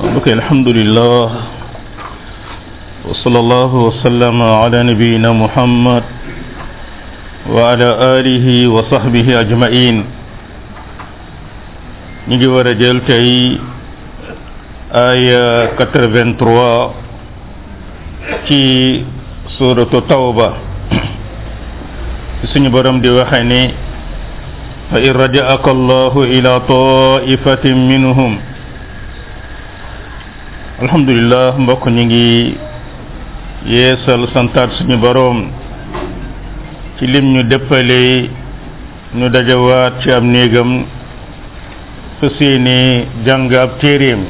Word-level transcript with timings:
بك 0.00 0.28
الحمد 0.28 0.68
لله 0.76 1.24
وصلى 3.08 3.38
الله 3.44 3.72
وسلم 3.88 4.38
على 4.60 4.78
نبينا 4.92 5.30
محمد 5.32 6.04
وعلى 7.50 7.88
آله 8.20 8.46
وصحبه 8.68 9.26
أجمعين 9.40 9.96
نجي 12.28 12.46
ورجل 12.52 12.96
كي 13.08 13.24
آية 14.92 15.66
83 15.80 18.44
في 18.48 18.60
سورة 19.56 19.88
التوبة 19.94 20.48
سني 22.52 22.68
برم 22.68 23.00
دي 23.00 23.10
وخني 23.16 23.62
فإن 24.92 25.12
رجعك 25.24 25.66
الله 25.68 26.14
إلى 26.24 26.60
طائفة 26.68 27.64
منهم 27.72 28.49
alhamdulilah 30.80 31.58
mbokk 31.60 31.86
ñu 31.92 32.04
ngi 32.08 32.56
yeesal 33.74 34.24
santaat 34.32 34.70
suñu 34.80 34.96
boroom 34.96 35.50
ci 36.96 37.04
lim 37.12 37.24
ñu 37.34 37.42
dëppale 37.44 38.30
ñu 39.14 39.28
dajawaat 39.28 40.00
ci 40.02 40.08
am 40.10 40.24
néegam 40.32 40.70
fas 42.18 42.32
yéene 42.40 43.04
jàng 43.26 43.52
ab 43.54 43.76
téeréem 43.80 44.24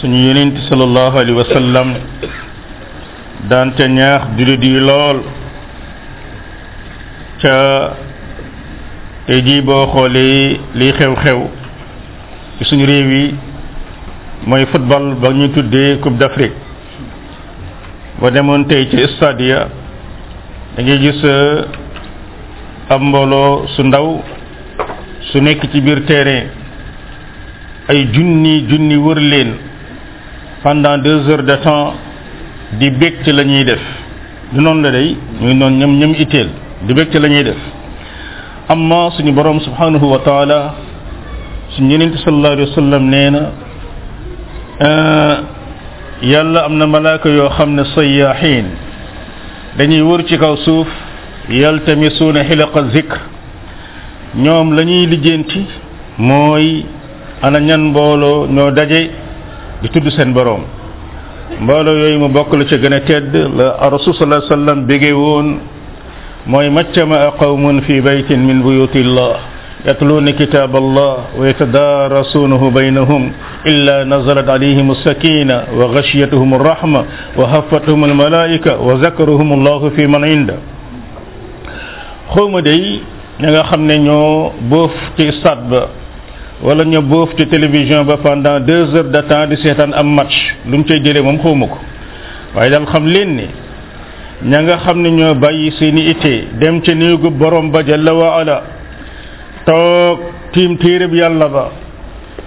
suñu 0.00 0.18
yonent 0.28 0.56
sallallahu 0.68 1.16
alayhi 1.18 1.38
wa 1.40 1.44
sallam 1.56 1.88
daante 3.48 3.84
ñaax 3.88 4.22
jullit 4.36 4.62
yi 4.62 4.80
lool 4.88 5.18
ca 7.40 7.56
tey 9.26 9.40
jii 9.46 9.62
boo 9.66 9.84
xoolee 9.92 10.58
liy 10.78 10.92
xew-xew 10.98 11.40
ci 12.58 12.62
suñu 12.68 12.86
réew 12.92 13.10
yi 13.16 13.47
mooy 14.46 14.66
football 14.70 15.16
ba 15.20 15.32
ñu 15.32 15.50
tuddee 15.50 15.98
coupe 16.00 16.18
d'Afrique 16.18 16.52
ba 18.20 18.30
demoon 18.30 18.64
tey 18.66 18.86
ci 18.90 18.98
stade 19.16 19.66
dangay 20.76 20.98
gis 21.00 21.22
uh, 21.24 21.64
ab 22.88 23.00
mbooloo 23.02 23.66
su 23.74 23.82
ndaw 23.82 24.22
su 25.30 25.38
nekk 25.40 25.68
ci 25.72 25.80
biir 25.80 26.04
terrain 26.04 26.46
ay 27.88 28.08
junni 28.12 28.64
junni 28.68 28.96
wër 28.96 29.16
leen 29.18 29.50
pendant 30.62 30.98
deux 30.98 31.28
heures 31.28 31.42
de 31.44 31.56
temps 31.56 31.94
di 32.78 32.90
bég 32.90 33.22
ci 33.24 33.32
la 33.32 33.44
ñuy 33.44 33.64
def 33.64 33.80
du 34.52 34.60
noonu 34.60 34.82
la 34.82 34.90
day 34.92 35.16
muy 35.40 35.54
noonu 35.54 35.76
ñam 35.76 35.98
ñam 35.98 36.14
itteel 36.16 36.50
di 36.86 36.92
bég 36.94 37.10
ci 37.10 37.18
la 37.18 37.28
def 37.28 37.58
amma 38.68 39.10
suñu 39.16 39.32
borom 39.32 39.58
subhanahu 39.60 40.04
wa 40.06 40.18
taala 40.20 40.74
suñu 41.70 41.90
yenente 41.90 42.18
sallallahu 42.18 42.52
alayhi 42.52 42.90
wa 42.92 42.98
nee 43.00 43.30
na 43.30 43.40
Euh, 44.80 45.38
yàlla 46.22 46.60
am 46.66 46.78
na 46.78 46.86
malaaka 46.86 47.28
yoo 47.28 47.50
xam 47.50 47.74
ne 47.74 47.82
sayaaxiin 47.84 48.66
dañuy 49.76 50.02
wër 50.02 50.22
ci 50.28 50.38
kaw 50.38 50.54
suuf 50.56 50.86
yaltamisuuna 51.50 52.44
xilaqa 52.46 52.82
zikr 52.94 53.18
ñoom 54.36 54.70
la 54.76 54.84
ñuy 54.84 55.06
lijjanti 55.06 55.66
mooy 56.18 56.86
ana 57.42 57.58
ñan 57.58 57.90
mbooloo 57.90 58.46
ñoo 58.46 58.70
daje 58.70 59.10
di 59.82 59.88
tudd 59.90 60.06
seen 60.14 60.32
boroom 60.32 60.62
mbooloo 61.60 61.98
yooyu 61.98 62.18
mu 62.20 62.28
bokk 62.28 62.52
la 62.54 62.64
ca 62.64 62.76
gën 62.76 62.94
a 62.94 63.00
tedd 63.00 63.34
la 63.56 63.88
rasul 63.90 64.14
sallallahu 64.14 64.46
alayhi 64.46 64.86
wasallam 64.86 65.14
woon 65.20 65.58
mooy 66.46 66.70
maccama 66.70 67.32
qawmun 67.36 67.82
fi 67.82 68.00
baytin 68.00 68.38
min 68.46 68.62
buyutillah 68.62 69.57
يتلون 69.86 70.30
كتاب 70.30 70.76
الله 70.76 71.14
ويتدارسونه 71.38 72.62
بينهم 72.70 73.22
إلا 73.66 74.04
نزلت 74.04 74.48
عليهم 74.48 74.90
السكينة 74.90 75.56
وغشيتهم 75.74 76.54
الرحمة 76.54 77.04
وهفتهم 77.36 78.04
الملائكة 78.04 78.80
وذكرهم 78.80 79.48
الله 79.52 79.88
في 79.88 80.06
من 80.06 80.24
عنده 80.24 80.56
خوما 82.28 82.60
دي 82.60 83.00
نغا 83.40 83.62
خمني 83.62 83.98
نيو 84.02 84.50
بوف 84.70 84.94
تي 85.16 85.30
صدب 85.46 85.72
ولا 86.62 86.82
نيو 86.84 87.02
بوف 87.06 87.32
تي 87.38 87.44
تلفزيون 87.46 88.02
با 88.02 88.16
فاندان 88.18 88.66
دوزر 88.66 89.06
داتان 89.14 89.48
دي 89.48 89.56
سيطان 89.62 89.94
أم 89.94 90.16
ماتش 90.16 90.34
لم 90.70 90.82
تي 90.82 90.98
جيلي 90.98 91.22
مم 91.22 91.38
خومك 91.38 91.72
وإذا 92.58 92.76
الخم 92.82 93.04
ليني 93.14 93.46
نغا 94.52 94.76
خمني 94.84 95.10
نيو 95.18 95.34
باي 95.38 95.70
سيني 95.78 96.10
إتي 96.18 96.34
دم 96.60 96.78
تي 96.84 96.94
نيو 96.98 97.16
برم 97.40 97.66
بجل 97.72 98.10
وعلا 98.10 98.77
toog 99.68 100.16
tiim 100.56 100.72
téereb 100.82 101.12
yàlla 101.20 101.46
ba 101.54 101.64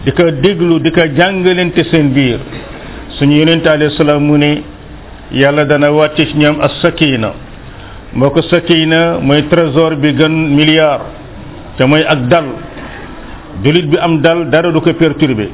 di 0.03 0.11
ko 0.17 0.23
déglu 0.43 0.75
di 0.85 0.89
ko 0.95 1.03
jàngalante 1.17 1.83
seen 1.91 2.07
biir 2.15 2.39
suñu 3.17 3.35
yonente 3.39 3.67
alayhi 3.75 3.95
salaam 4.01 4.21
mu 4.27 4.35
ni 4.43 4.51
yàlla 5.41 5.63
dana 5.71 5.87
wàcce 5.99 6.23
ci 6.29 6.35
ñoom 6.41 6.55
as 6.65 6.73
sakina 6.83 7.29
moo 8.17 8.31
ko 8.33 8.41
sakina 8.51 8.99
mooy 9.25 9.41
trésor 9.51 9.91
bi 10.01 10.09
gën 10.19 10.33
milliard 10.57 11.01
te 11.77 11.83
mooy 11.89 12.01
ak 12.13 12.19
dal 12.31 12.45
jullit 13.63 13.85
bi 13.91 13.97
am 14.05 14.13
dal 14.25 14.39
dara 14.53 14.69
du 14.75 14.79
ko 14.85 14.91
perturbé 15.01 15.47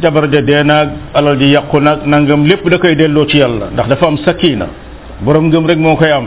jabar 0.00 0.24
ja 0.32 0.40
dee 0.48 0.62
naag 0.70 0.88
alal 1.16 1.36
ji 1.40 1.46
yàqu 1.54 1.76
nag 1.86 1.98
nangam 2.10 2.42
lépp 2.50 2.64
da 2.72 2.76
koy 2.82 2.94
delloo 3.00 3.26
ci 3.30 3.36
yàlla 3.42 3.66
ndax 3.72 3.86
dafa 3.92 4.04
am 4.10 4.16
sakina 4.26 4.66
boroom 5.24 5.46
ngëm 5.50 5.64
rek 5.70 5.78
moo 5.84 5.96
koy 6.00 6.10
am 6.18 6.26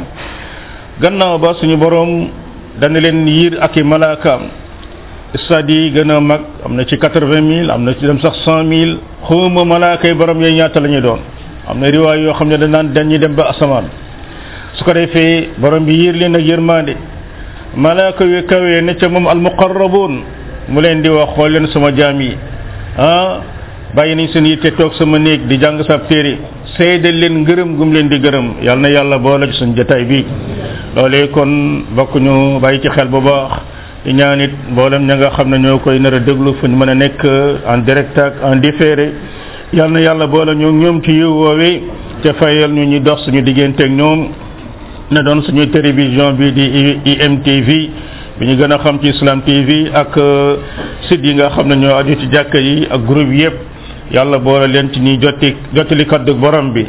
gannaaw 1.01 1.37
ba 1.43 1.49
suñu 1.59 1.77
borom. 1.85 2.13
dana 2.81 2.99
leen 2.99 3.25
yiir 3.27 3.53
ak 3.61 3.77
i 3.77 3.83
malaakaam 3.83 4.41
stade 5.45 5.71
yi 5.73 5.91
gën 5.95 6.11
a 6.11 6.19
mag 6.21 6.41
am 6.65 6.75
na 6.75 6.83
ci 6.85 6.97
quatre-vingt 6.99 7.47
mille 7.47 7.71
am 7.71 7.83
na 7.83 7.93
ci 7.93 8.05
dem 8.05 8.19
sax 8.19 8.35
cent 8.45 8.63
mille 8.65 8.99
xawma 9.27 9.63
malaaka 9.65 10.07
yi 10.07 10.13
borom 10.13 10.41
yooyu 10.41 10.55
ñaata 10.55 10.79
la 10.79 10.87
ñuy 10.87 11.01
doon 11.01 11.19
am 11.67 11.79
na 11.79 11.87
riwaay 11.91 12.21
yoo 12.23 12.33
xam 12.33 12.49
ne 12.49 12.57
danaan 12.57 12.93
dañuy 12.93 13.19
dem 13.19 13.33
ba 13.35 13.43
asamaan 13.49 13.85
su 14.73 14.83
ko 14.83 14.93
defee 14.93 15.49
borom 15.57 15.85
bi 15.85 15.93
yiir 15.93 16.15
leen 16.15 16.35
ak 16.35 16.41
yërmande 16.43 16.93
malaaka 17.77 18.23
yu 18.25 18.43
kawee 18.45 18.81
ne 18.81 18.95
ca 18.95 19.07
moom 19.09 19.27
almuqarrabuun 19.27 20.13
mu 20.67 20.81
leen 20.81 21.01
di 21.01 21.09
wax 21.09 21.29
xool 21.35 21.51
leen 21.51 21.67
sama 21.67 21.91
jaam 21.95 22.19
yi 22.21 22.35
ah 22.97 23.39
bàyyi 23.95 24.15
nañ 24.15 24.27
seen 24.33 24.43
yitte 24.45 24.71
toog 24.77 24.93
sama 24.99 25.19
néeg 25.19 25.47
di 25.47 25.57
jàng 25.57 25.81
sa 25.87 25.97
téere 26.09 26.33
seedal 26.77 27.15
leen 27.21 27.33
ngërëm 27.43 27.69
gum 27.77 27.91
leen 27.95 28.09
di 28.09 28.17
gërëm 28.19 28.47
yal 28.65 28.79
na 28.79 28.87
yàlla 28.89 29.17
boole 29.19 29.45
ci 29.51 29.53
suñ 29.59 29.73
jotaay 29.77 30.03
bi 30.05 30.25
loolee 30.95 31.29
kon 31.29 31.83
bokkuñu 31.95 32.59
bàyyi 32.59 32.79
ci 32.81 32.89
xel 32.89 33.07
bu 33.07 33.21
baax 33.21 33.47
di 34.05 34.13
ñaan 34.13 34.41
it 34.45 34.51
mboolem 34.71 35.03
ña 35.07 35.15
nga 35.15 35.29
xam 35.35 35.49
ne 35.49 35.57
ñoo 35.57 35.79
koy 35.79 35.97
nar 35.99 36.13
a 36.13 36.19
déglu 36.19 36.51
fu 36.59 36.67
ñu 36.67 36.75
mën 36.75 36.89
a 36.89 36.93
nekk 36.95 37.23
en 37.73 37.77
direct 37.87 38.19
en 38.43 38.55
différé 38.57 39.13
yal 39.71 39.89
na 39.93 39.99
yàlla 40.01 40.27
boole 40.27 40.53
ñu 40.55 40.71
ñoom 40.71 41.01
ci 41.01 41.11
yiw 41.11 41.31
woowee 41.41 41.81
te 42.21 42.33
fayal 42.33 42.71
ñu 42.73 42.83
ñuy 42.83 42.99
dox 43.01 43.21
suñu 43.23 43.41
diggante 43.43 43.79
ak 43.83 43.89
ñoom 43.91 44.19
na 45.11 45.21
doon 45.23 45.41
suñu 45.43 45.67
télévision 45.69 46.33
bi 46.33 46.51
di 46.51 46.99
IMTV 47.11 47.67
bi 48.39 48.43
ñu 48.45 48.57
gën 48.59 48.73
a 48.73 48.77
xam 48.77 48.99
ci 49.01 49.07
Islam 49.07 49.41
TV 49.43 49.89
ak 49.93 50.17
euh, 50.17 50.57
site 51.07 51.23
yi 51.25 51.33
nga 51.35 51.47
xam 51.49 51.67
ne 51.69 51.75
ñoo 51.75 51.95
aju 51.95 52.13
ci 52.19 52.27
jàkka 52.29 52.59
yi 52.59 52.85
ak 52.91 53.01
groupe 53.05 53.33
yépp 53.33 53.55
yàlla 54.11 54.37
boole 54.39 54.67
leen 54.67 54.91
ci 54.93 54.99
ñuy 54.99 55.17
jotti 55.19 55.55
jottali 55.73 56.05
kaddu 56.05 56.35
borom 56.35 56.71
bi 56.73 56.85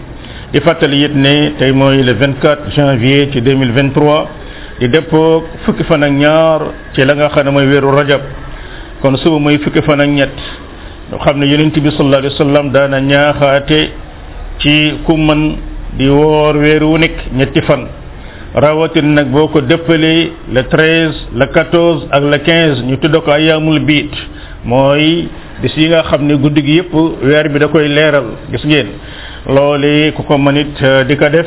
di 0.52 0.60
fàttali 0.60 1.04
it 1.04 1.12
ne 1.14 1.54
tey 1.58 1.72
mooy 1.72 2.02
le 2.02 2.12
24 2.14 2.68
janvier 2.74 3.28
ci 3.30 3.40
2023 3.40 4.28
di 4.78 4.88
dëppoo 4.88 5.44
fukki 5.64 5.82
fan 5.84 6.02
ak 6.02 6.10
ñaar 6.10 6.60
ci 6.94 7.04
la 7.04 7.14
nga 7.14 7.28
xam 7.28 7.44
ne 7.46 7.50
mooy 7.50 7.66
weeru 7.66 7.90
rajab 7.90 8.20
kon 9.00 9.16
suba 9.16 9.38
mooy 9.38 9.58
fukki 9.58 9.82
fan 9.82 10.00
ak 10.00 10.08
ñett 10.08 10.34
ñu 11.10 11.18
xam 11.18 11.38
ne 11.38 11.46
yonent 11.46 11.72
bi 11.78 11.90
sallallahu 11.90 12.18
alayhi 12.20 12.32
wa 12.32 12.38
sallam 12.44 12.70
daana 12.70 13.00
ñaaxaate 13.00 13.90
ci 14.58 14.98
ku 15.04 15.12
mën 15.16 15.56
di 15.96 16.08
woor 16.08 16.56
weer 16.56 16.82
wu 16.84 16.96
nekk 16.98 17.18
ñetti 17.34 17.62
fan 17.62 17.86
rawatin 18.56 19.12
nag 19.12 19.28
boo 19.28 19.52
ko 19.52 19.60
dëppalee 19.60 20.32
le 20.48 20.62
treize 20.72 21.28
le 21.36 21.44
quatorze 21.52 22.06
ak 22.10 22.22
la 22.24 22.38
quinze 22.40 22.80
ñu 22.88 22.96
tudd 22.96 23.16
ko 23.20 23.30
ayamul 23.30 23.80
biit 23.80 24.10
mooy 24.64 25.28
bis 25.60 25.76
yi 25.76 25.88
nga 25.88 26.02
xam 26.08 26.24
ne 26.24 26.34
guddi 26.36 26.64
gi 26.64 26.76
yëpp 26.80 26.94
weer 27.22 27.48
bi 27.50 27.58
da 27.58 27.68
koy 27.68 27.86
leeral 27.86 28.24
gis 28.50 28.64
ngeen 28.64 28.86
loole 29.46 30.10
ku 30.16 30.22
ko 30.24 30.38
ma 30.38 30.52
it 30.56 30.68
euh, 30.82 31.04
di 31.04 31.16
ko 31.18 31.28
def 31.28 31.46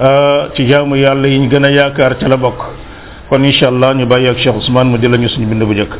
euh, 0.00 0.48
ci 0.54 0.64
jaamu 0.66 0.96
yàlla 0.96 1.26
yi 1.28 1.38
ñu 1.38 1.48
gën 1.50 1.64
a 1.64 1.68
yaakaar 1.70 2.16
ca 2.16 2.26
la 2.28 2.36
bokk 2.38 2.62
kon 3.28 3.42
incha 3.44 3.66
allah 3.68 3.94
ñu 3.94 4.06
bàyyi 4.06 4.28
ak 4.28 4.38
Cheikh 4.38 4.56
Ousmane 4.56 4.88
mu 4.88 4.96
di 4.96 5.06
la 5.06 5.18
suñu 5.28 5.46
bind 5.46 5.62
bu 5.64 5.74
njëkk 5.74 5.98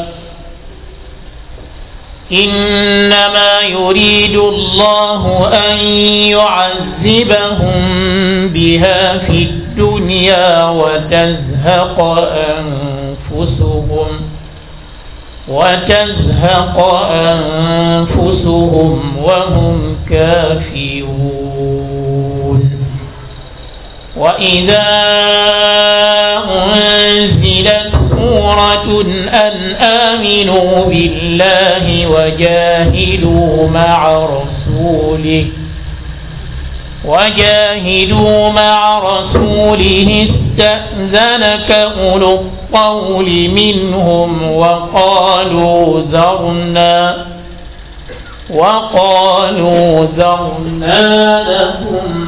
إنما 2.33 3.61
يريد 3.61 4.35
الله 4.37 5.51
أن 5.69 5.77
يعذبهم 6.07 7.79
بها 8.49 9.17
في 9.17 9.43
الدنيا 9.43 10.69
وتزهق 10.69 12.03
أنفسهم 12.57 14.21
وتزهق 15.47 16.79
أنفسهم 17.13 19.17
وهم 19.23 19.97
كافرون 20.09 22.71
وإذا 24.17 24.89
أنزلت 26.49 27.80
سورة 28.51 28.99
أن 29.29 29.75
آمنوا 29.79 30.85
بالله 30.85 32.07
وجاهدوا 32.07 33.67
مع 33.69 34.23
رسوله 34.25 35.45
وجاهدوا 37.05 38.49
مع 38.49 38.99
رسوله 38.99 40.29
استأذنك 40.29 41.71
أولو 41.71 42.31
الطول 42.33 43.49
منهم 43.49 44.51
وقالوا 44.55 46.01
ذرنا 46.01 47.25
وقالوا 48.53 50.05
ذرنا 50.17 51.43
لهم 51.43 52.27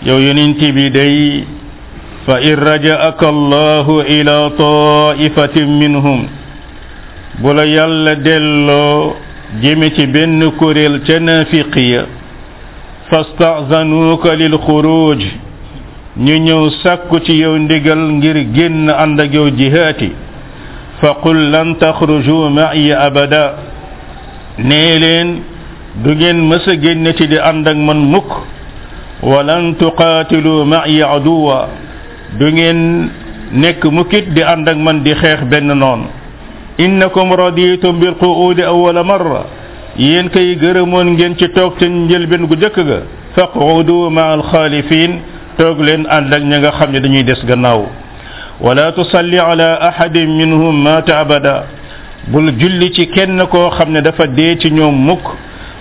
يو 0.10 0.18
يننتي 0.26 0.68
بدي 0.74 1.44
فإن 2.28 2.54
رجعك 2.70 3.22
الله 3.36 3.88
إلى 4.14 4.36
طائفة 4.58 5.56
منهم 5.82 6.20
بل 7.46 7.58
يالا 7.60 8.14
دلو 8.26 9.14
جمت 9.64 9.98
بن 10.02 10.42
كريل 10.60 10.94
تنافقية 11.08 12.06
فاستأذنوك 13.10 14.26
للخروج 14.42 15.22
ñu 16.26 16.36
ñëw 16.46 16.62
sàkku 16.84 17.20
ci 17.26 17.34
yow 17.40 17.54
ndigal 17.58 18.02
ngir 18.18 18.38
جو 19.34 19.44
ànd 19.72 20.10
faqul 21.00 21.38
lan 21.52 21.80
taxruju 21.80 22.52
ma'i 22.54 22.92
abada 22.94 23.44
nee 24.60 25.00
leen 25.02 25.30
du 26.04 26.14
ngeen 26.16 26.40
mës 26.50 26.68
a 26.70 26.76
génn 26.86 27.08
ci 27.18 27.28
di 27.28 27.38
ànd 27.40 27.68
ak 27.68 27.78
man 27.78 27.98
mukk 28.14 28.30
wa 29.24 29.42
lan 29.44 29.76
ma'i 30.74 31.02
aduwa 31.02 31.60
du 32.40 32.52
ngeen 32.52 33.10
nekk 33.52 33.86
mukkit 33.86 34.34
di 34.36 34.42
ànd 34.44 34.68
man 34.78 35.04
di 35.04 35.14
xeex 35.22 35.42
benn 35.52 35.68
noon 35.80 36.02
innakum 36.78 37.32
raditum 37.34 38.00
bil 38.00 38.16
qu'udi 38.20 38.64
awwala 38.64 39.04
marra 39.04 39.44
yéen 39.98 40.30
kay 40.30 40.56
gërëmoon 40.56 41.16
ngeen 41.16 41.36
ci 41.38 41.48
toog 41.54 41.78
ca 41.80 41.86
njëlbeen 41.88 42.48
gu 42.48 42.56
jëkk 42.56 42.76
ga 42.88 43.00
faqudu 43.36 44.10
ma 44.12 44.32
al 44.36 44.44
xaalifin 44.52 45.20
toog 45.58 45.80
leen 45.82 46.06
ànd 46.10 46.34
ak 46.34 46.44
ña 46.44 46.58
nga 46.60 46.72
xam 46.72 46.92
ne 46.92 47.00
dañuy 47.00 47.24
des 47.24 47.42
gannaaw 47.48 47.82
wala 48.62 48.92
tusalli 48.92 49.40
ala 49.40 49.80
ahadin 49.88 50.36
minhum 50.38 50.76
maata 50.84 51.16
abada 51.24 51.64
bul 52.28 52.52
julli 52.60 52.92
ci 52.94 53.06
kenn 53.08 53.40
koo 53.52 53.70
xam 53.72 53.92
ne 53.92 54.02
dafa 54.02 54.28
dee 54.28 54.58
ci 54.60 54.70
ñoom 54.72 54.96
mukk 55.00 55.24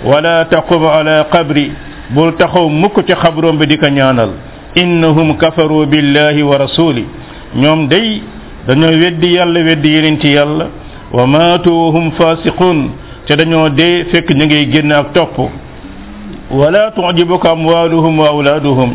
wala 0.04 0.44
taqum 0.50 0.86
ala 0.86 1.24
qabri 1.32 1.72
bul 2.14 2.32
taxaw 2.38 2.68
mukk 2.68 3.00
ci 3.06 3.14
xabroom 3.14 3.58
bi 3.58 3.66
di 3.66 3.76
ko 3.78 3.86
ñaanal 3.88 4.30
innahum 4.76 5.36
kafaru 5.36 5.86
billahi 5.86 6.42
wa 6.42 6.54
rasuli 6.56 7.04
ñoom 7.56 7.88
day 7.88 8.22
dañoo 8.68 8.90
weddi 8.94 9.26
yàlla 9.34 9.60
weddi 9.60 9.88
yeneen 9.88 10.20
ci 10.20 10.28
yàlla 10.38 10.68
wa 11.12 11.26
maatu 11.26 11.70
wa 11.72 11.90
hum 11.98 12.12
fasiqun 12.12 12.92
te 13.26 13.34
dañoo 13.36 13.68
dee 13.70 14.04
fekk 14.12 14.30
ñu 14.30 14.44
ngay 14.46 14.70
génn 14.70 14.92
ak 14.92 15.12
topp 15.14 15.38
wala 16.50 16.90
tujibuka 16.92 17.50
amwaluhum 17.50 18.18
wa 18.20 18.28
awlaaduhum 18.28 18.94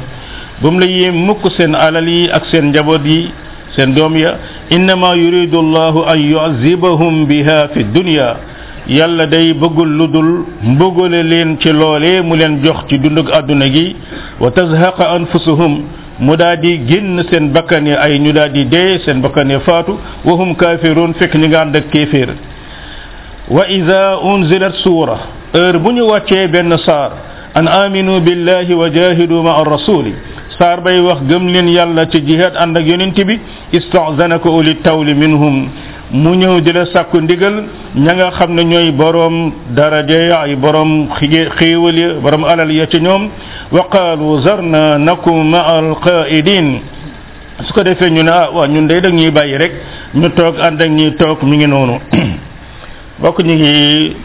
bu 0.62 0.72
mu 0.72 0.80
la 0.80 0.86
yéem 0.86 1.16
mukk 1.26 1.52
seen 1.58 1.76
alal 1.76 2.08
ak 2.32 2.46
seen 2.46 2.72
njaboot 2.72 3.04
yi 3.06 3.28
سن 3.78 3.92
دوم 3.98 4.14
انما 4.76 5.10
يريد 5.24 5.54
الله 5.64 5.94
ان 6.14 6.20
يعذبهم 6.34 7.14
بها 7.32 7.60
في 7.72 7.80
الدنيا 7.86 8.30
يلا 8.98 9.26
داي 9.34 9.54
بغول 9.62 9.92
لودول 9.98 10.30
مبغول 10.80 11.12
لين 11.32 11.50
تي 11.62 11.72
لولي 11.80 12.22
مولين 12.30 12.54
جوخ 12.64 12.78
تي 12.90 12.98
دوندك 13.04 13.30
ادنا 13.40 13.68
جي 13.76 13.86
وتزهق 14.44 15.00
انفسهم 15.18 15.72
مدادي 16.28 16.72
جن 16.90 17.18
سن 17.32 17.44
بكاني 17.56 17.94
اي 18.06 18.14
نودادي 18.24 18.64
دي 18.74 18.90
سن 19.08 19.18
بكاني 19.26 19.60
فاتو 19.66 19.94
وهم 20.28 20.50
كافرون 20.62 21.12
فك 21.20 21.34
نيغا 21.42 21.60
اندك 21.66 21.84
كافر 21.94 22.30
واذا 23.56 24.04
انزلت 24.32 24.76
سوره 24.86 25.18
ار 25.66 25.76
بني 25.84 26.02
واتي 26.12 26.42
بن 26.54 26.74
صار 26.88 27.12
ان 27.60 27.66
امنوا 27.84 28.20
بالله 28.26 28.68
وجاهدوا 28.80 29.42
مع 29.48 29.56
الرسول 29.64 30.06
saar 30.58 30.82
bay 30.82 31.00
wax 31.00 31.22
gëm 31.30 31.48
leen 31.48 31.68
yàlla 31.68 32.06
ci 32.10 32.22
jihaad 32.26 32.56
ànd 32.58 32.78
ak 32.78 32.86
yonent 32.86 33.18
bi 33.28 33.40
istahzanaka 33.74 34.50
uli 34.50 34.76
tawli 34.84 35.14
minhum 35.14 35.70
mu 36.12 36.34
ñëw 36.36 36.60
di 36.62 36.72
la 36.74 36.86
sàkku 36.86 37.22
ndigal 37.22 37.56
ña 37.96 38.14
nga 38.14 38.32
xam 38.32 38.54
ne 38.54 38.64
ñooy 38.64 38.92
boroom 38.92 39.52
daraja 39.76 40.42
ay 40.44 40.56
boroom 40.56 41.10
xéewal 41.58 41.96
ya 41.98 42.10
boroom 42.22 42.44
alal 42.44 42.72
ya 42.72 42.86
ci 42.88 43.00
ñoom 43.02 43.30
wa 43.72 43.86
qaalu 43.90 44.42
zarna 44.42 44.98
nakum 44.98 45.50
ma 45.50 45.62
alqaidin 45.78 46.80
su 47.66 47.74
ko 47.74 47.84
defee 47.84 48.10
ñu 48.12 48.24
ne 48.24 48.30
ah 48.30 48.50
ñu 48.54 48.74
ñun 48.74 48.88
day 48.88 49.02
dag 49.02 49.14
ñuy 49.14 49.32
bàyyi 49.32 49.58
rek 49.58 49.74
ñu 50.14 50.30
toog 50.30 50.60
ànd 50.62 50.82
ak 50.82 50.90
ñuy 50.90 51.16
toog 51.16 51.42
mi 51.44 51.58
ngi 51.58 51.68
noonu 51.68 51.98
bokk 53.20 53.40
ñu 53.44 53.54
ngi 53.54 54.16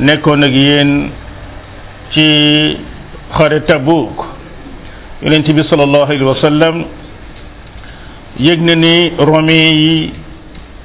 nekkoon 0.00 0.42
ak 0.44 0.52
yéen 0.52 1.10
ci 2.12 2.76
xare 3.32 3.64
Tabuk 3.64 4.37
yonent 5.22 5.50
bi 5.50 5.62
sallallahu 5.68 6.04
alayhi 6.06 6.22
wa 6.24 6.36
sallam 6.40 6.84
yëg 8.38 8.60
na 8.62 8.74
ni 8.76 9.10
romain 9.18 9.74
yi 9.74 10.14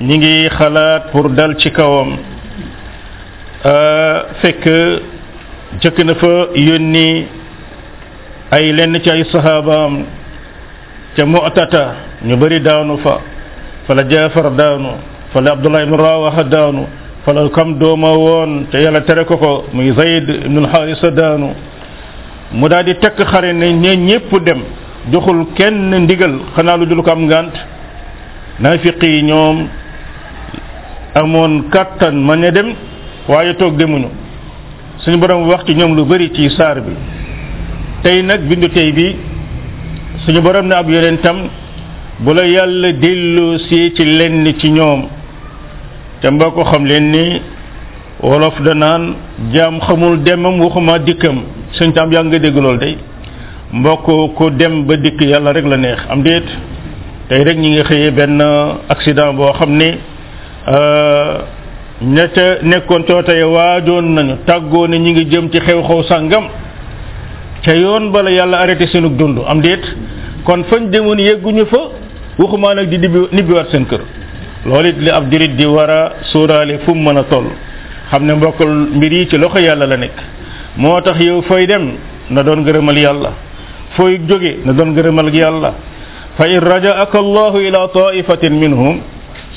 ngi 0.01 0.49
xalaat 0.49 1.11
pour 1.11 1.29
dal 1.29 1.55
ci 1.59 1.69
kawam 1.71 2.17
euh, 3.65 4.23
fekk 4.41 4.63
jëkk 5.81 5.97
na 6.05 6.15
fa 6.15 6.49
ni 6.79 7.25
ay 8.51 8.71
lenn 8.73 8.99
ci 9.03 9.09
ay 9.09 9.23
sahabaam 9.31 10.03
ca 11.15 11.25
mu'tata 11.25 11.85
ñu 12.25 12.35
bëri 12.37 12.59
daanu 12.59 12.97
fa 13.05 13.19
fala 13.87 14.03
jaafar 14.09 14.49
daanu 14.55 14.93
la 15.35 15.51
abdullah 15.51 15.83
ibn 15.83 15.93
rawaha 15.95 16.43
daanu 16.43 16.87
fala 17.23 17.49
kam 17.49 17.77
dooma 17.77 18.11
woon 18.17 18.65
te 18.71 18.79
yàlla 18.81 19.01
tere 19.01 19.25
ko 19.25 19.37
ko 19.37 19.65
zayd 19.95 20.29
ibn 20.45 20.57
alxaarisa 20.65 21.11
daanu 21.11 21.53
mu 22.53 22.69
daal 22.69 22.85
di 22.85 22.93
takk 23.01 23.17
xare 23.25 23.51
ne 23.53 23.73
ñe 23.73 23.95
ñépp 23.97 24.31
dem 24.45 24.59
joxul 25.11 25.45
kenn 25.55 25.89
ndigal 26.05 26.33
xanaa 26.55 26.77
lu 26.77 26.85
dul 26.85 27.01
ko 27.03 27.09
am 27.11 27.25
ngànt 27.25 27.53
naafiq 28.59 29.01
ñoom 29.23 29.67
amoon 31.15 31.69
kàttan 31.71 32.13
ma 32.23 32.35
ne 32.35 32.51
dem 32.51 32.69
waaye 33.27 33.53
toog 33.55 33.75
demuñu 33.75 34.09
suñu 34.99 35.17
borom 35.17 35.47
wax 35.49 35.65
ci 35.65 35.73
ñoom 35.75 35.95
lu 35.95 36.03
bari 36.05 36.31
ci 36.33 36.49
saar 36.51 36.79
bi 36.81 36.93
tey 38.03 38.21
nag 38.21 38.41
bindu 38.41 38.69
tey 38.69 38.91
bi 38.91 39.15
suñu 40.25 40.39
borom 40.41 40.67
ne 40.67 40.75
ab 40.75 40.89
yonentam 40.89 41.49
bu 42.19 42.33
la 42.33 42.45
yàlla 42.45 42.91
dellu 42.93 43.57
ci 43.67 43.89
lenn 44.05 44.45
ci 44.59 44.69
ñoom 44.69 45.07
te 46.21 46.29
mbaa 46.29 46.51
ko 46.51 46.63
xam 46.65 46.85
leen 46.85 47.11
ni 47.11 47.41
wolof 48.21 48.61
da 48.61 48.73
naan 48.75 49.15
jaam 49.51 49.79
xamul 49.81 50.21
demam 50.23 50.59
waxuma 50.61 50.99
dikkam 50.99 51.41
sëñ 51.77 51.91
Thiam 51.93 52.11
yaa 52.11 52.23
nga 52.23 52.39
dégg 52.39 52.55
loolu 52.55 52.77
day 52.77 52.97
mbokk 53.73 54.07
ko 54.37 54.49
dem 54.51 54.85
ba 54.85 54.95
dikk 54.97 55.21
yàlla 55.21 55.51
rek 55.53 55.65
la 55.65 55.77
neex 55.77 55.99
am 56.09 56.21
déet 56.23 56.45
tey 57.29 57.43
rek 57.43 57.57
ñi 57.57 57.69
nga 57.71 57.83
xëyee 57.83 58.11
benn 58.11 58.41
accident 58.89 59.33
boo 59.33 59.51
xam 59.53 59.71
ne 59.75 59.97
euh, 60.67 61.39
ña 62.01 62.27
ca 62.27 62.45
nekkoon 62.61 63.03
coota 63.07 63.33
ya 63.35 63.47
waajoon 63.47 64.01
nañu 64.13 64.33
tàggoo 64.45 64.87
ne 64.87 64.97
ñi 64.99 65.11
ngi 65.11 65.25
jëm 65.31 65.49
ci 65.51 65.59
xew-xew 65.59 66.03
sàngam 66.09 66.45
ca 67.63 67.73
yoon 67.75 68.11
bala 68.11 68.29
yàlla 68.29 68.57
arrêté 68.59 68.87
seenu 68.87 69.09
dund 69.09 69.39
am 69.47 69.59
déet 69.61 69.81
kon 70.43 70.63
fañ 70.69 70.89
demoon 70.91 71.17
yegguñu 71.17 71.65
fa 71.65 71.79
waxumaa 72.37 72.75
nag 72.75 72.89
di 72.89 72.99
dibi 72.99 73.19
nibbiwaat 73.31 73.69
seen 73.71 73.85
kër 73.87 74.01
loolu 74.65 74.87
it 74.89 74.97
li 74.99 75.09
ab 75.09 75.29
jurit 75.31 75.55
di 75.55 75.65
war 75.65 75.89
a 75.89 76.13
sóoraale 76.31 76.79
fu 76.85 76.93
mu 76.93 77.01
mën 77.09 77.17
a 77.17 77.23
toll 77.23 77.47
xam 78.09 78.25
ne 78.25 78.33
mbokkal 78.33 78.67
mbir 78.95 79.11
yi 79.13 79.27
ci 79.29 79.37
loxo 79.37 79.57
yàlla 79.57 79.85
la 79.87 79.95
nekk 79.97 80.21
moo 80.75 80.99
tax 81.01 81.15
yow 81.19 81.41
fooy 81.43 81.65
dem 81.67 81.91
na 82.29 82.41
doon 82.43 82.63
gërëmal 82.65 82.95
yàlla 82.97 83.31
fooy 83.95 84.19
jóge 84.29 84.57
na 84.65 84.73
doon 84.73 84.95
gërëmal 84.95 85.29
yàlla 85.33 85.73
fa 86.37 86.47
in 86.47 86.59
rajaaka 86.61 87.17
allahu 87.19 87.57
ila 87.67 87.87
taifatin 87.93 88.53
minhum 88.63 88.99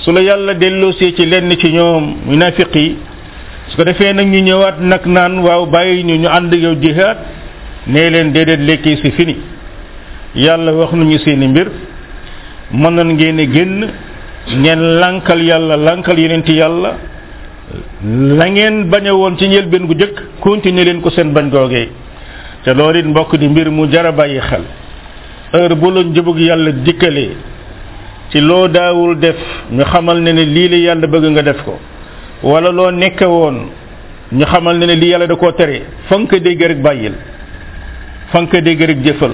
su 0.05 0.13
la 0.13 0.21
yàlla 0.21 0.55
delloosee 0.55 1.15
ci 1.17 1.25
lenn 1.27 1.51
ci 1.57 1.73
ñoom 1.73 2.05
munafiq 2.27 2.75
yi 2.75 2.97
su 3.69 3.77
ko 3.77 3.85
defee 3.85 4.13
nag 4.13 4.27
ñu 4.27 4.41
ñëwaat 4.45 4.77
nag 4.81 5.07
naan 5.07 5.39
waaw 5.39 5.65
bàyyi 5.67 6.03
ñu 6.05 6.17
ñu 6.23 6.29
ànd 6.29 6.53
yow 6.55 6.75
jihaad 6.83 7.17
nee 7.87 8.11
leen 8.11 8.33
déedéet 8.33 8.61
lekki 8.69 8.97
si 9.03 9.11
fini 9.11 9.37
yàlla 10.35 10.71
wax 10.73 10.93
nañu 10.93 11.19
seeni 11.19 11.49
mbir 11.49 11.69
mën 12.73 12.95
nan 12.95 13.09
ngeen 13.17 13.39
génn 13.55 13.81
ngeen 14.63 14.81
lankal 15.01 15.41
yàlla 15.43 15.77
lankal 15.77 16.19
yeneen 16.19 16.43
ci 16.45 16.53
yàlla 16.61 16.91
la 18.39 18.49
ngeen 18.49 18.85
bañe 18.91 19.11
woon 19.11 19.37
ci 19.37 19.47
njëlbeen 19.49 19.87
gu 19.87 19.95
jëkk 19.95 20.21
continuer 20.41 20.85
leen 20.85 21.01
ko 21.01 21.11
seen 21.11 21.33
bañ 21.33 21.49
googee 21.51 21.89
te 22.63 22.73
loolu 22.75 22.99
it 22.99 23.05
mbokk 23.07 23.37
di 23.37 23.49
mbir 23.49 23.71
mu 23.71 23.87
jar 23.91 24.07
a 24.07 24.13
bàyyi 24.13 24.39
xel 24.41 24.63
heure 25.53 25.75
bu 25.75 25.91
la 25.91 26.01
njëbug 26.05 26.39
yàlla 26.39 26.71
dikkalee 26.73 27.35
ci 28.31 28.41
loo 28.41 28.69
daawul 28.69 29.19
def 29.19 29.37
ñu 29.73 29.83
xamal 29.85 30.21
ne 30.23 30.33
ne 30.33 30.45
lii 30.45 30.69
la 30.69 30.77
yàlla 30.77 31.07
bëgg 31.07 31.25
nga 31.31 31.43
def 31.43 31.63
ko 31.65 31.79
wala 32.43 32.71
loo 32.71 32.91
nekke 32.91 33.27
ñu 34.33 34.45
xamal 34.45 34.79
ne 34.79 34.87
ne 34.87 34.95
lii 34.95 35.09
yàlla 35.11 35.27
da 35.27 35.35
koo 35.37 35.53
tere 35.53 35.83
fa 36.07 36.17
nga 36.19 36.27
ko 36.37 36.75
bàyyil 36.83 37.15
fa 38.31 38.41
nga 38.43 38.61
ko 38.63 38.87
jëfal 39.05 39.33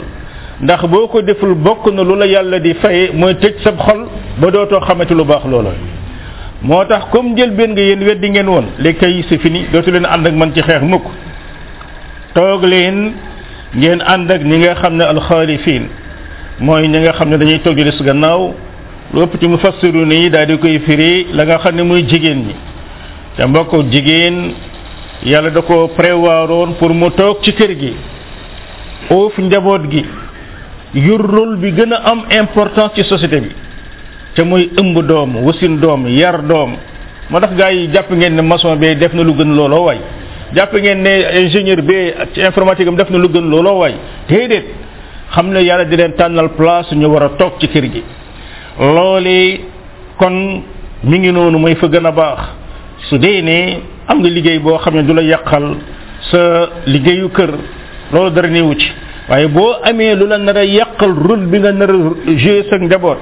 ndax 0.62 0.82
boo 0.86 1.06
ko 1.08 1.20
deful 1.20 1.54
bokk 1.54 1.92
na 1.92 2.02
lu 2.02 2.14
la 2.16 2.24
yàlla 2.26 2.58
di 2.58 2.72
faye 2.74 3.10
mooy 3.12 3.34
tëj 3.34 3.62
sab 3.62 3.78
xol 3.78 4.06
ba 4.38 4.50
dootoo 4.50 4.80
xamante 4.80 5.12
lu 5.14 5.24
baax 5.24 5.44
loola 5.50 5.70
motax 6.64 7.06
comme 7.12 7.36
jël 7.36 7.50
ben 7.54 7.72
nga 7.74 7.82
yeen 7.82 8.04
weddi 8.04 8.30
ngeen 8.30 8.46
won 8.48 8.64
les 8.78 8.94
kay 8.94 9.24
c'est 9.28 9.38
fini 9.38 9.64
dootu 9.72 9.90
leen 9.90 10.06
and 10.06 10.26
ak 10.26 10.32
man 10.34 10.52
ci 10.54 10.62
xex 10.62 10.82
mukk 10.82 11.02
toog 12.34 12.62
leen 12.64 13.12
ngeen 13.74 14.00
and 14.06 14.30
ak 14.30 14.42
ñi 14.44 14.58
nga 14.62 14.74
xamne 14.80 15.02
al 15.02 15.20
khalifin 15.20 15.88
moy 16.60 16.86
ñi 16.88 16.98
nga 17.02 17.12
xamne 17.12 17.36
dañuy 17.38 17.58
toog 17.60 17.74
di 17.74 17.84
des 17.84 18.02
gannaaw 18.04 18.54
lopp 19.12 19.34
ci 19.40 19.46
mufassiruna 19.48 20.14
yi 20.14 20.30
daal 20.30 20.46
di 20.46 20.58
koy 20.58 20.78
firi 20.86 21.26
la 21.32 21.44
nga 21.44 21.58
xamne 21.58 22.04
jigen 22.08 22.46
ñi 22.46 22.54
te 23.36 23.44
mbokk 23.46 23.90
jigen 23.90 24.52
yalla 25.24 25.50
da 25.50 25.62
ko 25.62 25.88
prévoiron 25.96 26.74
pour 26.78 26.94
mu 26.94 27.10
toog 27.10 27.42
ci 27.42 27.52
kër 27.54 27.78
gi 27.78 27.94
of 29.10 29.36
njaboot 29.36 29.90
gi 29.90 30.04
bi 30.94 31.72
gëna 31.72 31.96
am 32.04 32.20
importance 32.30 32.94
ci 32.94 33.02
société 33.02 33.40
bi 33.40 33.50
te 34.34 34.42
muy 34.42 34.70
ëmb 34.76 34.98
doom 35.06 35.36
wasin 35.44 35.76
doom 35.80 36.06
yar 36.08 36.42
doom 36.46 36.76
ma 37.30 37.40
daf 37.40 37.54
gaay 37.58 37.76
yi 37.76 37.88
jàpp 37.92 38.10
ngeen 38.10 38.34
ne 38.34 38.42
maçon 38.42 38.76
bi 38.78 38.94
def 38.96 39.12
na 39.14 39.22
lu 39.22 39.34
gën 39.34 39.54
looloo 39.54 39.84
way 39.84 39.98
jàpp 40.54 40.72
ngeen 40.72 41.02
ne 41.02 41.10
ingénieur 41.42 41.78
ci 42.32 42.40
informatique 42.40 42.94
def 42.96 43.10
na 43.10 43.18
lu 43.18 43.28
gën 43.28 43.72
way 43.72 43.94
di 44.28 45.96
leen 45.96 46.14
tànnal 46.16 46.48
place 46.54 46.92
ñu 46.94 47.06
war 47.08 47.22
a 47.24 47.30
ci 47.60 47.68
kër 47.68 47.82
gi 47.90 48.02
kon 50.18 50.62
mi 51.04 51.18
ngi 51.18 51.32
noonu 51.32 51.58
mooy 51.58 51.74
fa 51.74 51.86
gën 51.88 52.10
baax 52.16 52.38
su 53.10 53.18
dee 53.18 53.44
am 54.06 54.18
nga 54.20 54.28
liggéey 54.28 54.58
boo 54.58 54.78
xam 54.78 54.94
ne 54.94 55.02
du 55.02 55.14
sa 56.30 56.38
liggéeyu 56.86 57.28
kër 57.28 57.50
loolu 58.12 58.30
dara 58.30 58.48
ci 58.48 60.14
lu 60.14 60.26
la 60.26 60.86
rôle 61.00 61.46
bi 61.46 61.58
nga 61.58 62.66
sa 62.70 63.16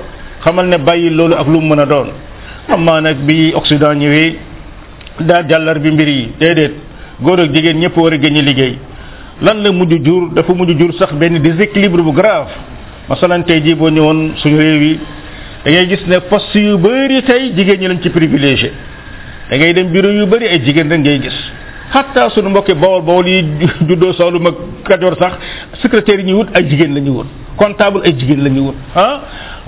xamal 0.45 0.67
ne 0.67 0.79
bàyyi 0.87 1.11
loolu 1.17 1.35
ak 1.35 1.47
lu 1.53 1.61
mu 1.61 1.69
mën 1.75 1.81
a 1.83 1.87
doon 1.87 2.09
amaa 2.75 3.01
nag 3.01 3.17
bi 3.27 3.53
Occident 3.59 3.95
ñëwee 4.03 4.35
daa 5.29 5.41
jàllar 5.49 5.79
bi 5.79 5.91
mbir 5.93 6.09
yi 6.09 6.33
déedéet 6.41 6.73
góor 7.25 7.41
ak 7.41 7.53
jigéen 7.55 7.79
ñëpp 7.83 7.97
war 7.97 8.13
a 8.13 8.17
gën 8.23 8.39
liggéey 8.49 8.75
lan 9.43 9.57
la 9.63 9.73
mujj 9.73 9.93
jur 10.07 10.23
dafa 10.37 10.53
mujj 10.55 10.71
jur 10.79 10.93
sax 10.99 11.13
benn 11.21 11.35
déséquilibre 11.47 12.03
bu 12.07 12.13
grave 12.13 12.49
masalan 13.09 13.43
tey 13.45 13.61
jii 13.65 13.75
boo 13.75 13.89
ñëwoon 13.91 14.21
suñu 14.41 14.57
réew 14.59 14.81
yi 14.85 14.99
da 15.65 15.71
ngay 15.71 15.87
gis 15.91 16.03
ne 16.11 16.17
poste 16.31 16.59
yu 16.67 16.77
bëri 16.79 17.23
tey 17.23 17.43
jigéen 17.57 17.81
ñi 17.81 17.89
lañ 17.89 18.01
ci 18.03 18.11
privilégié 18.11 18.73
da 19.51 19.57
ngay 19.57 19.73
dem 19.75 19.87
bureau 19.93 20.13
yu 20.19 20.27
bëri 20.27 20.47
ay 20.49 20.63
jigéen 20.65 20.89
rek 20.91 21.01
ngay 21.01 21.21
gis 21.25 21.37
xatta 21.93 22.29
suñu 22.31 22.49
mbokki 22.51 22.75
bawol 22.75 23.03
bawol 23.03 23.27
yi 23.29 23.45
juddoo 23.89 24.31
lu 24.33 24.39
mag 24.41 24.55
Kajoor 24.89 25.15
sax 25.23 25.33
secrétaire 25.83 26.21
yi 26.21 26.25
ñuy 26.27 26.35
wut 26.39 26.49
ay 26.57 26.63
jigéen 26.69 26.95
la 26.95 27.01
ñuy 27.01 27.15
wut 27.19 27.27
comptable 27.57 28.01
ay 28.07 28.15
jigéen 28.19 28.43
la 28.45 28.49
ñuy 28.49 28.61
wut 28.69 28.77
ah 28.95 29.21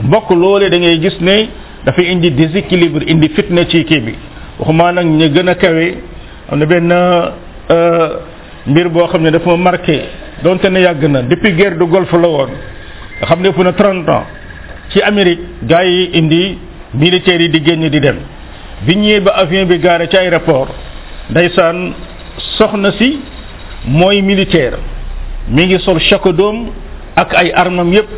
mbokk 0.02 0.30
loole 0.30 0.68
da 0.70 0.78
ngay 0.78 0.98
gis 0.98 1.20
ne 1.20 1.48
dafay 1.86 2.10
indi 2.12 2.30
déséquilibre 2.32 3.04
indi 3.06 3.28
fitna 3.28 3.66
ci 3.68 3.84
kii 3.84 4.00
bi 4.00 4.14
waxumaa 4.58 4.92
nag 4.92 5.06
ñu 5.06 5.26
gën 5.30 5.48
a 5.48 5.54
kawe 5.54 5.94
am 6.50 6.58
na 6.58 6.66
benn 6.66 6.90
euh, 6.92 8.08
mbir 8.66 8.88
boo 8.88 9.06
xam 9.06 9.22
ne 9.22 9.30
dafa 9.30 9.56
marqué 9.56 10.00
donte 10.42 10.64
ne 10.68 10.80
yàgg 10.80 11.04
na 11.08 11.22
depuis 11.22 11.52
guerre 11.52 11.78
du 11.78 11.84
golf 11.86 12.12
la 12.12 12.28
woon 12.28 12.50
nga 13.18 13.26
xam 13.26 13.40
ne 13.42 13.48
ëpp 13.50 13.58
na 13.62 13.72
30 13.72 14.08
ans 14.08 14.24
ci 14.90 15.00
Amérique 15.02 15.40
gars 15.62 15.84
yi 15.84 16.10
indi 16.14 16.58
militaires 16.94 17.42
yi 17.42 17.48
di 17.50 17.62
génn 17.64 17.86
di 17.88 18.00
dem 18.00 18.16
bi 18.82 18.96
ñëwee 18.96 19.20
ba 19.20 19.30
avion 19.32 19.66
bi 19.66 19.78
gaare 19.78 20.08
ci 20.08 20.16
aéroport 20.16 20.68
ndeysaan 21.30 21.92
soxna 22.58 22.90
si 22.92 23.20
mooy 23.86 24.20
militaire 24.22 24.78
mi 25.48 25.66
ngi 25.66 25.78
sol 25.80 25.98
chaque 26.00 26.32
doom 26.32 26.70
ak 27.14 27.34
ay 27.34 27.52
armam 27.54 27.92
yépp 27.92 28.08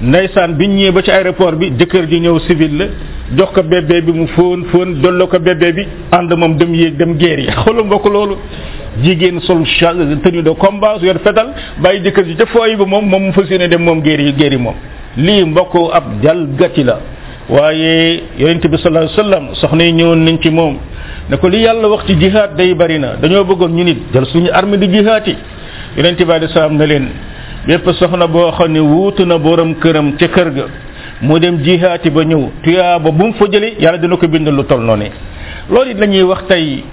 ndaysaan 0.00 0.54
biñ 0.58 0.74
ñëwee 0.74 0.90
ba 0.90 1.02
ci 1.02 1.10
aéroport 1.10 1.54
bi 1.58 1.70
jëkkër 1.78 2.06
ji 2.10 2.18
ñëw 2.20 2.38
civil 2.46 2.76
la 2.76 2.84
jox 3.36 3.50
ko 3.54 3.62
bébé 3.62 4.02
bi 4.02 4.12
mu 4.12 4.26
fóon 4.26 4.64
fóon 4.70 5.00
dolloo 5.00 5.28
ko 5.28 5.38
bébé 5.38 5.72
bi 5.72 5.82
ànd 6.10 6.32
moom 6.34 6.56
dem 6.56 6.74
yéeg 6.74 6.96
dem 6.96 7.16
géer 7.18 7.38
yi 7.38 7.50
xoolal 7.62 7.84
mbokk 7.84 8.04
loolu 8.06 8.34
jigéen 9.02 9.40
sol 9.40 9.62
tenue 10.22 10.42
de 10.42 10.50
combat 10.50 10.98
yor 11.00 11.18
fetal 11.22 11.48
bàyyi 11.78 12.02
jëkkër 12.04 12.24
ji 12.26 12.34
ca 12.36 12.46
fooy 12.46 12.76
bi 12.76 12.84
moom 12.84 13.06
moom 13.08 13.22
mu 13.26 13.32
fas 13.32 13.48
yéene 13.48 13.68
dem 13.68 13.82
moom 13.82 14.02
géer 14.02 14.20
yi 14.20 14.34
géer 14.36 14.52
yi 14.52 14.58
moom 14.58 14.74
lii 15.16 15.44
mbokk 15.44 15.74
ab 15.94 16.04
jalgati 16.22 16.82
la 16.84 16.98
waaye 17.48 18.20
yonente 18.38 18.66
bi 18.68 18.76
sallallahu 18.78 19.12
alayhi 19.20 19.54
soxna 19.60 19.84
yi 19.84 19.92
ñëwoon 19.92 20.24
nañ 20.24 20.38
ci 20.42 20.50
moom 20.50 20.76
ne 21.30 21.36
ko 21.36 21.48
li 21.48 21.58
yàlla 21.60 21.88
wax 21.88 22.04
ci 22.06 22.16
jihaad 22.18 22.56
day 22.56 22.74
bari 22.74 22.98
na 22.98 23.14
dañoo 23.22 23.44
bëggoon 23.44 23.70
ñu 23.72 23.84
nit 23.84 23.98
jël 24.12 24.26
suñu 24.26 24.50
arme 24.52 24.74
di 24.76 24.90
jihaati 24.92 25.36
yonente 25.96 26.24
bi 26.24 26.32
alayhi 26.32 26.52
salaam 26.52 26.76
ne 26.76 26.86
leen 26.86 27.08
bépp 27.66 27.88
soxna 27.98 28.26
boo 28.28 28.50
xam 28.58 28.72
ne 28.72 28.80
wuutu 28.80 29.24
na 29.26 29.38
borom 29.38 29.74
këram 29.80 30.08
ca 30.18 30.28
kër 30.34 30.50
ga 30.54 30.64
mu 31.24 31.38
dem 31.38 31.56
jihaati 31.64 32.10
ba 32.10 32.22
ñëw 32.24 32.42
tuyaa 32.62 32.98
ba 32.98 33.10
bu 33.10 33.24
mu 33.26 33.32
fa 33.34 33.46
jëli 33.52 33.74
yàlla 33.82 33.98
dina 33.98 34.16
ko 34.16 34.26
bind 34.28 34.48
lu 34.48 34.62
toll 34.64 34.84
noonu 34.84 35.08
lool 35.70 35.88
it 35.88 35.98
la 35.98 36.24
wax 36.26 36.40
tey 36.48 36.84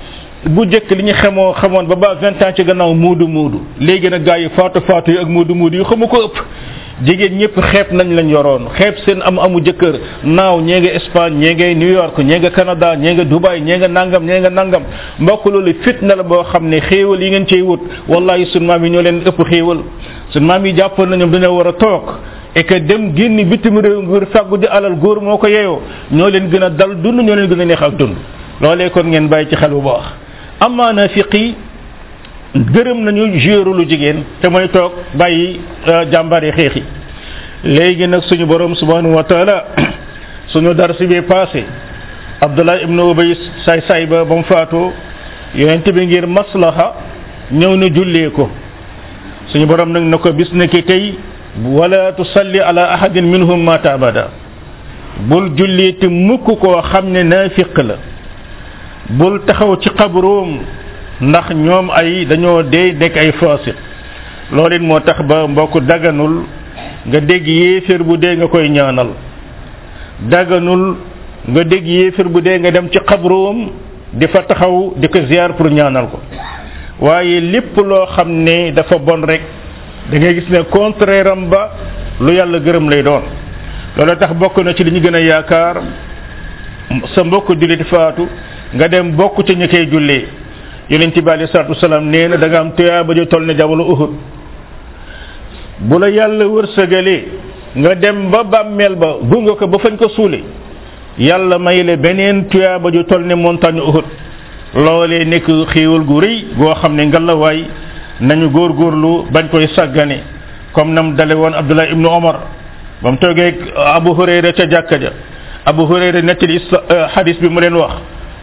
bu 0.46 0.66
njëkk 0.66 0.90
li 0.92 1.04
ñu 1.04 1.14
xamoo 1.22 1.54
xamoon 1.54 1.86
ba 1.88 1.96
ba 1.96 2.16
vingt 2.16 2.42
ans 2.42 2.56
gannaaw 2.66 2.94
muudu 2.96 3.28
muudu 3.28 3.60
léegi 3.80 4.10
na 4.10 4.18
gars 4.20 4.38
yi 4.42 4.50
faatu 4.56 4.82
faatu 4.82 5.12
yi 5.12 5.18
ak 5.20 5.28
muudu 5.28 5.54
muudu 5.56 5.78
yi 5.78 5.84
xamu 5.86 6.08
ko 6.08 6.18
ëpp 6.26 6.38
jigéen 7.06 7.38
ñëpp 7.38 7.62
xeeb 7.62 7.92
nañ 7.92 8.08
lañ 8.16 8.30
yoroon 8.32 8.62
xeeb 8.78 8.96
seen 9.06 9.22
am 9.22 9.38
amu 9.38 9.60
jëkkër 9.62 9.94
naaw 10.24 10.60
ñee 10.62 10.80
nga 10.80 10.92
Espagne 10.94 11.38
ñee 11.40 11.54
ngay 11.54 11.76
New 11.76 11.92
York 11.94 12.18
ñee 12.18 12.40
nga 12.40 12.50
Canada 12.52 12.96
ñee 12.96 13.14
nga 13.14 13.26
Dubai 13.26 13.60
ñee 13.62 13.78
nga 13.78 13.88
nangam 13.88 14.24
ñee 14.26 14.40
nga 14.40 14.50
nangam 14.50 14.82
mbokk 15.20 15.46
loolu 15.46 15.74
fitna 15.84 16.16
la 16.16 16.24
boo 16.24 16.44
xam 16.50 16.68
ne 16.68 16.80
xéewal 16.90 17.22
yi 17.22 17.30
ngeen 17.30 17.46
cey 17.48 17.62
wut 17.62 17.82
wallahi 18.08 18.46
sunu 18.48 18.66
maam 18.66 18.84
yi 18.84 18.90
ñoo 18.90 19.02
leen 19.02 19.22
ëpp 19.26 19.44
xéewal 19.48 19.80
sunu 20.32 20.46
maam 20.48 20.66
yi 20.66 20.74
jàppoon 20.76 21.06
na 21.10 21.16
ñoom 21.18 21.30
dañoo 21.32 21.56
war 21.56 21.68
a 21.68 21.74
toog 21.74 22.04
et 22.56 22.64
que 22.64 22.80
dem 22.82 23.16
génn 23.16 23.44
bitim 23.44 23.78
réew 23.80 24.02
ngir 24.02 24.26
fàggu 24.32 24.58
di 24.58 24.66
alal 24.66 24.96
góor 24.98 25.22
moo 25.22 25.38
ko 25.38 25.48
yeyoo 25.48 25.82
ñoo 26.12 26.30
leen 26.30 26.50
gën 26.50 26.64
a 26.64 26.70
dal 26.72 26.96
dund 27.00 27.22
ñoo 27.22 27.36
leen 27.36 27.48
gën 27.48 27.64
neex 27.68 27.82
ak 27.82 27.96
dund 27.96 28.16
loolee 28.60 28.90
kon 28.90 29.04
ngeen 29.06 29.28
bàyyi 29.30 29.48
ci 29.48 29.56
xel 29.56 29.70
bu 29.72 29.82
baax 29.82 30.04
amma 30.66 30.88
naafiq 30.94 31.34
yi 31.42 31.48
gërëm 32.74 33.00
nañu 33.06 33.26
géeru 33.44 33.74
jigéen 33.90 34.18
te 34.42 34.48
mooy 34.50 34.68
toog 34.74 34.92
bàyyi 35.20 35.60
euh, 35.88 36.02
jàmbari 36.12 36.52
xeex 36.56 36.76
léegi 37.64 38.08
nag 38.08 38.22
suñu 38.30 38.46
borom 38.46 38.76
subhanahu 38.76 39.16
wa 39.16 39.24
taala 39.24 39.56
suñu 40.54 40.74
darsi 40.76 41.08
bi 41.08 41.22
passé 41.22 41.64
Abdullah 42.42 42.82
ibn 42.84 43.00
Ubay 43.00 43.36
saay 43.66 44.06
ba 44.06 44.24
ba 44.26 44.36
mu 44.36 44.44
faatoo 44.44 44.92
yonent 45.56 45.90
bi 45.96 46.06
ngir 46.08 46.26
maslaha 46.28 46.88
ñëw 47.52 47.76
na 47.78 47.88
jullee 47.96 48.30
ko 48.30 48.48
suñu 49.52 49.66
borom 49.66 49.92
nag 49.92 50.04
na 50.04 50.18
ko 50.18 50.32
bis 50.34 50.52
ne 50.54 50.68
ki 50.68 50.84
tey 50.84 51.16
wala 51.78 52.12
tusalli 52.14 52.60
ala 52.60 52.84
ahadin 52.94 53.26
minhum 53.26 53.64
mata 53.64 53.94
abada 53.94 54.30
bul 55.30 55.50
jullee 55.58 55.96
te 56.00 56.06
mukk 56.08 56.46
koo 56.60 56.82
xam 56.82 57.06
ne 57.12 57.24
naafiq 57.24 57.78
la 57.84 57.96
bul 59.18 59.42
taxaw 59.46 59.76
ci 59.82 59.90
xabroom 59.98 60.52
ndax 61.22 61.52
ñoom 61.56 61.90
ay 61.92 62.26
dañoo 62.26 62.64
dee 62.64 62.94
dekk 62.98 63.18
ay 63.18 63.32
faasit 63.34 63.76
loolu 64.52 64.76
it 64.76 64.82
moo 64.82 65.00
tax 65.00 65.22
ba 65.24 65.48
mbokk 65.48 65.80
daganul 65.86 66.46
nga 67.08 67.20
dégg 67.20 67.48
yéeféer 67.48 68.04
bu 68.04 68.18
dee 68.18 68.36
nga 68.36 68.48
koy 68.48 68.70
ñaanal 68.70 69.10
daganul 70.30 70.98
nga 71.48 71.64
dégg 71.64 71.88
yéeféer 71.88 72.28
bu 72.30 72.42
dee 72.42 72.60
nga 72.60 72.72
dem 72.72 72.90
ci 72.92 73.00
xabroom 73.06 73.72
di 74.14 74.28
fa 74.28 74.42
taxaw 74.44 74.94
di 74.96 75.08
ko 75.10 75.20
ziar 75.28 75.54
pour 75.56 75.70
ñaanal 75.70 76.08
ko 76.10 76.20
waaye 77.00 77.40
lépp 77.42 77.76
loo 77.78 78.06
xam 78.16 78.30
ne 78.32 78.72
dafa 78.72 78.98
bon 78.98 79.22
rek 79.26 79.42
dangay 80.10 80.34
gis 80.36 80.50
ne 80.50 80.64
contraire 80.64 81.36
ba 81.50 81.72
lu 82.22 82.32
yàlla 82.34 82.60
gërëm 82.60 82.90
lay 82.90 83.04
doon 83.04 83.24
loolu 83.98 84.16
tax 84.18 84.34
bokk 84.34 84.58
na 84.64 84.74
ci 84.74 84.84
li 84.84 84.92
ñu 84.92 85.02
gën 85.02 85.16
a 85.16 85.20
yaakaar 85.20 85.78
sa 87.14 87.24
mbokk 87.24 87.54
jullit 87.60 87.84
faatu 87.84 88.28
nga 88.76 88.88
dem 88.88 89.12
bokk 89.16 89.44
ca 89.48 89.54
ñi 89.54 89.68
koy 89.68 89.88
jullee 89.92 90.26
yonent 90.90 91.16
bi 91.16 91.30
alei 91.32 91.48
salatu 91.48 91.72
wasalaam 91.72 92.06
nee 92.10 92.28
na 92.28 92.38
da 92.38 92.48
nga 92.48 92.60
am 92.60 92.72
tuyaaba 92.76 93.14
ju 93.14 93.26
toll 93.26 93.46
ne 93.46 93.54
jabalu 93.58 93.84
uhud 93.94 94.12
bu 95.80 96.00
la 96.00 96.08
yàlla 96.10 96.46
wërsëgalee 96.48 97.22
nga 97.76 97.96
dem 97.96 98.30
ba 98.32 98.44
bàmmeel 98.44 98.96
ba 98.96 99.08
gunga 99.32 99.56
ko 99.56 99.68
ba 99.68 99.78
fañ 99.80 99.98
ko 99.98 100.08
suule 100.10 100.40
yàlla 101.18 101.60
may 101.60 101.84
le 101.84 101.98
beneen 101.98 102.48
tuyaaba 102.50 102.92
ju 102.92 103.04
toll 103.04 103.24
ne 103.26 103.34
montagne 103.36 103.82
uhud 103.82 104.06
loolee 104.76 105.26
nekk 105.26 105.48
xéewal 105.74 106.04
gu 106.04 106.20
rëy 106.22 106.38
goo 106.58 106.74
xam 106.76 106.96
ne 106.96 107.06
ngalawaay 107.06 107.66
nañu 108.22 108.50
góor 108.52 108.70
góorgóorlu 108.74 109.32
bañ 109.32 109.50
koy 109.50 109.68
sàggane 109.76 110.20
comme 110.72 110.94
nam 110.94 111.16
dale 111.16 111.34
woon 111.34 111.54
abdullah 111.54 111.90
ibnu 111.92 112.08
omar 112.10 112.40
ba 113.02 113.12
mu 113.12 113.18
toogee 113.18 113.54
abu 113.76 114.12
hurayra 114.14 114.54
ca 114.54 114.66
jàkka 114.70 114.98
ja 115.02 115.12
abu 115.66 115.82
hurayra 115.86 116.22
nettali 116.22 116.60
xadis 117.14 117.36
eh, 117.36 117.42
bi 117.42 117.48
mu 117.50 117.60
leen 117.60 117.74
wax 117.76 117.94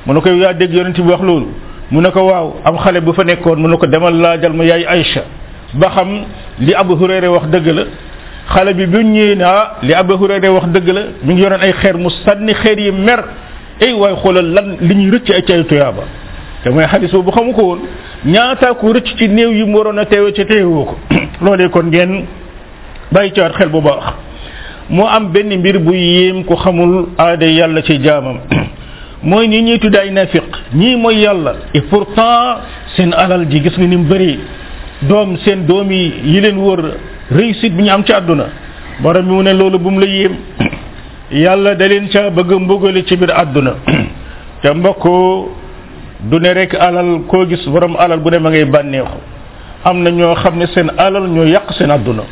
mu 0.09 0.15
ne 0.15 0.21
ko 0.25 0.29
yaa 0.31 0.53
dégg 0.55 0.73
yonent 0.73 0.95
bi 0.97 1.03
wax 1.12 1.21
loolu 1.23 1.49
mu 1.91 2.00
ne 2.00 2.11
ko 2.11 2.21
waaw 2.29 2.49
am 2.65 2.77
xale 2.83 3.00
bu 3.05 3.12
fa 3.12 3.25
nekkoon 3.25 3.57
mu 3.61 3.69
ne 3.69 3.77
ko 3.77 3.87
demal 3.87 4.15
laajal 4.15 4.53
ma 4.55 4.65
yaay 4.65 4.85
Aïcha 4.88 5.23
ba 5.75 5.91
xam 5.95 6.09
li 6.61 6.73
Abu 6.75 6.95
Hurayra 6.97 7.31
wax 7.31 7.45
dëgg 7.53 7.67
la 7.69 7.83
xale 8.53 8.73
bi 8.75 8.87
bu 8.87 9.00
ñëwee 9.05 9.35
ne 9.37 9.43
ah 9.45 9.77
li 9.83 9.93
Abu 9.95 10.15
Hurayra 10.17 10.50
wax 10.53 10.65
dëgg 10.73 10.88
la 10.88 11.00
mi 11.23 11.35
ngi 11.35 11.43
yoroon 11.43 11.61
ay 11.61 11.73
xeer 11.81 11.97
mu 11.99 12.09
sànni 12.25 12.55
xeer 12.55 12.79
yi 12.81 12.91
mer 12.91 13.21
ay 13.83 13.93
waay 13.93 14.15
xoolal 14.23 14.49
lan 14.57 14.77
li 14.81 14.95
ñuy 14.95 15.11
rëcc 15.11 15.31
ay 15.31 15.43
cay 15.45 15.61
ba 15.73 16.05
te 16.65 16.71
mooy 16.71 16.87
xadis 16.87 17.11
boobu 17.12 17.31
xamu 17.31 17.53
ko 17.55 17.62
woon 17.62 17.81
ñaata 18.25 18.73
ko 18.75 18.93
rëcc 18.95 19.17
ci 19.19 19.29
néew 19.29 19.53
yi 19.53 19.65
mu 19.65 19.77
waroon 19.79 19.99
a 19.99 20.05
teewe 20.07 20.33
ca 20.33 20.45
teewoo 20.47 20.85
ko 20.85 20.97
loolee 21.45 21.69
kon 21.69 21.83
ngeen 21.87 22.25
bàyyi 23.12 23.33
cawaat 23.33 23.53
xel 23.59 23.69
bu 23.69 23.81
baax 23.83 24.05
moo 24.88 25.07
am 25.07 25.29
benn 25.33 25.53
mbir 25.59 25.79
bu 25.79 25.93
yéem 25.93 26.45
ko 26.45 26.57
xamul 26.57 27.09
aada 27.19 27.47
yàlla 27.47 27.83
ci 27.83 28.00
jaamam 28.03 28.38
mooy 29.23 29.49
ñi 29.49 29.63
ñuy 29.63 29.79
tudde 29.81 29.97
ay 29.99 30.11
nafiq 30.11 30.45
ñii 30.75 30.97
mooy 30.97 31.21
yàlla 31.23 31.55
et 31.75 31.83
temps 31.91 32.61
seen 32.97 33.13
alal 33.13 33.47
ji 33.51 33.61
gis 33.63 33.73
nga 33.77 33.87
ni 33.87 33.97
mu 33.97 34.05
bëree 34.09 34.39
doom 35.03 35.37
seen 35.39 35.67
doom 35.67 35.91
yi 35.91 36.13
yi 36.25 36.41
leen 36.41 36.57
wër 36.59 36.85
réussite 37.31 37.73
bi 37.75 37.83
ñu 37.85 37.91
am 37.91 38.05
ci 38.05 38.13
àdduna 38.13 38.45
borom 39.03 39.27
bi 39.27 39.33
mu 39.33 39.43
ne 39.43 39.53
loolu 39.55 39.79
bu 39.79 39.91
mu 39.91 39.99
la 40.01 40.07
yéem 40.07 40.33
yàlla 41.33 41.75
da 41.75 41.87
leen 41.89 42.09
ca 42.09 42.31
bëgg 42.31 42.51
mbugale 42.61 43.05
ci 43.07 43.16
biir 43.16 43.33
àdduna 43.37 43.75
te 44.62 44.69
mbokk 44.75 45.05
du 46.31 46.38
ne 46.40 46.53
rek 46.53 46.75
alal 46.75 47.23
koo 47.27 47.45
gis 47.49 47.66
borom 47.66 47.97
alal 47.99 48.21
bu 48.21 48.31
ne 48.31 48.38
ma 48.38 48.51
ngay 48.51 48.64
bànneexu 48.66 49.11
am 49.85 50.01
na 50.03 50.11
ñoo 50.12 50.35
xam 50.35 50.59
ne 50.59 50.66
seen 50.66 50.92
alal 50.97 51.27
ñoo 51.29 51.45
yàq 51.45 51.73
seen 51.73 51.90
àdduna 51.90 52.23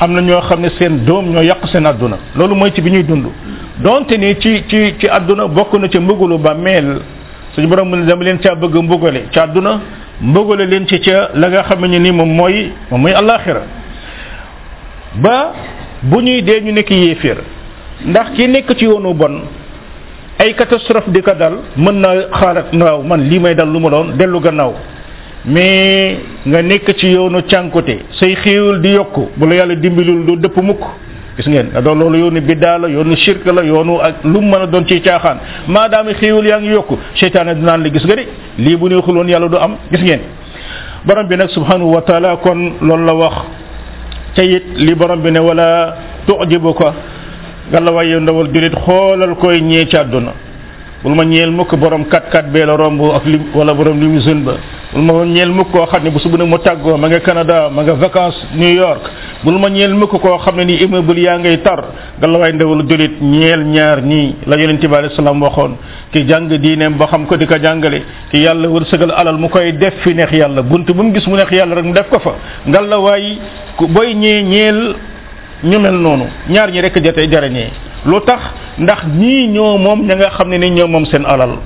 am 0.00 0.12
na 0.14 0.20
ñoo 0.22 0.40
xam 0.40 0.60
ne 0.62 0.68
seen 0.78 1.04
doom 1.04 1.26
ñoo 1.32 1.42
yàq 1.42 1.68
seen 1.68 1.84
àdduna 1.86 2.16
loolu 2.34 2.54
mooy 2.54 2.72
ci 2.72 2.80
bi 2.80 2.90
ñuy 2.90 3.04
dund 3.04 3.26
donte 3.78 4.16
ni 4.16 4.38
ci 4.38 4.64
ci 4.68 4.94
ci 4.98 5.08
àdduna 5.08 5.48
bokk 5.48 5.72
na 5.80 5.88
ca 5.88 6.00
mbugalu 6.00 6.38
ba 6.38 6.54
meel 6.54 7.00
suñu 7.54 7.66
borom 7.68 7.88
mu 7.88 7.96
ne 7.96 8.04
dama 8.06 8.22
leen 8.22 8.38
caa 8.38 8.54
bëgg 8.54 8.74
mbugale 8.82 9.24
ca 9.32 9.42
àdduna 9.44 9.80
mbugale 10.22 10.64
leen 10.66 10.86
ci 10.86 10.98
ca 11.00 11.30
la 11.34 11.48
nga 11.48 11.62
xam 11.62 11.84
ni 11.86 12.10
moom 12.12 12.30
mooy 12.34 12.70
moom 12.90 13.00
mooy 13.00 13.12
àllaaxira 13.12 13.62
ba 15.20 15.52
bu 16.02 16.20
ñuy 16.20 16.42
dee 16.42 16.60
ñu 16.60 16.72
nekk 16.72 16.90
yéeféer 16.90 17.38
ndax 18.06 18.32
ki 18.36 18.46
nekk 18.48 18.74
ci 18.76 18.84
yoonu 18.84 19.12
bon 19.12 19.40
ay 20.38 20.54
catastrophe 20.54 21.10
di 21.10 21.20
ko 21.20 21.32
dal 21.34 21.58
mën 21.76 21.92
na 22.00 22.08
xaalat 22.32 22.72
naaw 22.72 23.02
man 23.02 23.28
lii 23.28 23.38
may 23.40 23.54
dal 23.54 23.68
lu 23.72 23.80
ma 23.80 23.90
doon 23.90 24.16
dellu 24.16 24.40
gannaaw 24.40 24.72
mais 25.46 26.16
nga 26.46 26.62
nekk 26.62 26.94
ci 26.96 27.08
yoonu 27.08 27.40
cànkute 27.48 27.98
say 28.20 28.36
xéewal 28.36 28.80
di 28.80 28.90
yokk 28.94 29.30
bu 29.36 29.46
la 29.48 29.54
yàlla 29.56 29.74
dimbalul 29.74 30.24
doo 30.26 30.36
dëpp 30.36 30.56
mukk 30.62 30.80
gis 31.36 31.48
ngeen 31.48 31.70
doon 31.82 31.98
loolu 31.98 32.18
yoonu 32.18 32.40
biddaa 32.40 32.78
la 32.78 32.88
yoonu 32.88 33.16
shirk 33.16 33.44
la 33.46 33.62
yoonu 33.62 33.98
ak 34.00 34.16
lu 34.24 34.40
mu 34.40 34.50
mën 34.50 34.62
a 34.62 34.66
doon 34.66 34.84
ci 34.86 35.00
caaxaan 35.00 35.38
maadaama 35.66 36.12
xéewal 36.20 36.46
yaa 36.46 36.58
ngi 36.60 36.68
yokk 36.68 36.90
yokku 36.90 36.98
seytaane 37.20 37.54
naan 37.58 37.82
la 37.82 37.88
gis 37.90 38.04
nga 38.04 38.16
de 38.16 38.26
lii 38.58 38.76
bu 38.76 38.88
neexul 38.88 39.16
woon 39.16 39.28
yàlla 39.28 39.48
du 39.48 39.56
am 39.58 39.76
gis 39.90 40.00
ngeen 40.00 40.20
borom 41.04 41.26
bi 41.28 41.36
nag 41.36 41.48
subhanahu 41.50 41.92
wa 41.94 42.02
taala 42.02 42.36
kon 42.36 42.72
loolu 42.80 43.04
la 43.04 43.14
wax 43.14 43.34
ca 44.36 44.42
li 44.42 44.94
borom 44.94 45.20
bi 45.22 45.30
ne 45.32 45.38
wala 45.40 45.96
tujibu 46.26 46.72
ko 46.74 46.94
nga 47.70 47.80
la 47.80 47.90
waaye 47.90 48.20
ndawal 48.20 48.48
julit 48.52 48.74
xoolal 48.86 49.34
koy 49.36 49.60
ñee 49.60 49.86
ci 49.88 49.96
àdduna 49.96 50.32
bul 51.04 51.14
ma 51.14 51.22
ñeel 51.26 51.52
mukk 51.52 51.76
borom 51.76 52.08
kat 52.08 52.32
kat 52.32 52.48
bee 52.50 52.64
la 52.64 52.74
romb 52.76 52.98
ak 53.14 53.26
li 53.28 53.38
wala 53.54 53.74
borom 53.76 54.00
limousine 54.00 54.40
ba 54.40 54.56
bul 54.94 55.02
ma 55.04 55.24
ñeel 55.26 55.50
mukk 55.52 55.70
koo 55.70 55.84
xam 55.86 56.02
ne 56.02 56.08
bu 56.10 56.18
subu 56.18 56.36
ne 56.38 56.44
mu 56.44 56.56
tàggoo 56.58 56.96
ma 56.96 57.08
nga 57.08 57.20
Canada 57.20 57.68
ma 57.68 57.82
nga 57.82 57.92
vacances 57.92 58.40
New 58.54 58.72
York 58.72 59.02
bul 59.44 59.58
ma 59.58 59.68
ñeel 59.68 59.92
mukk 59.92 60.16
koo 60.16 60.38
xam 60.38 60.56
ne 60.56 60.64
ni 60.64 60.74
immeuble 60.80 61.20
yaa 61.20 61.38
ngay 61.38 61.60
tar 61.60 61.84
nga 62.16 62.26
la 62.26 62.38
waay 62.38 62.52
ndewal 62.54 62.82
julit 62.88 63.20
ñeel 63.20 63.64
ñaar 63.66 64.00
nii 64.02 64.34
la 64.46 64.56
yonent 64.56 64.80
bi 64.80 64.94
alayhi 64.96 65.14
salaam 65.14 65.42
waxoon 65.42 65.76
ki 66.10 66.24
jàng 66.26 66.48
diineem 66.48 66.96
ba 66.96 67.06
xam 67.06 67.26
ko 67.26 67.36
di 67.36 67.44
ko 67.46 67.58
jàngale 67.62 68.00
ki 68.30 68.38
yàlla 68.38 68.66
wërsëgal 68.68 69.12
alal 69.14 69.36
mu 69.38 69.50
koy 69.50 69.74
def 69.76 70.00
fi 70.02 70.14
neex 70.14 70.30
yàlla 70.32 70.62
bunt 70.62 70.86
bu 70.90 71.02
mu 71.02 71.12
gis 71.12 71.26
mu 71.26 71.36
neex 71.36 71.50
yàlla 71.52 71.74
rek 71.74 71.84
mu 71.84 71.92
def 71.92 72.08
ko 72.08 72.18
fa 72.18 72.32
nga 72.66 72.80
la 72.80 72.98
waay 72.98 73.38
booy 73.92 74.14
ñee 74.14 74.42
ñeel 74.42 74.94
ñu 75.70 75.78
mel 75.80 75.96
noonu 76.00 76.26
ñaar 76.50 76.68
ñi 76.70 76.80
rek 76.80 76.98
jotee 77.04 77.26
jarañee 77.32 77.70
lu 78.06 78.20
tax 78.20 78.40
ndax 78.78 79.00
ñii 79.20 79.48
ñoo 79.54 79.76
moom 79.78 80.06
ña 80.06 80.14
nga 80.16 80.30
xam 80.36 80.48
ne 80.48 80.58
ni 80.58 80.70
ñoo 80.70 80.86
moom 80.88 81.04
seen 81.06 81.24
alal 81.26 81.56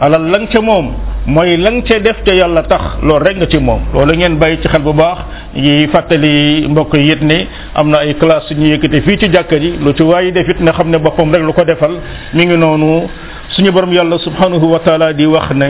alal 0.00 0.22
la 0.30 0.38
nga 0.40 0.46
ca 0.52 0.60
moom 0.60 0.92
mooy 1.26 1.56
la 1.56 1.70
nga 1.70 1.82
ca 1.88 1.98
def 2.00 2.22
te 2.22 2.32
yàlla 2.36 2.62
tax 2.64 2.82
loolu 3.02 3.24
rek 3.24 3.36
nga 3.36 3.46
ci 3.48 3.58
moom 3.58 3.80
loolu 3.94 4.12
ngeen 4.14 4.36
bàyyi 4.38 4.58
ci 4.60 4.68
xel 4.68 4.82
bu 4.82 4.92
baax 4.92 5.18
yi 5.54 5.88
fàttali 5.88 6.66
mbokk 6.68 6.94
yi 6.96 7.10
it 7.12 7.22
ne 7.22 7.46
am 7.74 7.88
na 7.90 7.98
ay 7.98 8.14
classe 8.16 8.46
suñu 8.48 8.66
yëkkate 8.66 9.00
fii 9.02 9.16
ci 9.18 9.26
jàkkar 9.32 9.58
ji 9.60 9.78
lu 9.82 9.92
ci 9.94 10.02
waaye 10.02 10.32
def 10.32 10.48
it 10.48 10.60
nga 10.60 10.72
xam 10.72 10.90
ne 10.90 10.98
boppam 10.98 11.32
rek 11.32 11.42
lu 11.42 11.52
ko 11.52 11.64
defal 11.64 11.92
mu 12.34 12.42
ngi 12.42 12.56
noonu 12.56 13.08
suñu 13.50 13.70
borom 13.72 13.92
yàlla 13.92 14.18
subhanahu 14.18 14.66
wa 14.70 14.78
taala 14.80 15.12
di 15.14 15.24
wax 15.24 15.50
ne 15.54 15.68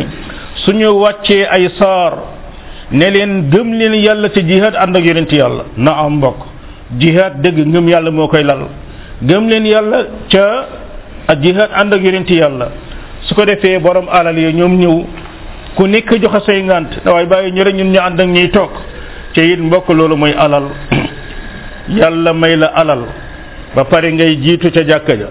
suñu 0.64 0.88
wàccee 1.03 1.46
ay 1.51 1.68
saar 1.79 2.14
ne 2.90 3.11
leen 3.11 3.49
gëm 3.51 3.72
leen 3.72 3.94
yàlla 3.94 4.29
te 4.31 4.40
jihaad 4.42 4.75
ànd 4.75 4.96
ak 4.96 5.05
yonent 5.05 5.31
yàlla 5.33 5.62
na 5.77 5.92
am 6.05 6.16
mbokk 6.16 6.56
jihaad 6.99 7.40
dëgg 7.42 7.59
ngëm 7.66 7.88
yàlla 7.88 8.11
moo 8.11 8.29
koy 8.29 8.44
lal 8.44 8.66
gëm 9.22 9.49
leen 9.49 9.66
yàlla 9.66 9.99
ca 10.31 10.66
ak 11.27 11.40
jihaad 11.42 11.70
ànd 11.75 11.92
ak 11.94 12.03
yonenti 12.03 12.35
yàlla 12.35 12.68
su 13.27 13.35
ko 13.35 13.44
defee 13.44 13.79
borom 13.79 14.07
alal 14.09 14.37
ya 14.38 14.51
ñoom 14.53 14.77
ñëw 14.79 15.05
ku 15.75 15.87
nekk 15.88 16.14
jox 16.22 16.44
say 16.46 16.62
ngant 16.62 16.92
waaye 17.05 17.27
bàyyi 17.27 17.51
ñëre 17.53 17.72
ñun 17.72 17.90
ñu 17.92 18.01
ànd 18.01 18.20
ak 18.20 18.29
ñuy 18.29 18.51
toog 18.51 18.70
te 19.35 19.40
it 19.42 19.59
mbokk 19.59 19.88
loolu 19.88 20.16
mooy 20.16 20.33
alal 20.38 20.64
yàlla 21.88 22.33
may 22.33 22.57
la 22.57 22.66
alal 22.66 23.05
ba 23.75 23.85
pare 23.85 24.12
ngay 24.12 24.37
jiitu 24.42 24.70
ca 24.70 24.83
jàkka 24.87 25.14
ja 25.16 25.27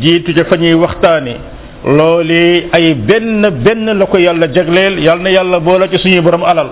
jiitu 0.00 0.34
ca 0.34 0.44
fa 0.44 0.56
ñuy 0.56 0.74
waxtaane 0.74 1.36
loolu 1.84 2.68
ay 2.72 2.94
benn 2.94 3.48
benn 3.64 3.98
la 3.98 4.06
ko 4.06 4.18
yàlla 4.18 4.48
jagleel 4.52 4.98
yàlla 5.00 5.22
na 5.22 5.30
yàlla 5.30 5.60
boo 5.60 5.78
la 5.78 5.88
ci 5.88 5.98
suñuy 5.98 6.20
borom 6.20 6.44
alal 6.44 6.68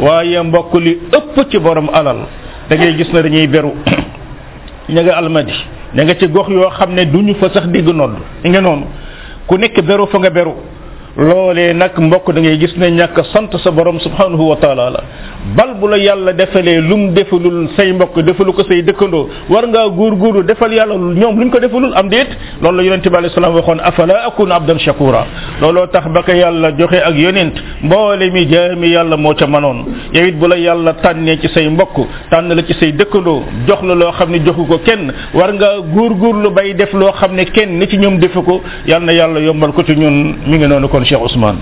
waaye 0.00 0.40
mbokk 0.42 0.74
li 0.80 0.98
ëpp 1.12 1.50
ci 1.50 1.58
borom 1.58 1.88
alal 1.92 2.24
da 2.70 2.76
ngay 2.76 2.94
gis 2.96 3.12
ne 3.12 3.22
dañuy 3.22 3.46
beru 3.46 3.72
ña 4.88 5.02
nga 5.02 5.16
almadi 5.18 5.52
ña 5.94 6.14
ci 6.18 6.26
gox 6.28 6.48
yoo 6.48 6.70
xam 6.70 6.94
ne 6.94 7.04
duñu 7.06 7.32
ñu 7.32 7.34
fa 7.34 7.48
sax 7.54 7.66
dégg 7.68 7.88
nodd 7.92 8.14
i 8.44 8.48
nga 8.48 8.60
noonu 8.60 8.86
ku 9.46 9.56
nekk 9.56 9.80
beru 9.82 10.06
fa 10.06 10.18
nga 10.18 10.30
beru 10.30 10.52
loole 11.16 11.72
nag 11.72 11.92
mbokk 11.98 12.30
da 12.34 12.40
ngay 12.40 12.58
gis 12.58 12.76
ne 12.76 12.90
ñàkk 12.90 13.18
sant 13.32 13.48
sa 13.58 13.70
borom 13.72 13.98
subhanahu 14.00 14.48
wa 14.50 14.56
taala 14.56 14.90
la 14.90 15.00
bal 15.56 15.74
bu 15.80 15.88
la 15.88 15.96
yàlla 15.96 16.32
defalee 16.34 16.80
lu 16.80 16.94
mu 16.96 17.12
defalul 17.14 17.68
say 17.76 17.90
mbokk 17.92 18.20
defalu 18.20 18.52
ko 18.52 18.62
say 18.68 18.82
dëkkandoo 18.82 19.26
war 19.48 19.66
ngaa 19.66 19.88
góorgóorlu 19.88 20.44
defal 20.46 20.70
yàlla 20.72 20.94
ñoom 20.96 21.38
luñ 21.40 21.48
ko 21.50 21.58
defalul 21.60 21.94
am 21.96 22.08
déet 22.08 22.28
loolu 22.60 22.76
la 22.78 22.82
yonente 22.82 23.08
bi 23.08 23.16
alei 23.16 23.30
salaam 23.30 23.54
waxoon 23.54 23.80
afala 23.82 24.26
akun 24.26 24.50
abdan 24.52 24.78
shakura 24.78 25.24
looloo 25.62 25.86
tax 25.86 26.04
ba 26.12 26.20
yàlla 26.34 26.72
joxe 26.76 27.00
ak 27.02 27.16
yonent 27.18 27.54
mboole 27.82 28.30
mi 28.30 28.44
yàlla 28.92 29.16
moo 29.16 29.34
ca 29.34 29.46
manoon 29.46 29.84
yow 30.12 30.48
yàlla 30.58 30.92
tànnee 31.02 31.38
ci 31.40 31.48
say 31.54 31.66
mbokk 31.70 31.96
tànn 32.30 32.52
la 32.54 32.62
ci 32.62 32.74
say 32.78 32.92
dëkkandoo 32.92 33.42
jox 33.66 33.82
la 33.84 33.94
loo 33.94 34.12
xam 34.12 34.30
ne 34.32 34.44
joxu 34.44 34.66
ko 34.66 34.78
kenn 34.84 35.12
war 35.34 35.50
ngaa 35.54 35.80
góorgóorlu 35.80 36.50
bay 36.50 36.74
def 36.74 36.92
loo 36.92 37.10
xam 37.12 37.34
ne 37.36 37.44
kenn 37.46 37.78
ni 37.78 37.88
ci 37.88 37.96
ñoom 37.96 38.18
defu 38.18 38.42
ko 38.42 38.60
yàlla 38.86 39.06
na 39.06 39.12
yàlla 39.14 39.40
yombal 39.40 39.72
ko 39.72 39.82
ci 39.82 39.94
ñun 39.96 40.36
mu 40.46 40.56
ngi 40.58 40.66
noonu 40.68 40.88
kon 40.88 41.05
Cheikh 41.08 41.22
عثمان 41.22 41.58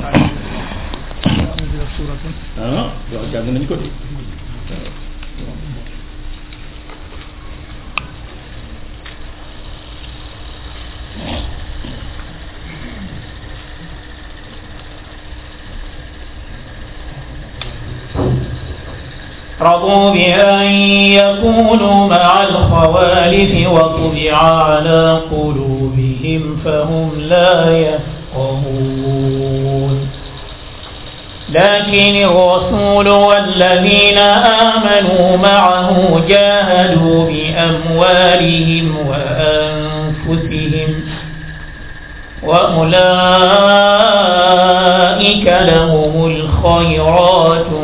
رضوا 19.60 20.10
بأن 20.12 20.70
يكونوا 20.70 22.08
مع 22.08 22.42
الخوالف 22.42 23.68
وطبع 23.68 24.36
على 24.36 25.20
قلوبهم 25.30 26.60
فهم 26.64 27.12
لا 27.18 27.76
يفهمون 27.78 28.13
يفقهون 28.34 30.08
لكن 31.52 32.14
الرسول 32.24 33.08
والذين 33.08 34.18
آمنوا 34.18 35.36
معه 35.36 36.20
جاهدوا 36.28 37.26
بأموالهم 37.30 38.96
وأنفسهم 39.08 41.00
وأولئك 42.42 43.66
لهم 45.46 46.24
الخيرات 46.26 47.83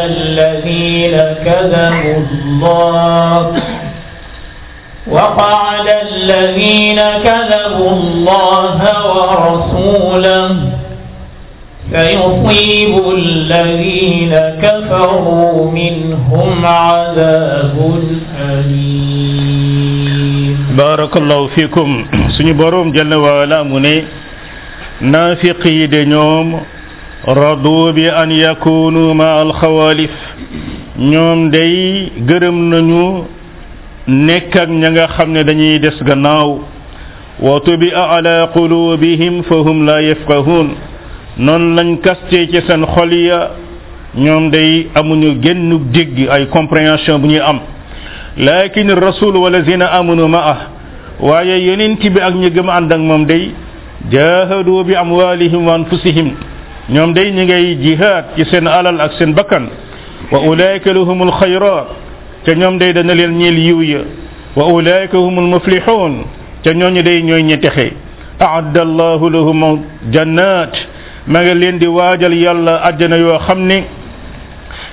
كذبوا 1.51 2.15
الله 2.17 3.53
وقعد 5.07 5.87
الذين 6.11 7.01
كذبوا 7.27 7.91
الله 7.99 8.79
ورسوله 9.13 10.51
فيصيب 11.91 12.93
الذين 13.17 14.31
كفروا 14.61 15.53
منهم 15.71 16.49
عذاب 16.65 17.75
أليم 18.51 20.57
بارك 20.77 21.13
الله 21.17 21.47
فيكم 21.47 22.05
سنبروم 22.37 22.91
جل 22.91 23.13
وعلا 23.13 23.63
مني 23.63 24.03
نافقي 25.01 25.87
دنيوم 25.87 26.61
رضوا 27.27 27.91
بأن 27.91 28.31
يكونوا 28.31 29.13
مع 29.13 29.41
الخوالف 29.41 30.11
ñoom 30.99 31.49
day 31.51 32.11
gërëm 32.27 32.69
nañu 32.69 33.23
nekk 34.07 34.53
ña 34.67 34.89
nga 34.91 35.07
xam 35.17 35.31
ne 35.31 35.43
dañuy 35.43 35.79
des 35.79 35.95
gannaaw 36.03 36.59
wa 37.39 37.59
tubi'a 37.63 38.17
ala 38.19 38.47
qulubihim 38.53 39.41
fa 39.43 39.55
hum 39.61 39.85
la 39.85 40.01
yafqahun 40.01 40.67
noonu 41.37 41.75
lañ 41.75 41.97
kaste 42.03 42.49
ci 42.51 42.59
seen 42.67 42.83
xol 42.85 43.09
ñoom 44.17 44.49
day 44.51 44.87
amuñu 44.93 45.39
génnu 45.41 45.79
dégg 45.93 46.27
ay 46.29 46.47
compréhension 46.47 47.19
bu 47.19 47.27
ñuy 47.27 47.39
am 47.39 47.59
lakin 48.37 48.91
rasul 48.93 49.35
walazina 49.37 49.85
amanu 49.91 50.27
ma'ah 50.27 50.59
waaye 51.21 51.55
yonent 51.67 51.97
bi 52.03 52.19
ak 52.19 52.33
ñi 52.35 52.49
gëm 52.51 52.67
ànd 52.69 52.91
ak 52.91 52.99
moom 52.99 53.25
day 53.25 53.51
jahadu 54.11 54.83
bi 54.83 54.93
amwalihim 54.95 55.65
wa 55.67 55.73
anfusihim 55.75 56.33
ñoom 56.89 57.13
day 57.13 57.31
ñu 57.31 57.43
ngay 57.45 57.77
jihaad 57.81 58.25
ci 58.35 58.43
seen 58.51 58.67
alal 58.67 58.99
ak 58.99 59.13
seen 59.13 59.31
bakkan 59.33 59.69
واولئك 60.31 60.87
لهم 60.87 61.23
الخيرات 61.23 61.87
تنيوم 62.45 62.77
داي 62.77 62.93
دانا 62.93 63.11
لين 63.11 63.29
نيل 63.31 63.57
يويا 63.59 64.03
واولئك 64.55 65.15
هم 65.15 65.39
المفلحون 65.39 66.13
تنيوم 66.63 66.93
داي 66.99 67.21
نيوي 67.21 67.43
نيتخي 67.43 67.91
اعد 68.41 68.77
الله 68.77 69.29
لهم 69.29 69.61
جنات 70.11 70.77
ما 71.27 71.53
لين 71.53 71.79
دي 71.79 71.87
واجال 71.87 72.33
يالا 72.33 72.87
ادنا 72.89 73.15
يو 73.15 73.37
خامني 73.37 73.83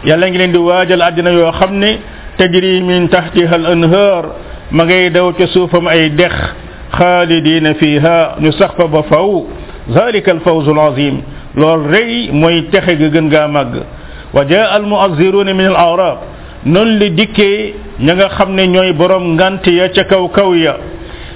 يالا 0.05 0.27
نغي 0.29 0.39
لين 0.39 0.53
دي 0.53 0.59
واجال 0.59 1.03
ادنا 1.03 1.31
يو 1.31 1.51
خامني 1.53 1.91
تجري 2.39 2.81
من 2.81 3.11
تحتها 3.11 3.57
الانهار 3.57 4.25
ما 4.73 4.85
غي 4.85 5.09
داو 5.09 5.31
تي 5.31 5.47
سوفم 5.47 5.89
اي 5.89 6.09
دخ 6.09 6.37
خالدين 6.93 7.73
فيها 7.73 8.37
نسخف 8.41 8.83
بفو 8.83 9.45
ذلك 9.97 10.29
الفوز 10.31 10.69
العظيم 10.69 11.23
لول 11.57 11.87
ري 11.93 12.31
موي 12.31 12.61
تخي 12.61 13.09
غن 13.09 13.29
غا 13.33 13.47
wa 14.35 14.45
jaa 14.45 14.71
al 14.77 14.83
mu'azziruuna 14.85 15.55
min 15.55 15.67
a'raab 15.73 16.19
noonu 16.67 16.99
li 16.99 17.11
dikkee 17.13 17.75
ña 18.01 18.15
nga 18.15 18.29
xam 18.29 18.55
ne 18.55 18.67
ñooy 18.69 18.93
borom 18.93 19.25
ngant 19.35 19.65
ya 19.67 19.89
ca 19.89 20.05
kaw 20.05 20.29
kaw 20.29 20.53
ya 20.55 20.75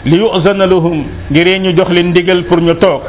li 0.05 0.17
yu'zana 0.19 0.67
lahum 0.67 1.05
ngir 1.31 1.59
ñu 1.61 1.73
jox 1.77 1.89
leen 1.91 2.07
ndigal 2.11 2.45
pour 2.45 2.61
ñu 2.61 2.75
toog 2.75 3.01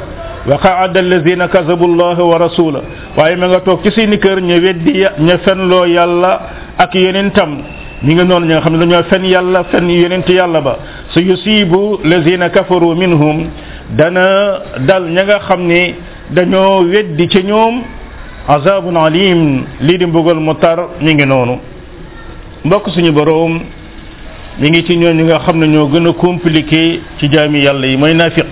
wa 0.48 0.58
qaada 0.58 1.00
allazina 1.00 1.48
kazabu 1.48 1.86
allah 1.86 2.18
wa 2.20 2.38
rasula 2.38 2.82
waaye 3.18 3.36
ma 3.36 3.48
nga 3.48 3.60
toog 3.60 3.82
ci 3.84 3.92
seeni 3.92 4.18
kër 4.20 4.42
ña 4.42 4.56
weddi 4.58 5.06
ña 5.20 5.36
loo 5.56 5.86
yàlla 5.86 6.40
ak 6.78 6.96
yonentam 6.96 7.58
ñi 8.04 8.14
nga 8.16 8.24
noonu 8.24 8.46
ñi 8.46 8.54
nga 8.54 8.62
xam 8.64 8.74
ne 8.74 8.80
dañoo 8.86 9.04
fen 9.10 9.26
yàlla 9.26 9.64
fen 9.66 9.90
yonent 9.90 10.28
yàlla 10.30 10.62
ba 10.62 10.78
su 11.12 11.20
yusibu 11.20 12.00
lazina 12.04 12.50
kafaru 12.50 12.96
minhum 12.96 13.48
dana 13.98 14.64
dal 14.80 15.04
ña 15.10 15.24
nga 15.24 15.40
xam 15.40 15.68
ne 15.68 15.96
dañoo 16.32 16.84
weddi 16.84 17.28
ci 17.28 17.44
ñoom 17.44 17.84
azabun 18.48 18.96
alim 18.96 19.64
lii 19.82 19.98
di 20.00 20.06
mbugal 20.06 20.36
mu 20.36 20.54
tar 20.60 20.80
ñu 21.02 21.14
ngi 21.14 21.26
noonu 21.26 21.60
mbokk 22.66 22.90
suñu 22.90 23.12
boroom 23.14 23.62
mi 24.60 24.70
ngi 24.70 24.84
ci 24.86 24.96
ñooñu 24.98 25.24
nga 25.24 25.40
xam 25.40 25.60
ne 25.60 25.68
ñoo 25.68 25.88
gën 25.92 26.08
a 26.08 26.14
compliqué 26.14 27.00
ci 27.20 27.30
jaami 27.32 27.60
yàlla 27.62 27.86
yi 27.88 27.96
mooy 27.98 28.14
naafiq 28.14 28.48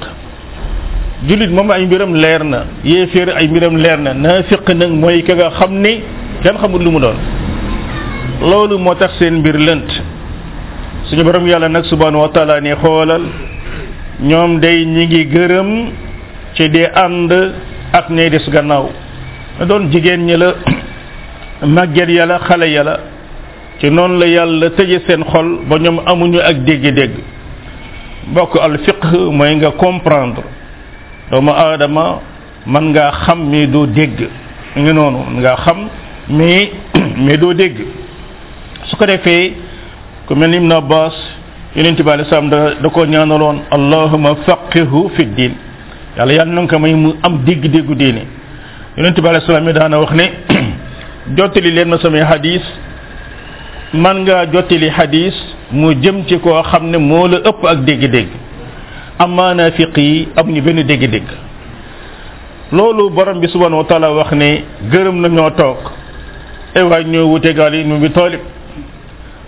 jullit 1.27 1.49
moom 1.49 1.69
ay 1.71 1.85
mbiram 1.85 2.13
leer 2.15 2.43
na 2.43 2.65
yéeféer 2.85 3.33
ay 3.35 3.47
mbiram 3.49 3.75
leer 3.75 3.97
na 3.99 4.13
naafiq 4.13 4.69
nag 4.73 4.91
mooy 4.91 5.21
ka 5.23 5.33
nga 5.35 5.49
xam 5.59 5.73
ni 5.81 6.01
kenn 6.41 6.57
xamul 6.57 6.81
lu 6.81 6.91
mu 6.91 6.99
doon 6.99 7.15
loolu 8.41 8.77
moo 8.77 8.95
tax 8.95 9.11
seen 9.19 9.39
mbir 9.39 9.55
lënt 9.57 9.91
suñu 11.09 11.23
borom 11.23 11.45
yàlla 11.47 11.67
nag 11.67 11.83
subhanahu 11.83 12.21
wa 12.21 12.29
taala 12.29 12.61
ne 12.61 12.71
xoolal 12.81 13.23
ñoom 14.23 14.57
day 14.59 14.85
ñi 14.85 15.05
ngi 15.05 15.25
gërëm 15.29 15.89
ci 16.55 16.69
di 16.69 16.83
ànd 16.85 17.31
ak 17.91 18.09
ñay 18.09 18.29
des 18.29 18.49
gannaaw 18.49 18.89
na 19.61 19.67
doon 19.69 19.91
jigéen 19.93 20.25
ñi 20.25 20.35
la 20.37 20.55
màgget 21.67 22.09
ya 22.09 22.25
la 22.25 22.39
xale 22.39 22.65
ya 22.71 22.83
la 22.83 22.95
ci 23.79 23.89
noonu 23.91 24.17
la 24.17 24.25
yàlla 24.25 24.69
tëje 24.71 25.01
seen 25.07 25.21
xol 25.23 25.59
ba 25.69 25.77
ñoom 25.77 25.99
amuñu 26.11 26.39
ak 26.41 26.63
dégg-dégg 26.65 27.11
bokk 28.33 28.55
al 28.57 28.79
fiq 28.79 29.01
mooy 29.31 29.55
nga 29.55 29.71
comprendre 29.71 30.41
doomu 31.31 31.51
aadama 31.51 32.19
man 32.65 32.89
nga 32.89 33.11
xam 33.25 33.49
mais 33.51 33.67
doo 33.67 33.85
dégg 33.85 34.17
ngi 34.77 34.93
noonu 34.93 35.19
ngaa 35.39 35.55
xam 35.57 35.77
mais 36.29 36.71
mais 37.17 37.37
doo 37.37 37.53
dégg 37.53 37.75
su 38.85 38.95
ko 38.97 39.05
defee 39.05 39.53
ku 40.25 40.33
mel 40.33 40.49
ni 40.49 40.57
Ibn 40.57 40.71
Abbas 40.71 41.13
yonent 41.75 42.01
bi 42.01 42.09
alei 42.09 42.25
salaam 42.25 42.49
da 42.49 42.73
da 42.81 42.89
ko 42.89 43.05
ñaanaloon 43.05 43.57
allahuma 43.69 44.35
faqihu 44.43 45.09
fi 45.15 45.25
diin 45.37 45.53
yàlla 46.17 46.33
yàlla 46.33 46.51
na 46.53 46.61
nga 46.61 46.77
mu 46.79 47.13
am 47.21 47.43
dégg-déggu 47.45 47.93
diine 47.95 48.40
yonent 48.97 49.13
bi 49.21 49.27
alayhi 49.29 49.45
salaam 49.47 49.71
daana 49.75 49.99
wax 50.03 50.11
ne 50.19 50.25
jottali 51.37 51.71
leen 51.75 51.87
ma 51.91 51.97
samay 52.03 52.23
hadis 52.31 52.63
man 54.05 54.19
nga 54.25 54.39
jottali 54.53 54.89
hadis 54.97 55.35
mu 55.79 55.93
jëm 56.03 56.23
ci 56.29 56.37
ko 56.43 56.51
xamne 56.71 56.97
mo 56.97 57.21
la 57.31 57.37
ëpp 57.51 57.59
ak 57.71 57.79
dégg-dégg 57.87 58.29
amaana 59.25 59.71
fiq 59.77 59.95
am 60.41 60.51
ñu 60.55 60.61
benn 60.61 60.83
dégg-dégg 60.91 61.23
loolu 62.73 63.09
borom 63.15 63.39
bi 63.39 63.47
subhanahu 63.47 63.79
wa 63.79 63.87
taala 63.87 64.11
wax 64.11 64.31
ne 64.31 64.51
gërëm 64.91 65.21
na 65.21 65.27
ñoo 65.29 65.49
toog 65.51 65.79
e 66.75 66.81
waay 66.81 67.03
ñoo 67.05 67.27
wute 67.31 67.53
gal 67.55 67.73
yi 67.73 67.83
bi 67.83 68.09
taalib 68.11 68.41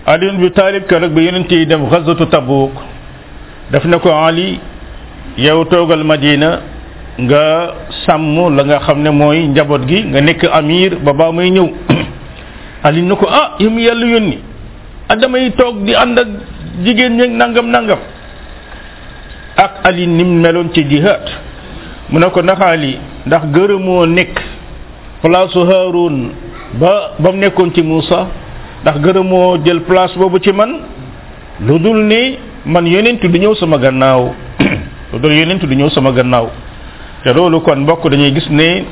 alin 0.06 0.38
bi 0.40 0.50
taalib 0.52 0.86
keroog 0.86 1.12
bi 1.12 1.22
yonent 1.26 1.50
yi 1.52 1.66
dem 1.66 1.84
xazatu 1.90 2.26
tabuk 2.26 2.72
daf 3.70 3.84
ne 3.84 3.98
ko 3.98 4.08
ali 4.24 4.58
yow 5.36 5.64
toogal 5.64 6.02
madina 6.04 6.72
nga 7.18 7.42
sàmm 8.06 8.50
la 8.56 8.62
nga 8.64 8.78
xam 8.86 9.02
ne 9.02 9.10
mooy 9.10 9.38
njaboot 9.48 9.82
gi 9.88 10.02
nga 10.10 10.20
nekk 10.20 10.42
amir 10.58 10.98
ba 10.98 11.12
baa 11.12 11.32
may 11.32 11.50
ñëw 11.50 11.66
ali 12.86 13.02
na 13.02 13.14
ko 13.14 13.26
ah 13.30 13.54
yow 13.62 13.70
mi 13.70 13.82
yàlla 13.86 14.06
yónni 14.06 14.38
ah 15.08 15.14
damay 15.16 15.50
toog 15.54 15.84
di 15.86 15.94
ànd 15.94 16.18
ak 16.18 16.28
jigéen 16.84 17.16
ñeeg 17.16 17.30
nangam 17.38 17.70
nangam 17.70 17.98
ak 19.56 19.72
ali 19.86 20.06
meloon 20.08 20.72
ci 20.74 20.82
jihaad 20.90 21.24
mu 22.10 22.18
ne 22.18 22.26
ko 22.30 22.42
ndax 22.42 22.58
ndax 23.26 23.42
gërëmoo 23.54 24.06
nekk 24.06 24.34
place 25.22 25.54
Haaroon 25.54 26.30
ba 26.80 27.14
ba 27.18 27.30
mu 27.30 27.38
nekkoon 27.38 27.70
ci 27.74 27.82
Muusa 27.82 28.26
ndax 28.82 28.96
gërëmoo 28.98 29.58
jël 29.64 29.80
place 29.82 30.16
boobu 30.18 30.38
ci 30.42 30.52
man 30.52 30.80
lu 31.60 31.78
dul 31.78 32.02
ni 32.06 32.38
man 32.66 32.86
yonent 32.90 33.22
du 33.22 33.38
ñëw 33.38 33.54
sama 33.54 33.78
gannaaw 33.78 34.34
lu 35.12 35.18
dul 35.22 35.32
yonent 35.32 35.60
du 35.62 35.70
ñëw 35.74 35.90
sama 35.94 36.10
gannaaw 36.10 36.50
te 37.24 37.32
loolu 37.32 37.60
kon 37.64 37.76
mbokk 37.80 38.02
dañuy 38.10 38.34
gis 38.34 38.50
ne 38.50 38.84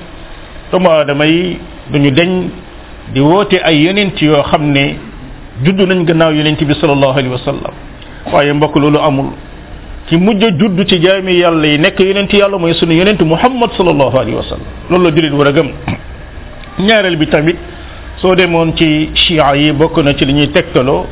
doomu 0.70 0.88
aadama 0.90 1.26
yi 1.26 1.58
dañu 1.92 2.10
deñ 2.10 2.30
di 3.12 3.20
woote 3.20 3.56
ay 3.62 3.84
yonent 3.84 4.16
yoo 4.22 4.42
xam 4.50 4.62
ne 4.72 4.96
judd 5.62 5.78
nañ 5.88 6.04
gannaaw 6.06 6.32
yonent 6.32 6.56
bi 6.64 6.74
sallallahu 6.74 7.12
alayhi 7.12 7.28
wa 7.28 7.38
sallam 7.44 7.74
waaye 8.32 8.52
mbokk 8.54 8.74
loolu 8.76 8.98
amul 8.98 9.26
ci 10.08 10.16
mujj 10.16 10.44
a 10.44 10.48
judd 10.58 10.82
ci 10.88 10.98
jaami 11.02 11.34
yàlla 11.34 11.66
yi 11.66 11.78
nekk 11.78 12.00
yonent 12.00 12.32
yàlla 12.32 12.56
mooy 12.58 12.72
sunu 12.74 12.92
yonent 12.94 13.20
muhammad 13.20 13.70
sallallahu 13.76 14.16
alayhi 14.18 14.36
wa 14.36 14.42
sallam 14.44 14.66
loolu 14.90 15.04
la 15.04 15.10
jullit 15.14 15.32
war 15.36 15.48
a 15.48 15.52
gëm 15.52 15.68
ñaareel 16.78 17.16
bi 17.16 17.26
tamit 17.26 17.56
soo 18.16 18.34
demoon 18.34 18.72
ci 18.76 19.10
chia 19.12 19.54
yi 19.56 19.72
bokk 19.72 19.98
na 19.98 20.14
ci 20.14 20.24
li 20.24 20.32
ñuy 20.32 20.48
tegtaloo 20.48 21.04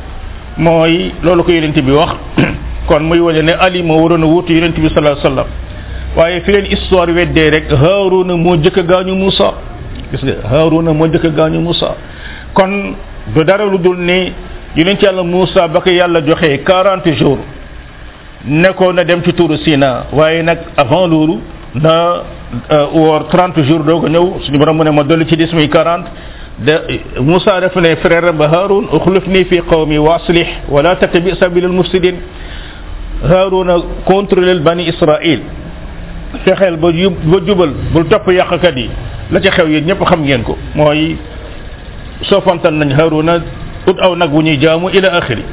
mooy 0.57 1.11
loolu 1.21 1.43
ko 1.43 1.51
yonent 1.51 1.77
bi 1.85 1.91
wax 1.91 2.15
kon 2.87 3.01
muy 3.03 3.19
wane 3.19 3.41
ne 3.45 3.51
ali 3.59 3.83
moo 3.83 4.01
waroon 4.01 4.23
a 4.23 4.25
wuutu 4.25 4.53
yonent 4.53 4.73
bi 4.79 4.89
sallallahu 4.89 5.27
alayhi 5.27 5.69
waye 6.17 6.41
fi 6.41 6.51
len 6.51 6.65
histoire 6.65 7.11
wedde 7.13 7.49
rek 7.49 7.69
haruna 7.71 8.35
mo 8.37 8.55
jëkk 8.55 8.77
gañu 8.89 9.15
musa 9.15 9.49
gis 10.11 10.21
nga 10.23 10.35
haruna 10.49 10.91
mo 10.93 11.07
jëkk 11.07 11.27
gañu 11.35 11.61
musa 11.61 11.95
kon 12.53 12.69
do 13.33 13.43
dara 13.43 13.65
lu 13.65 13.77
dul 13.77 13.97
ni 13.97 14.33
ci 14.75 15.05
yàlla 15.05 15.23
musa 15.23 15.67
ba 15.67 15.79
ko 15.81 15.89
yàlla 15.89 16.21
joxe 16.25 16.63
40 16.65 17.13
jours 17.15 17.39
ne 18.45 18.69
ko 18.75 18.91
na 18.91 19.03
dem 19.03 19.21
ci 19.23 19.33
tour 19.33 19.55
sina 19.63 20.05
waye 20.11 20.41
nak 20.43 20.57
avant 20.75 21.07
lolu 21.07 21.39
na 21.75 22.23
woor 22.93 23.27
30 23.31 23.63
jours 23.63 23.85
do 23.85 23.99
ko 24.01 24.07
ñëw 24.09 24.41
suñu 24.43 24.57
borom 24.59 24.75
mo 24.77 24.83
ne 24.83 24.91
ma 24.91 25.03
dolli 25.03 25.25
ci 25.25 25.35
dis 25.37 25.53
muy 25.53 25.69
40 25.69 26.03
de 26.59 27.21
musa 27.21 27.59
def 27.61 27.75
ne 27.75 27.95
frère 27.95 28.33
ba 28.33 28.49
harun 28.51 28.83
ukhlifni 28.91 29.45
fi 29.45 29.61
qawmi 29.61 29.97
waslih 29.97 30.47
wala 30.67 30.95
tattabi 30.97 31.35
sabila 31.39 31.69
mufsidin 31.69 32.15
haruna 33.23 33.77
contrôler 34.05 34.59
bani 34.59 34.89
israël 34.89 35.39
fexeel 36.39 36.77
ba 36.79 36.89
yub 36.95 37.13
ba 37.27 37.37
jubal 37.45 37.71
bu 37.91 38.05
topp 38.07 38.31
yàqkat 38.31 38.75
yi 38.77 38.87
la 39.31 39.39
ca 39.41 39.51
xew 39.51 39.67
yéen 39.67 39.85
ñëpp 39.85 40.01
xam 40.05 40.23
ngeen 40.23 40.43
ko 40.43 40.57
mooy 40.75 41.15
soofantal 42.23 42.73
nañ 42.73 42.91
Haaruna 42.95 43.41
ut 43.87 43.97
aw 43.99 44.15
nag 44.15 44.31
wu 44.33 44.41
ñuy 44.41 44.57
jaamu 44.59 44.89
ila 44.93 45.11
axiri 45.19 45.43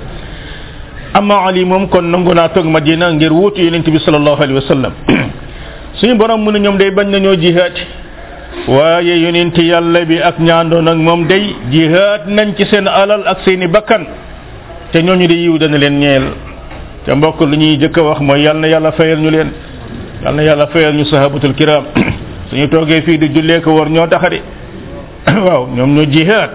amma 1.14 1.46
Ali 1.48 1.64
moom 1.64 1.88
kon 1.88 2.02
nangu 2.04 2.34
naa 2.34 2.48
toog 2.48 2.64
ma 2.66 2.72
Madina 2.78 3.10
ngir 3.12 3.32
wuutu 3.32 3.60
yonent 3.62 3.86
bi 3.90 3.98
sallallahu 3.98 4.42
alayhi 4.42 4.58
wa 4.58 4.66
sallam 4.68 4.92
suñu 5.98 6.14
borom 6.16 6.40
mu 6.44 6.50
ne 6.52 6.58
ñoom 6.60 6.76
day 6.78 6.90
bañ 6.90 7.08
nañoo 7.10 7.34
jihaat 7.36 7.74
waaye 8.68 9.50
ti 9.50 9.62
yàlla 9.62 10.04
bi 10.04 10.20
ak 10.20 10.38
ñaandoon 10.38 10.86
ak 10.88 10.96
moom 10.96 11.26
day 11.26 11.54
jihaat 11.70 12.26
nañ 12.26 12.54
ci 12.56 12.64
seen 12.66 12.86
alal 12.86 13.26
ak 13.26 13.38
seeni 13.44 13.66
bakkan 13.66 14.06
te 14.92 15.02
ñooñu 15.02 15.26
di 15.26 15.34
yiw 15.34 15.58
dana 15.58 15.76
leen 15.78 15.98
ñeel 15.98 16.24
te 17.04 17.14
mbokk 17.14 17.40
lu 17.40 17.56
ñuy 17.56 17.78
jëkk 17.78 17.96
wax 17.96 18.20
mooy 18.20 18.42
yàlla 18.42 18.60
na 18.60 18.66
yàlla 18.68 18.92
fayal 18.92 19.20
ñu 19.20 19.30
leen. 19.30 19.50
yal 20.24 20.35
na 20.35 20.42
yàlla 20.42 20.66
fayal 20.66 20.92
ñu 20.94 21.04
sahabatul 21.04 21.54
kiram 21.54 21.85
suñu 22.50 22.68
toogee 22.68 23.02
fii 23.02 23.18
di 23.18 23.28
jullee 23.35 23.61
ko 23.61 23.72
war 23.74 23.88
ñoo 23.90 24.07
taxadi 24.07 24.40
waaw 25.26 25.66
ñoom 25.74 25.94
ñoo 25.94 26.04
jihaat 26.11 26.50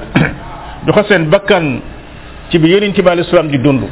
joxe 0.88 1.04
seen 1.08 1.24
bakkan 1.30 1.80
ci 2.50 2.60
bi 2.60 2.70
yeneen 2.70 2.92
bi 2.92 3.22
islam 3.22 3.48
di 3.48 3.58
dund 3.60 3.84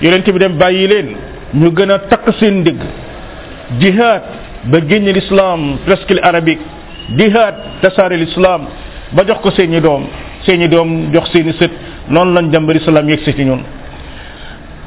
yeneen 0.00 0.22
ci 0.24 0.32
bi 0.32 0.38
dem 0.38 0.56
bàyyi 0.56 0.86
leen 0.88 1.08
ñu 1.54 1.70
gën 1.72 1.90
a 1.90 1.98
takk 1.98 2.32
seen 2.38 2.60
ndigg 2.60 2.80
jihaat 3.80 4.22
ba 4.70 4.78
génn 4.86 5.04
l'islam 5.12 5.78
presque 5.84 6.18
arabique 6.22 6.62
jihaat 7.18 7.56
tasaare 7.80 8.16
l'islam 8.16 8.62
ba 9.12 9.24
jox 9.26 9.38
ko 9.42 9.50
seeni 9.50 9.80
doom 9.80 10.06
seeni 10.44 10.68
doom 10.68 11.10
jox 11.12 11.30
seeni 11.32 11.52
sët 11.58 11.70
noonu 12.08 12.34
lañ 12.34 12.50
dem 12.50 12.66
ba 12.66 12.72
islam 12.74 13.08
yegsi 13.08 13.34
ci 13.34 13.44
ñun 13.44 13.62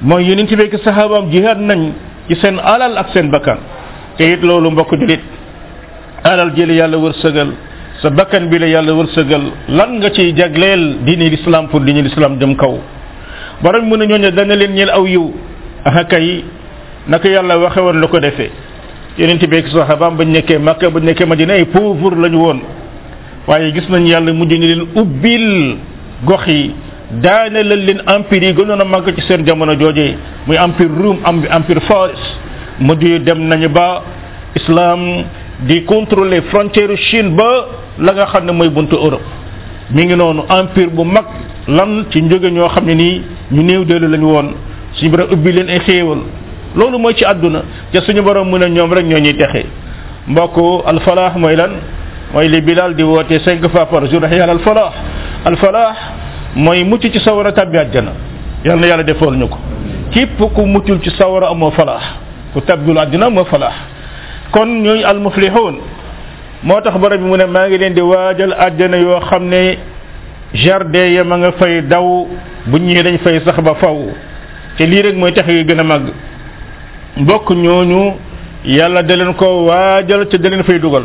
mooy 0.01 0.23
yeneen 0.27 0.47
ci 0.47 0.55
beeg 0.55 0.75
sahabaam 0.83 1.29
jihaat 1.31 1.57
nañ 1.57 1.91
ci 2.29 2.35
seen 2.35 2.59
alal 2.59 2.97
ak 2.97 3.09
seen 3.13 3.29
bakkan 3.29 3.57
te 4.17 4.23
it 4.33 4.41
loolu 4.41 4.71
mbokk 4.71 4.91
julit 4.99 5.21
alal 6.23 6.51
jëli 6.57 6.75
yàlla 6.79 6.97
wërsëgal 6.97 7.49
sa 8.01 8.09
bakkan 8.09 8.47
bi 8.51 8.59
la 8.59 8.67
yàlla 8.67 8.93
wërsëgal 8.93 9.43
lan 9.79 9.91
nga 9.99 10.09
ciy 10.15 10.33
jagleel 10.37 10.83
diini 11.05 11.29
lislaam 11.35 11.67
pour 11.69 11.81
diini 11.81 12.01
lislaam 12.07 12.37
jëm 12.39 12.55
kaw 12.55 12.75
borom 13.63 13.89
mën 13.89 14.01
a 14.01 14.05
ñooñu 14.05 14.31
dana 14.31 14.55
leen 14.55 14.71
ñeel 14.73 14.89
aw 14.89 15.05
yiw 15.05 15.31
aha 15.85 16.03
kay 16.05 16.43
naka 17.07 17.27
yàlla 17.29 17.57
waxe 17.57 17.77
woon 17.79 17.99
la 18.01 18.07
ko 18.07 18.19
defee 18.19 18.51
yeneen 19.17 19.39
beeg 19.49 19.67
saxaabaam 19.67 20.15
bañ 20.17 20.27
nekkee 20.31 20.57
Makka 20.59 20.89
ba 20.89 20.99
nekkee 20.99 21.23
ma 21.25 21.35
Madina 21.35 21.53
ay 21.53 21.65
pauvre 21.65 22.15
lañu 22.15 22.37
woon 22.37 22.59
waaye 23.47 23.71
gis 23.73 23.89
nañ 23.89 24.07
yàlla 24.07 24.33
mujj 24.33 24.51
ni 24.57 24.67
leen 24.67 24.87
ubbil 24.95 25.77
gox 26.25 26.47
yi 26.47 26.73
daane 27.21 27.63
la 27.63 27.75
leen 27.75 28.01
empire 28.07 28.45
yi 28.47 28.53
gënoon 28.53 28.81
a 28.81 28.85
màgg 28.85 29.13
ci 29.15 29.21
seen 29.21 29.45
jamono 29.45 29.75
joojee 29.75 30.15
muy 30.47 30.57
empire 30.57 30.89
Rum 30.97 31.19
am 31.25 31.43
empire 31.51 31.81
Faris 31.81 32.23
mujj 32.79 33.05
yi 33.05 33.19
dem 33.23 33.39
nañu 33.47 33.69
ba 33.69 34.01
islam 34.55 34.99
di 35.61 35.83
contrôler 35.85 36.43
frontière 36.51 36.95
Chine 36.97 37.29
ba 37.29 37.43
la 37.97 38.13
nga 38.13 38.25
xam 38.25 38.45
ne 38.45 38.51
mooy 38.51 38.69
buntu 38.69 38.95
Europe 38.95 39.23
mi 39.91 40.03
ngi 40.05 40.15
noonu 40.15 40.43
empire 40.49 40.87
bu 40.87 41.03
mag 41.03 41.23
lan 41.67 42.05
ci 42.09 42.21
njóge 42.21 42.49
ñoo 42.51 42.67
xam 42.69 42.85
ne 42.85 42.93
nii 42.95 43.21
ñu 43.51 43.61
néew 43.63 43.83
dellu 43.85 44.07
lañu 44.07 44.25
woon 44.27 44.51
suñu 44.93 45.09
borom 45.11 45.27
ubbi 45.31 45.51
leen 45.51 45.69
ay 45.69 45.79
xéewal 45.85 46.19
loolu 46.75 46.97
mooy 46.99 47.13
ci 47.15 47.23
àdduna 47.23 47.61
te 47.93 48.01
suñu 48.01 48.21
borom 48.21 48.49
mu 48.49 48.57
ne 48.57 48.65
ñoom 48.69 48.91
rek 48.93 49.05
ñoo 49.05 49.19
ñuy 49.19 49.35
texe 49.37 49.65
mbokk 50.27 50.85
alfalaax 50.87 51.33
mooy 51.37 51.55
lan 51.55 51.71
mooy 52.33 52.49
li 52.49 52.59
Bilal 52.61 52.93
di 52.95 53.03
woote 53.03 53.39
cinq 53.45 53.65
fois 53.71 53.85
par 53.85 54.05
jour 54.11 54.21
yàlla 54.25 54.51
alfalaax 54.51 54.91
alfalaax 55.45 55.95
mooy 56.55 56.83
mucc 56.83 57.03
ci 57.09 57.19
sawara 57.21 57.53
tàbbi 57.53 57.77
àjjana 57.77 58.11
yàlla 58.65 58.81
na 58.81 58.87
yàlla 58.87 59.03
defool 59.03 59.37
ñu 59.37 59.47
ko 59.47 59.57
képp 60.11 60.37
ku 60.53 60.61
muccul 60.65 60.99
ci 61.01 61.09
sawara 61.11 61.47
amoo 61.47 61.71
falaax 61.71 62.24
ku 62.55 62.61
tabgul 62.63 62.97
àddina 62.97 63.29
ma 63.29 63.43
falaax 63.43 63.75
kon 64.53 64.65
ñooy 64.83 65.03
almuflixuun 65.03 65.75
moo 66.63 66.81
tax 66.81 66.95
borom 66.97 67.17
bi 67.21 67.27
mu 67.27 67.37
ne 67.37 67.45
maa 67.45 67.67
ngi 67.67 67.77
leen 67.77 67.93
di 67.93 68.01
waajal 68.01 68.53
àjjana 68.57 68.97
yoo 68.97 69.19
xam 69.29 69.43
ne 69.45 69.77
jardin 70.53 71.13
ya 71.15 71.23
ma 71.25 71.35
nga 71.37 71.51
fay 71.59 71.81
daw 71.87 72.05
bu 72.67 72.77
ñëwee 72.77 73.03
dañ 73.03 73.17
fay 73.23 73.41
sax 73.43 73.59
ba 73.61 73.75
faw 73.75 73.97
te 74.77 74.85
lii 74.87 75.01
rek 75.01 75.15
mooy 75.17 75.33
tax 75.33 75.47
yi 75.49 75.65
gën 75.65 75.79
a 75.81 75.83
màgg 75.83 76.05
mbokk 77.17 77.49
ñooñu 77.51 77.99
yàlla 78.63 79.03
da 79.03 79.15
leen 79.15 79.33
ko 79.33 79.65
waajal 79.65 80.27
te 80.29 80.37
da 80.39 80.63
fay 80.63 80.79
dugal 80.79 81.03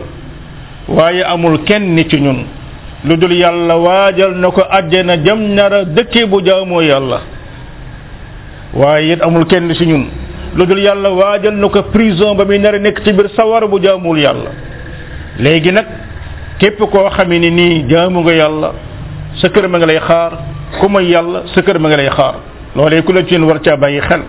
waaye 0.89 1.25
amul 1.25 1.59
kenn 1.65 1.99
ci 2.09 2.17
ñun 2.21 2.47
lu 3.05 3.17
dul 3.17 3.33
yàlla 3.33 3.75
waajal 3.77 4.35
na 4.37 4.51
ko 4.53 4.63
àjjana 4.71 5.17
jam 5.25 5.41
nara 5.55 5.85
dëkkee 5.85 6.27
bu 6.27 6.41
jaamoo 6.45 6.81
yàlla 6.81 7.21
waaye 8.73 9.13
it 9.15 9.23
amul 9.23 9.47
kenn 9.47 9.75
ci 9.75 9.85
ñun 9.87 10.07
lu 10.57 10.65
dul 10.67 10.79
yàlla 10.81 11.09
waajal 11.11 11.55
na 11.55 11.69
ko 11.69 11.83
prison 11.93 12.35
ba 12.37 12.45
muy 12.45 12.59
nar 12.59 12.75
a 12.75 12.79
nekk 12.79 13.01
ci 13.05 13.13
biir 13.13 13.29
sawar 13.37 13.69
bu 13.69 13.79
jaamul 13.81 14.19
yàlla 14.19 14.51
léegi 15.39 15.71
nag 15.73 15.87
képp 16.59 16.79
koo 16.79 17.09
xamee 17.11 17.39
ni 17.39 17.51
nii 17.51 17.89
jaamu 17.89 18.21
nga 18.23 18.33
yàlla 18.33 18.73
sa 19.41 19.49
kër 19.49 19.69
ma 19.69 19.79
nga 19.79 19.87
lay 19.87 19.99
xaar 19.99 20.33
ku 20.81 20.89
mooy 20.89 21.09
yàlla 21.11 21.43
sa 21.55 21.63
kër 21.63 21.79
ma 21.79 21.89
nga 21.89 21.97
lay 21.97 22.09
xaar 22.11 22.35
loolee 22.75 23.03
ku 23.03 23.13
la 23.13 23.23
ci 23.25 23.37
war 23.39 23.61
caa 23.63 23.77
bàyyi 23.77 24.01
xel 24.01 24.23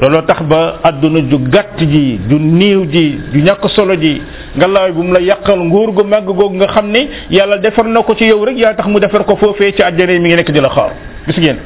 looloo 0.00 0.22
tax 0.24 0.42
ba 0.42 0.78
àdduna 0.84 1.20
ju 1.30 1.38
gàtt 1.48 1.78
ji 1.80 2.20
ju 2.28 2.38
niiw 2.38 2.84
ji 2.90 3.18
ju 3.32 3.40
ñàkk 3.40 3.66
solo 3.70 3.94
ji 3.96 4.20
nga 4.56 4.66
laay 4.66 4.92
bu 4.92 5.02
mu 5.02 5.12
la 5.12 5.20
yàqal 5.20 5.58
nguur 5.58 5.92
gu 5.94 6.04
màgg 6.04 6.26
googu 6.26 6.54
nga 6.56 6.66
xam 6.68 6.90
ne 6.90 7.08
yàlla 7.30 7.56
defar 7.58 7.86
na 7.86 8.02
ko 8.02 8.14
ci 8.14 8.24
yow 8.24 8.44
rek 8.44 8.58
yaa 8.58 8.74
tax 8.74 8.86
mu 8.86 8.98
defar 9.00 9.24
ko 9.24 9.36
foofee 9.36 9.72
ci 9.72 9.82
àjjana 9.82 10.12
mi 10.20 10.28
ngi 10.28 10.36
nekk 10.36 10.50
di 10.52 10.60
la 10.60 10.68
xaar 10.68 10.90
gis 11.26 11.36
ngeen 11.38 11.56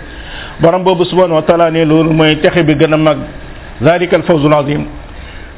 borom 0.60 0.82
boobu 0.84 1.04
subhanahu 1.04 1.34
wa 1.34 1.42
taala 1.42 1.70
loolu 1.70 2.12
mooy 2.12 2.36
texe 2.40 2.62
bi 2.64 2.74
gën 2.74 2.94
a 2.94 2.96
màgg 2.96 3.18
zalika 3.82 4.16
al 4.16 4.22
fawzul 4.22 4.52
azim 4.52 4.84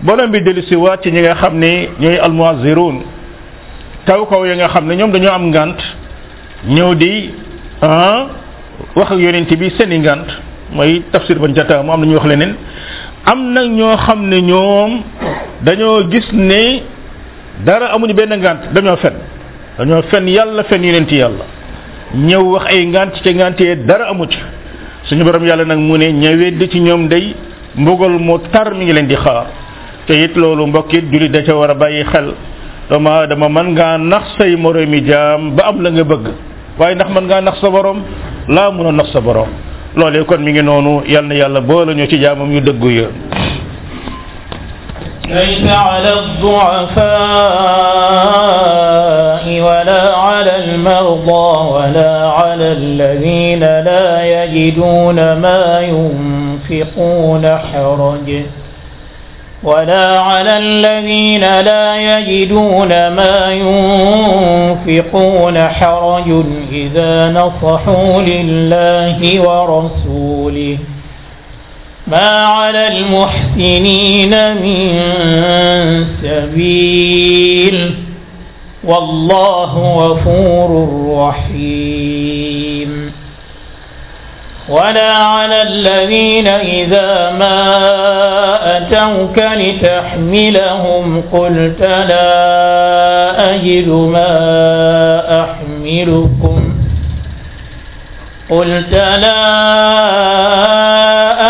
borom 0.02 0.30
bi 0.30 0.40
dellu 0.42 0.62
si 0.62 0.76
waat 0.76 0.98
ci 1.02 1.10
ñi 1.12 1.20
nga 1.20 1.34
xam 1.34 1.58
ne 1.58 1.88
ñooy 1.98 2.18
almuazirun 2.18 3.00
taw 4.04 4.26
kaw 4.26 4.44
yi 4.44 4.54
nga 4.56 4.68
xam 4.68 4.86
ne 4.86 4.96
ñoom 4.96 5.10
dañoo 5.10 5.30
am 5.32 5.46
ngant 5.50 5.76
ñëw 6.68 6.94
di 6.94 7.30
ah, 7.82 8.28
wax 8.96 9.12
ak 9.12 9.18
yonent 9.18 9.48
bi 9.56 9.70
seen 9.76 9.92
i 9.92 10.00
mooy 10.72 11.02
tafsir 11.12 11.38
bañ 11.38 11.54
jata 11.54 11.82
mu 11.82 11.92
am 11.92 12.00
na 12.00 12.06
ñuy 12.06 12.16
wax 12.16 12.26
leneen 12.26 12.54
am 13.26 13.52
nag 13.52 13.70
ñoo 13.72 13.96
xam 13.96 14.28
ne 14.28 14.40
ñoom 14.42 14.90
dañoo 15.62 16.10
gis 16.10 16.32
ne 16.32 16.82
dara 17.64 17.88
amuñu 17.92 18.14
benn 18.14 18.36
ngant 18.38 18.72
dañoo 18.72 18.96
fen 18.96 19.14
dañoo 19.78 20.02
fen 20.10 20.26
yàlla 20.28 20.64
fen 20.64 20.84
yonent 20.84 21.10
yàlla 21.10 21.44
ñëw 22.16 22.42
wax 22.52 22.64
ay 22.68 22.86
ngant 22.86 23.12
ci 23.22 23.34
ngantee 23.34 23.76
dara 23.84 24.08
amu 24.10 24.24
ci 24.30 24.38
suñu 25.04 25.24
borom 25.24 25.44
yàlla 25.44 25.64
nag 25.64 25.78
mu 25.78 25.96
ne 25.96 26.10
ña 26.12 26.32
wedd 26.32 26.62
ci 26.70 26.80
ñoom 26.80 27.08
day 27.08 27.34
mbugal 27.78 28.16
mu 28.18 28.38
tar 28.50 28.74
mi 28.74 28.84
ngi 28.84 28.92
leen 28.92 29.06
di 29.06 29.14
xaar 29.16 29.46
te 30.06 30.12
it 30.14 30.34
loolu 30.36 30.66
mbokk 30.66 30.92
it 30.94 31.04
jullit 31.10 31.30
da 31.30 31.42
ca 31.42 31.54
war 31.54 31.70
a 31.70 31.74
bàyyi 31.74 32.04
xel 32.10 32.34
doomu 32.90 33.08
aadama 33.08 33.48
man 33.48 33.70
ngaa 33.72 33.98
nax 33.98 34.22
say 34.38 34.56
moroomi 34.56 35.00
jaam 35.06 35.54
ba 35.56 35.62
am 35.70 35.80
la 35.82 35.90
nga 35.90 36.02
bëgg 36.04 36.24
waaye 36.78 36.94
ndax 36.94 37.08
mën 37.10 37.24
ngaa 37.26 37.40
nax 37.40 37.60
sa 37.60 37.70
borom 37.70 38.02
laa 38.48 38.70
mun 38.70 38.86
a 38.86 38.92
nax 38.92 39.10
sa 39.12 39.20
borom 39.20 39.48
loolee 39.94 40.24
kon 40.26 40.38
mu 40.42 40.48
ngi 40.50 40.62
noonu 40.62 41.02
yal 41.06 41.24
na 41.26 41.34
yàlla 41.34 41.60
boole 41.60 41.94
ñu 41.94 42.06
ci 42.08 42.18
jaamam 42.20 42.50
ñu 42.50 42.60
dëggu 42.60 42.90
ya 42.90 43.06
ليس 45.30 45.62
على 45.70 46.10
الضعفاء 46.18 46.90
ولا 49.60 50.16
على 50.16 50.56
المرضى 50.64 51.68
ولا 51.70 52.26
على 52.26 52.72
الذين 52.72 53.60
لا 53.60 54.24
يجدون 54.24 55.16
ما 55.16 55.80
ينفقون 55.80 57.58
حرج 57.74 58.42
ولا 59.62 60.20
على 60.20 60.58
الذين 60.58 61.40
لا 61.60 62.18
يجدون 62.18 62.88
ما 62.88 63.50
ينفقون 64.86 65.58
حرج 65.58 66.44
إذا 66.72 67.30
نصحوا 67.30 68.22
لله 68.22 69.40
ورسوله 69.40 70.76
ما 72.06 72.30
على 72.46 72.88
المحسنين 72.88 74.54
من 74.56 74.94
سبيل 76.22 78.09
والله 78.84 79.78
غفور 79.78 80.68
رحيم 81.18 83.12
ولا 84.68 85.10
على 85.12 85.62
الذين 85.62 86.48
إذا 86.48 87.30
ما 87.38 87.76
أتوك 88.76 89.38
لتحملهم 89.56 91.22
قلت 91.32 91.80
لا 91.82 92.24
أجد 93.54 93.88
ما 93.88 94.26
أحملكم 95.42 96.74
قلت 98.50 98.92
لا 98.92 99.36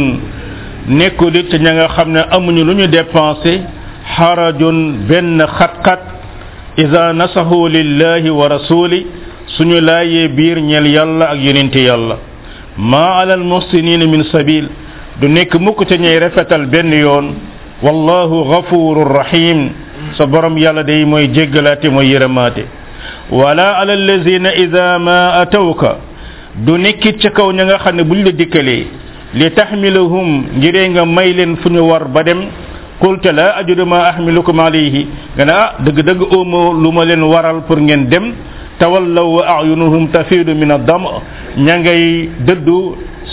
نكل 1.02 1.34
تي 1.49 1.58
نيغا 1.67 1.88
خامن 1.95 2.17
امنو 2.38 2.62
لو 2.67 2.73
ني 2.80 2.86
ديبانسي 2.95 3.54
حرج 4.15 4.62
بن 5.10 5.26
خطقت 5.58 6.02
اذا 6.84 7.04
نصحوا 7.21 7.65
لله 7.78 8.23
ورسوله 8.39 9.04
suñu 9.48 9.80
laayee 9.82 10.28
biir 10.28 10.58
ñeel 10.62 10.88
yàlla 10.88 11.30
ak 11.32 11.40
yonente 11.42 11.80
yàlla 11.84 12.18
maa 12.78 13.22
alal 13.22 13.44
muhsinina 13.44 14.06
min 14.08 14.24
sabil 14.32 14.70
du 15.22 15.28
nekk 15.28 15.56
mukk 15.60 15.84
ca 15.90 15.98
ñay 15.98 16.20
rafetal 16.20 16.66
benn 16.66 16.92
yoon 16.94 17.28
wallahu 17.84 18.50
gafurur 18.52 19.08
rahim 19.20 19.70
sa 20.18 20.26
borom 20.28 20.58
yàlla 20.58 20.84
day 20.84 21.06
mooy 21.06 21.28
jéggalaate 21.34 21.88
mooy 21.90 22.08
yërëmaate 22.14 22.64
wala 23.32 23.78
ala 23.80 23.94
allazina 23.94 24.56
ida 24.56 24.98
ma 25.00 25.20
atawka 25.44 25.98
du 26.66 26.74
nekkit 26.78 27.18
ca 27.22 27.30
kaw 27.30 27.52
ña 27.52 27.66
nga 27.66 27.78
xam 27.80 27.96
ne 27.98 28.04
buñ 28.04 28.24
la 28.24 28.32
dikkalee 28.32 28.86
li 29.34 29.50
taxmilahum 29.52 30.46
ngiree 30.58 30.90
nga 30.90 31.06
may 31.06 31.34
leen 31.34 31.58
fu 31.58 31.70
ñu 31.70 31.82
war 31.90 32.06
ba 32.08 32.24
dem 32.24 32.42
qulta 33.00 33.32
la 33.32 33.56
ajudu 33.60 33.86
ma 33.86 34.08
ahmilukum 34.12 34.58
alayhi 34.60 35.08
nga 35.36 35.46
ne 35.46 35.52
ah 35.52 35.74
dëgg-dëgg 35.84 36.22
óomo 36.34 36.74
lu 36.74 36.92
ma 36.92 37.04
leen 37.06 37.24
waral 37.24 37.62
pour 37.68 37.78
ngeen 37.82 38.08
dem 38.10 38.34
tawallaw 38.84 39.28
wa 39.39 39.43
a'yunuhum 39.60 40.08
tafiidu 40.12 40.52
min 40.56 40.72
ad-dam 40.76 41.04
ña 41.58 41.80
ngay 41.80 42.04
dëddu 42.48 42.80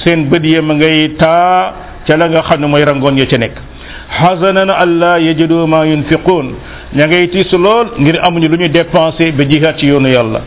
seen 0.02 0.28
bët 0.30 0.44
ya 0.46 0.62
ma 0.62 0.74
ngay 0.78 1.16
taa 1.18 1.74
ca 2.06 2.14
la 2.16 2.28
nga 2.30 2.42
xam 2.46 2.60
ne 2.62 2.66
mooy 2.70 2.84
rangoon 2.86 3.18
ya 3.18 3.26
ca 3.26 3.34
nekk 3.36 3.56
hazanan 4.08 4.70
alla 4.70 5.18
yajidu 5.18 5.66
ma 5.66 5.82
yunfiqun 5.84 6.46
ña 6.96 7.06
ngay 7.06 7.28
tiis 7.34 7.50
lool 7.52 7.88
ngir 7.98 8.18
amuñu 8.26 8.46
lu 8.48 8.56
ñu 8.62 8.68
dépensé 8.70 9.32
ba 9.32 9.42
jihaat 9.44 9.78
ci 9.82 9.86
yoonu 9.90 10.06
yàlla 10.08 10.40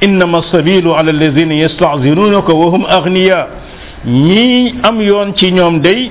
innama 0.00 0.40
sabilu 0.52 0.94
ala 0.94 1.10
alladina 1.10 1.54
yastahzinuunaka 1.54 2.52
wa 2.54 2.66
hum 2.78 2.84
aghniya 2.88 3.46
ñii 4.06 4.74
am 4.82 5.00
yoon 5.02 5.34
ci 5.36 5.50
ñoom 5.50 5.80
day 5.80 6.10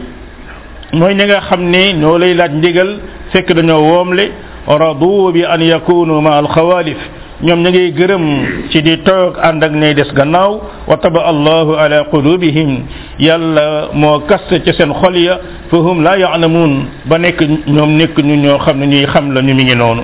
mooy 0.93 1.13
ñi 1.15 1.23
nga 1.31 1.39
xam 1.47 1.61
ne 1.69 1.93
ñoo 1.95 2.17
lay 2.19 2.33
laaj 2.33 2.51
ndigal 2.59 2.99
fekk 3.31 3.53
dañoo 3.55 3.83
woomle 3.87 4.31
radu 4.67 5.31
bi 5.33 5.43
an 5.43 5.61
yakunu 5.63 6.19
ma 6.21 6.37
alxawaalif 6.43 6.97
ñoom 7.41 7.59
na 7.61 7.69
ngay 7.73 7.91
gërëm 7.97 8.25
ci 8.69 8.79
di 8.83 8.97
toog 9.03 9.35
ànd 9.41 9.63
ak 9.63 9.73
ñay 9.73 9.93
des 9.95 10.07
gannaaw 10.13 10.61
wa 10.87 10.95
taba 10.97 11.23
allahu 11.27 11.73
ala 11.75 12.05
qulubihim 12.05 12.85
yàlla 13.19 13.89
moo 13.93 14.19
kast 14.29 14.47
ci 14.65 14.71
seen 14.77 14.93
xol 14.93 15.15
ya 15.17 15.37
fa 15.69 15.77
hum 15.77 16.03
la 16.03 16.15
yaalamuun 16.17 16.87
ba 17.05 17.17
nekk 17.17 17.41
ñoom 17.67 17.97
nekk 17.97 18.17
ñu 18.19 18.35
ñoo 18.35 18.59
xam 18.59 18.79
ne 18.79 18.85
ñuy 18.87 19.05
xam 19.07 19.31
la 19.33 19.41
ñu 19.41 19.53
mi 19.55 19.63
ngi 19.63 19.75
noonu 19.75 20.03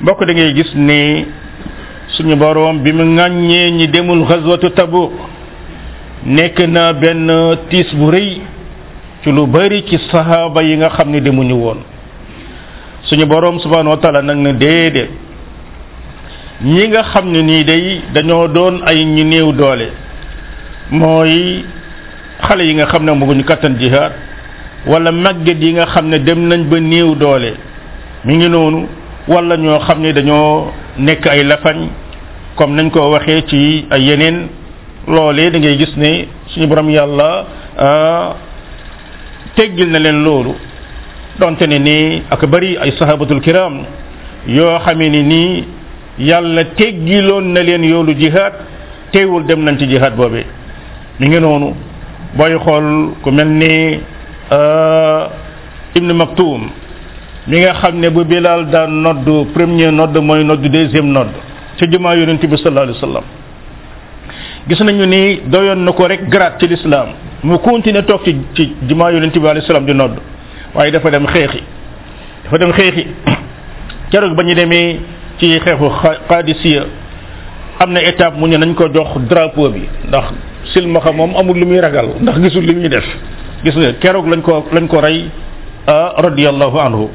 mbokk 0.00 0.24
dangay 0.26 0.54
gis 0.54 0.74
nii 0.74 1.26
suñu 2.08 2.34
boroom 2.36 2.82
bi 2.82 2.92
mu 2.92 3.04
ŋàññee 3.04 3.70
ñi 3.70 3.86
demul 3.88 4.24
xaswatu 4.28 4.70
Tabuk 4.72 5.12
nekk 6.26 6.58
na 6.68 6.92
benn 6.92 7.30
tiis 7.70 7.86
bu 7.94 8.10
rëy 8.10 8.40
ci 9.22 9.30
lu 9.30 9.46
bari 9.46 9.84
ci 9.88 9.96
sahaaba 10.10 10.62
yi 10.62 10.76
nga 10.76 10.88
xam 10.90 11.08
ne 11.10 11.20
demuñu 11.20 11.54
woon 11.54 11.78
suñu 13.04 13.24
boroom 13.26 13.58
subhanahu 13.60 13.96
wa 14.04 14.22
nag 14.22 14.36
ne 14.36 14.52
déedéet 14.52 15.27
ñi 16.62 16.88
nga 16.88 17.02
xam 17.12 17.30
ne 17.30 17.38
nii 17.42 17.64
day 17.64 18.00
dañoo 18.12 18.48
doon 18.48 18.82
ay 18.84 19.04
ñu 19.04 19.22
néew 19.24 19.52
doole 19.52 19.90
mooy 20.90 21.62
xale 22.42 22.62
yi 22.66 22.74
nga 22.74 22.86
xam 22.90 23.04
ne 23.04 23.10
amaguñu 23.12 23.44
kattan 23.44 23.76
jihaad 23.78 24.12
wala 24.86 25.12
màgget 25.12 25.58
yi 25.62 25.72
nga 25.74 25.86
xam 25.86 26.08
ne 26.08 26.18
dem 26.18 26.48
nañ 26.48 26.62
ba 26.68 26.80
néew 26.80 27.14
doole 27.14 27.54
mu 28.24 28.32
ngi 28.34 28.48
noonu 28.48 28.88
wala 29.28 29.56
ñoo 29.56 29.78
xam 29.86 30.02
ne 30.02 30.12
dañoo 30.12 30.72
nekk 30.98 31.26
ay 31.28 31.44
lafañ 31.44 31.88
comme 32.56 32.74
nañ 32.74 32.90
ko 32.90 33.10
waxee 33.12 33.42
ci 33.46 33.86
ay 33.90 34.02
yeneen 34.02 34.48
loole 35.06 35.50
da 35.52 35.58
ngay 35.58 35.78
gis 35.78 35.94
ne 35.96 36.26
suñu 36.48 36.66
boroom 36.66 36.90
yàlla 36.90 37.44
ah, 37.78 38.34
teggil 39.54 39.90
na 39.92 39.98
leen 40.00 40.24
loolu 40.24 40.56
donte 41.38 41.62
ne 41.68 41.78
nii 41.78 42.22
ak 42.30 42.42
bari 42.50 42.76
ay 42.82 42.90
sahabatul 42.98 43.40
kiram 43.40 43.84
yoo 44.48 44.74
xamee 44.82 45.08
ni 45.08 45.22
nii 45.22 45.64
yàlla 46.18 46.64
teggiloon 46.76 47.52
na 47.54 47.62
leen 47.62 47.84
yoolu 47.84 48.12
jihaad 48.18 48.52
teewul 49.12 49.44
dem 49.46 49.62
nañ 49.64 49.78
ci 49.78 49.86
jihaad 49.88 50.14
boobee 50.14 50.44
mi 51.20 51.28
ngi 51.28 51.40
noonu 51.40 51.74
booy 52.36 52.58
xool 52.58 53.12
ku 53.22 53.30
mel 53.30 53.46
ni 53.48 54.00
euh, 54.52 55.20
ibnu 55.94 56.12
maktum 56.14 56.70
mi 57.46 57.58
nga 57.60 57.72
xam 57.74 57.98
ne 58.00 58.10
bu 58.10 58.24
Bilaal 58.24 58.66
daan 58.68 59.00
nodd 59.02 59.52
premier 59.54 59.90
nodd 59.92 60.16
mooy 60.18 60.44
nodd 60.44 60.60
deuxième 60.66 61.06
nodd 61.12 61.28
ca 61.78 61.86
jumaa 61.86 62.14
yonent 62.16 62.42
bi 62.46 62.56
sallallahu 62.56 62.88
alayhi 62.88 62.98
wasallam 63.00 63.24
gis 64.68 64.80
nañu 64.80 65.06
ni 65.06 65.40
doyoon 65.46 65.78
na 65.84 65.92
ko 65.92 66.06
rek 66.08 66.28
garaat 66.28 66.58
ci 66.58 66.66
lislaam 66.68 67.10
mu 67.44 67.58
continuer 67.58 68.02
toog 68.04 68.24
ci 68.24 68.36
ci 68.54 68.74
jumaa 68.88 69.10
yonent 69.12 69.38
bi 69.38 69.46
alayhi 69.48 69.66
salaam 69.66 69.86
di 69.86 69.92
nodd 69.94 70.18
waaye 70.74 70.90
dafa 70.90 71.10
dem 71.10 71.26
xeexi 71.26 71.62
dafa 72.44 72.58
dem 72.58 72.72
xeexi 72.72 73.06
keroog 74.10 74.34
ba 74.34 74.42
ñu 74.42 74.54
demee 74.54 74.98
ci 75.38 75.46
xeexu 75.46 75.86
qadisiya 76.28 76.82
am 77.78 77.90
na 77.94 78.02
étape 78.02 78.36
mu 78.36 78.46
ne 78.48 78.58
nañ 78.58 78.74
ko 78.74 78.88
jox 78.92 79.14
drapeau 79.30 79.70
bi 79.70 79.88
ndax 80.10 80.34
silmaxa 80.74 81.12
moom 81.12 81.34
amul 81.38 81.56
lu 81.56 81.66
muy 81.66 81.80
ragal 81.80 82.08
ndax 82.20 82.38
gisul 82.42 82.64
li 82.66 82.74
muy 82.74 82.88
def 82.88 83.06
gis 83.64 83.74
nga 83.76 83.92
keroog 84.02 84.26
lañ 84.28 84.42
ko 84.42 84.66
lañ 84.72 84.86
ko 84.90 85.00
rey 85.00 85.30
radiyallahu 86.22 86.76
anhu 86.78 87.06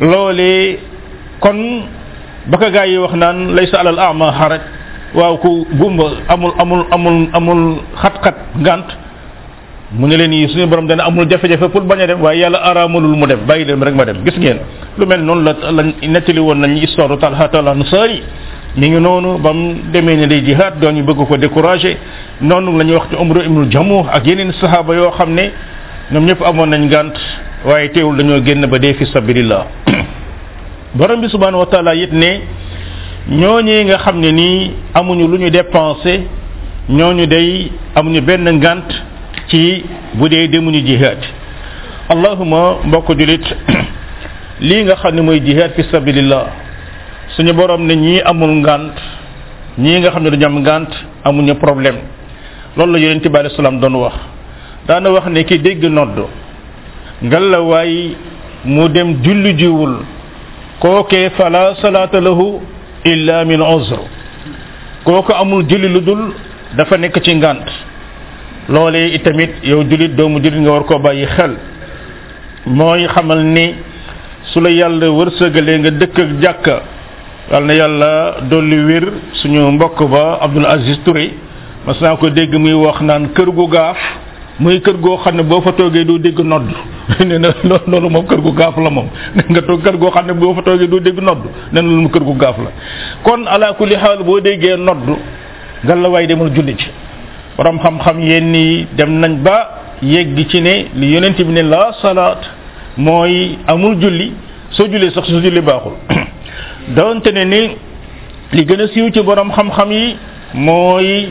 loolee 0.00 0.78
kon 1.40 1.86
ba 2.50 2.56
ka 2.58 2.84
yi 2.86 2.98
wax 2.98 3.14
naan 3.14 3.54
laysa 3.54 3.78
alal 3.80 3.98
ama 4.10 4.32
xaraj 4.32 4.60
waaw 5.14 5.36
ku 5.38 5.64
gumba 5.78 6.06
amul 6.28 6.52
amul 6.58 6.82
amul 6.90 7.18
amul 7.38 7.62
xat-xat 8.02 8.34
ngant 8.58 8.88
mu 9.94 10.06
ne 10.08 10.16
leen 10.16 10.32
yi 10.32 10.48
suñu 10.48 10.66
borom 10.66 10.86
dana 10.86 11.04
amul 11.06 11.28
jafe-jafe 11.28 11.68
pour 11.68 11.82
bañ 11.82 12.00
a 12.02 12.06
dem 12.06 12.20
waaye 12.22 12.40
yàlla 12.40 12.58
araamalul 12.62 13.14
mu 13.14 13.26
dem 13.26 13.38
bàyyi 13.46 13.64
leen 13.66 13.82
rek 13.82 13.94
ma 13.94 14.04
dem 14.06 14.16
gis 14.24 14.36
ngeen 14.38 14.56
lu 14.98 15.06
mel 15.06 15.20
noonu 15.20 15.42
la 15.44 15.54
lañ 15.70 15.92
nettali 16.08 16.38
woon 16.40 16.54
nañ 16.58 16.76
histoire 16.78 17.16
Talha 17.18 17.48
al-Ansari 17.52 18.22
mi 18.76 18.88
ngi 18.88 19.00
noonu 19.00 19.38
ba 19.38 19.52
mu 19.52 19.74
demee 19.92 20.16
ne 20.16 20.26
day 20.26 20.40
jihaad 20.44 20.78
doon 20.80 20.92
ñu 20.94 21.02
bëgg 21.04 21.26
ko 21.28 21.36
découragé 21.36 21.96
noonu 22.40 22.78
la 22.78 22.84
ñuy 22.84 22.94
wax 22.96 23.04
ci 23.10 23.16
Umru 23.16 23.40
ibnul 23.42 23.70
Jamuh 23.70 24.04
ak 24.10 24.26
yeneen 24.26 24.52
saxaaba 24.60 24.94
yoo 24.94 25.10
xam 25.10 25.34
ne 25.34 25.42
ñoom 26.10 26.24
ñëpp 26.24 26.40
amoon 26.42 26.66
nañ 26.70 26.88
gànt 26.88 27.14
waaye 27.66 27.90
teewul 27.92 28.16
dañoo 28.16 28.42
génn 28.44 28.64
ba 28.66 28.78
dee 28.78 28.94
fi 28.94 29.04
sabilillah 29.12 29.66
borom 30.94 31.20
bi 31.20 31.28
subhanahu 31.28 31.60
wa 31.60 31.66
taala 31.66 31.94
it 31.94 32.12
ne 32.12 32.40
ñooñee 33.28 33.84
nga 33.84 33.98
xam 33.98 34.20
ne 34.20 34.32
nii 34.32 34.72
amuñu 34.94 35.28
lu 35.28 35.36
ñu 35.38 35.50
dépensé 35.50 36.22
ñooñu 36.88 37.26
day 37.26 37.70
amuñu 37.94 38.22
benn 38.22 38.48
ngànt 38.56 39.11
ci 39.52 39.84
bu 40.16 40.24
dee 40.32 40.48
demuñu 40.48 40.80
jihaad 40.80 41.20
allahuma 42.08 42.80
mbokk 42.88 43.12
julit 43.20 43.44
lii 44.60 44.82
nga 44.84 44.94
xam 44.96 45.14
ne 45.14 45.20
mooy 45.20 45.40
jihaad 45.44 45.72
fi 45.76 45.82
sabilillah 45.92 46.44
suñu 47.36 47.52
borom 47.52 47.84
ne 47.86 47.94
ñii 47.96 48.20
amul 48.24 48.50
ngant 48.62 48.96
ñii 49.78 49.98
nga 50.00 50.10
xam 50.10 50.22
ne 50.24 50.30
dañu 50.30 50.46
am 50.46 50.58
ngànt 50.62 50.88
amuñu 51.24 51.54
problème 51.54 51.98
loolu 52.76 52.92
la 52.92 52.98
yonente 52.98 53.28
bi 53.28 53.48
salaam 53.56 53.78
doon 53.78 53.94
wax 53.96 54.14
daana 54.88 55.10
wax 55.10 55.26
ne 55.30 55.44
ki 55.44 55.58
dégg 55.58 55.84
nodd 55.84 56.16
ngallawaay 57.22 58.16
mu 58.64 58.88
dem 58.88 59.22
julli 59.22 59.54
jiwul 59.54 59.98
kookee 60.80 61.28
fala 61.36 61.74
salaata 61.82 62.20
lahu 62.20 62.58
illa 63.04 63.44
min 63.44 63.60
uzr 63.60 64.00
kooku 65.04 65.32
amul 65.32 65.62
julli 65.68 65.88
lu 65.88 66.00
dul 66.00 66.32
dafa 66.74 66.96
nekk 66.96 67.20
ci 67.20 67.34
ngant 67.34 67.91
lolé 68.68 69.10
itamit 69.14 69.50
yow 69.64 69.82
julit 69.88 70.14
doomu 70.14 70.38
julit 70.42 70.60
nga 70.60 70.70
war 70.70 70.84
ko 70.86 70.98
bayyi 70.98 71.26
xel 71.36 71.56
moy 72.66 73.06
xamal 73.08 73.42
ni 73.42 73.74
su 74.52 74.60
la 74.60 74.70
yalla 74.70 75.10
wërsegalé 75.10 75.78
nga 75.80 75.90
dëkk 75.90 76.18
ak 76.18 76.30
jakka 76.42 76.82
yalla 77.50 77.60
na 77.66 77.72
yalla 77.74 78.10
wir 78.86 79.04
suñu 79.42 79.66
mbokk 79.72 80.02
ba 80.10 80.38
abdul 80.40 80.66
aziz 80.66 80.98
touré 81.04 81.32
mas 81.86 82.00
na 82.00 82.16
ko 82.16 82.30
dégg 82.30 82.54
muy 82.54 82.72
wax 82.72 83.00
naan 83.00 83.32
kër 83.34 83.50
gu 83.50 83.66
gaaf 83.68 83.98
muy 84.60 84.80
kër 84.80 84.94
goo 84.96 85.16
xam 85.16 85.36
ne 85.36 85.42
fa 85.60 85.72
toogee 85.72 86.04
doo 86.04 86.18
dégg 86.18 86.38
nodd 86.40 86.70
nee 87.26 87.38
na 87.38 87.50
loolu 87.66 88.08
moom 88.08 88.26
kër 88.26 88.38
gu 88.40 88.52
gaaf 88.54 88.76
la 88.76 88.90
moom 88.90 89.08
nga 89.34 89.62
toog 89.62 89.82
kër 89.82 89.96
goo 89.98 90.10
xam 90.10 90.26
ne 90.26 90.34
fa 90.54 90.62
toogee 90.62 90.86
doo 90.88 91.00
dégg 91.00 91.18
nodd 91.20 91.42
nee 91.72 91.82
na 91.82 91.88
loolu 91.88 92.08
kër 92.08 92.22
gu 92.22 92.34
gaaf 92.38 92.58
la 92.58 92.70
kon 93.24 93.42
ala 93.46 93.72
kulli 93.74 93.96
xaal 93.96 94.22
boo 94.22 94.40
déggee 94.40 94.76
nodd 94.76 95.16
nga 95.82 95.94
la 95.94 96.08
way 96.08 96.26
demal 96.28 96.50
julli 96.54 96.76
ci 96.76 96.86
borom 97.56 97.78
xam-xam 97.78 98.20
yenn 98.20 98.54
dem 98.96 99.20
nañ 99.20 99.42
ba 99.42 99.66
yegg 100.02 100.38
ci 100.48 100.60
ne 100.60 100.86
li 100.94 101.12
yonent 101.12 101.36
bi 101.38 101.52
ne 101.52 101.62
laa 101.62 101.92
salaat 102.02 102.40
mooy 102.96 103.58
amul 103.66 103.96
julli 104.00 104.32
soo 104.70 104.86
jullee 104.90 105.10
sax 105.14 105.26
soo 105.28 105.40
julli 105.40 105.60
baaxul 105.60 105.92
donte 106.96 107.32
ne 107.32 107.44
ni 107.44 107.70
li 108.52 108.64
gën 108.64 108.80
a 108.82 108.88
siiw 108.88 109.10
ci 109.12 109.22
borom 109.22 109.50
xam-xam 109.52 109.90
yi 109.92 110.16
mooy 110.54 111.28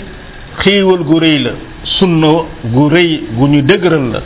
xéewal 0.63 1.03
gu 1.03 1.19
rëy 1.19 1.37
la 1.43 1.51
sunna 1.83 2.33
gu 2.65 2.89
rëy 2.89 3.19
gu 3.37 3.47
ñu 3.47 3.61
dëgëral 3.61 4.11
la 4.13 4.19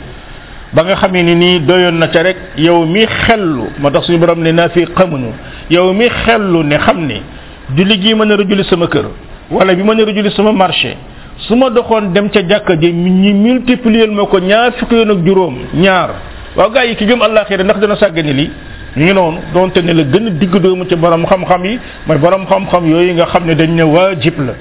ba 0.72 0.82
nga 0.84 0.96
xamee 0.96 1.22
ni 1.22 1.34
nii 1.34 1.60
doyoon 1.64 1.98
na 1.98 2.08
ca 2.08 2.22
rek 2.22 2.36
yow 2.58 2.84
mi 2.86 3.06
xellu 3.06 3.70
ma 3.80 3.90
tax 3.90 4.04
suñu 4.06 4.18
borom 4.18 4.40
ne 4.42 4.52
naa 4.52 4.68
fi 4.68 4.84
xamuñu 4.96 5.32
yow 5.70 5.92
mi 5.94 6.06
xellu 6.08 6.62
ne 6.62 6.76
xam 6.78 7.06
ne 7.06 7.20
julli 7.74 7.98
gii 8.00 8.14
ma 8.14 8.24
nar 8.24 8.40
a 8.40 8.44
julli 8.44 8.64
sama 8.64 8.86
kër 8.86 9.06
wala 9.50 9.74
bi 9.74 9.82
ma 9.82 9.94
nar 9.94 10.08
a 10.08 10.12
julli 10.12 10.30
sama 10.32 10.52
marché 10.52 10.94
su 11.38 11.54
ma 11.54 11.68
doxoon 11.70 12.12
dem 12.14 12.30
ca 12.30 12.40
jàkka 12.48 12.76
ji 12.80 12.92
ñi 12.92 13.32
multiplier 13.34 14.08
ma 14.10 14.24
ko 14.26 14.38
ñaar 14.40 14.72
fukki 14.78 14.94
yoon 14.94 15.10
ak 15.10 15.24
juróom 15.26 15.54
ñaar 15.74 16.10
waaw 16.56 16.70
gars 16.70 16.86
yi 16.88 16.96
ki 16.96 17.04
gëm 17.04 17.20
àllaaxira 17.22 17.62
ndax 17.64 17.78
dana 17.80 17.96
sàggane 17.96 18.32
lii 18.32 18.50
ñu 18.96 19.04
ngi 19.04 19.12
noonu 19.12 19.38
donte 19.52 19.76
ne 19.82 19.92
la 19.92 20.04
gën 20.04 20.38
digg 20.38 20.50
doomu 20.56 20.86
ci 20.88 20.96
borom 20.96 21.24
xam-xam 21.26 21.64
yi 21.64 21.78
mooy 22.06 22.18
borom 22.18 22.46
xam-xam 22.46 22.86
yooyu 22.88 23.12
nga 23.14 23.26
xam 23.26 23.44
ne 23.44 23.54
dañ 23.54 23.68
ne 23.74 23.82
waajib 23.82 24.34
la 24.38 24.54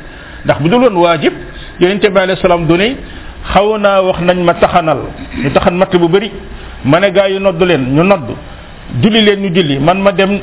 ndax 0.44 0.62
bu 0.62 0.68
dul 0.70 0.82
woon 0.82 0.98
waajib 1.02 1.34
yonente 1.80 2.10
bi 2.10 2.20
alayhi 2.20 2.42
salaam 2.42 2.66
du 2.68 2.74
ne 2.76 2.96
xaw 3.54 3.78
naa 3.78 4.02
wax 4.02 4.20
nañ 4.22 4.38
ma 4.44 4.54
taxanal 4.56 4.98
ñu 5.42 5.50
taxan 5.52 5.76
matt 5.76 5.96
bu 5.96 6.10
bari 6.10 6.30
ma 6.84 7.00
ne 7.00 7.10
gars 7.12 7.30
yi 7.30 7.40
nodd 7.40 7.62
leen 7.64 7.88
ñu 7.96 8.04
nodd 8.04 8.32
julli 9.02 9.22
leen 9.24 9.40
ñu 9.44 9.50
julli 9.56 9.80
man 9.80 9.96
ma 10.02 10.12
dem 10.12 10.40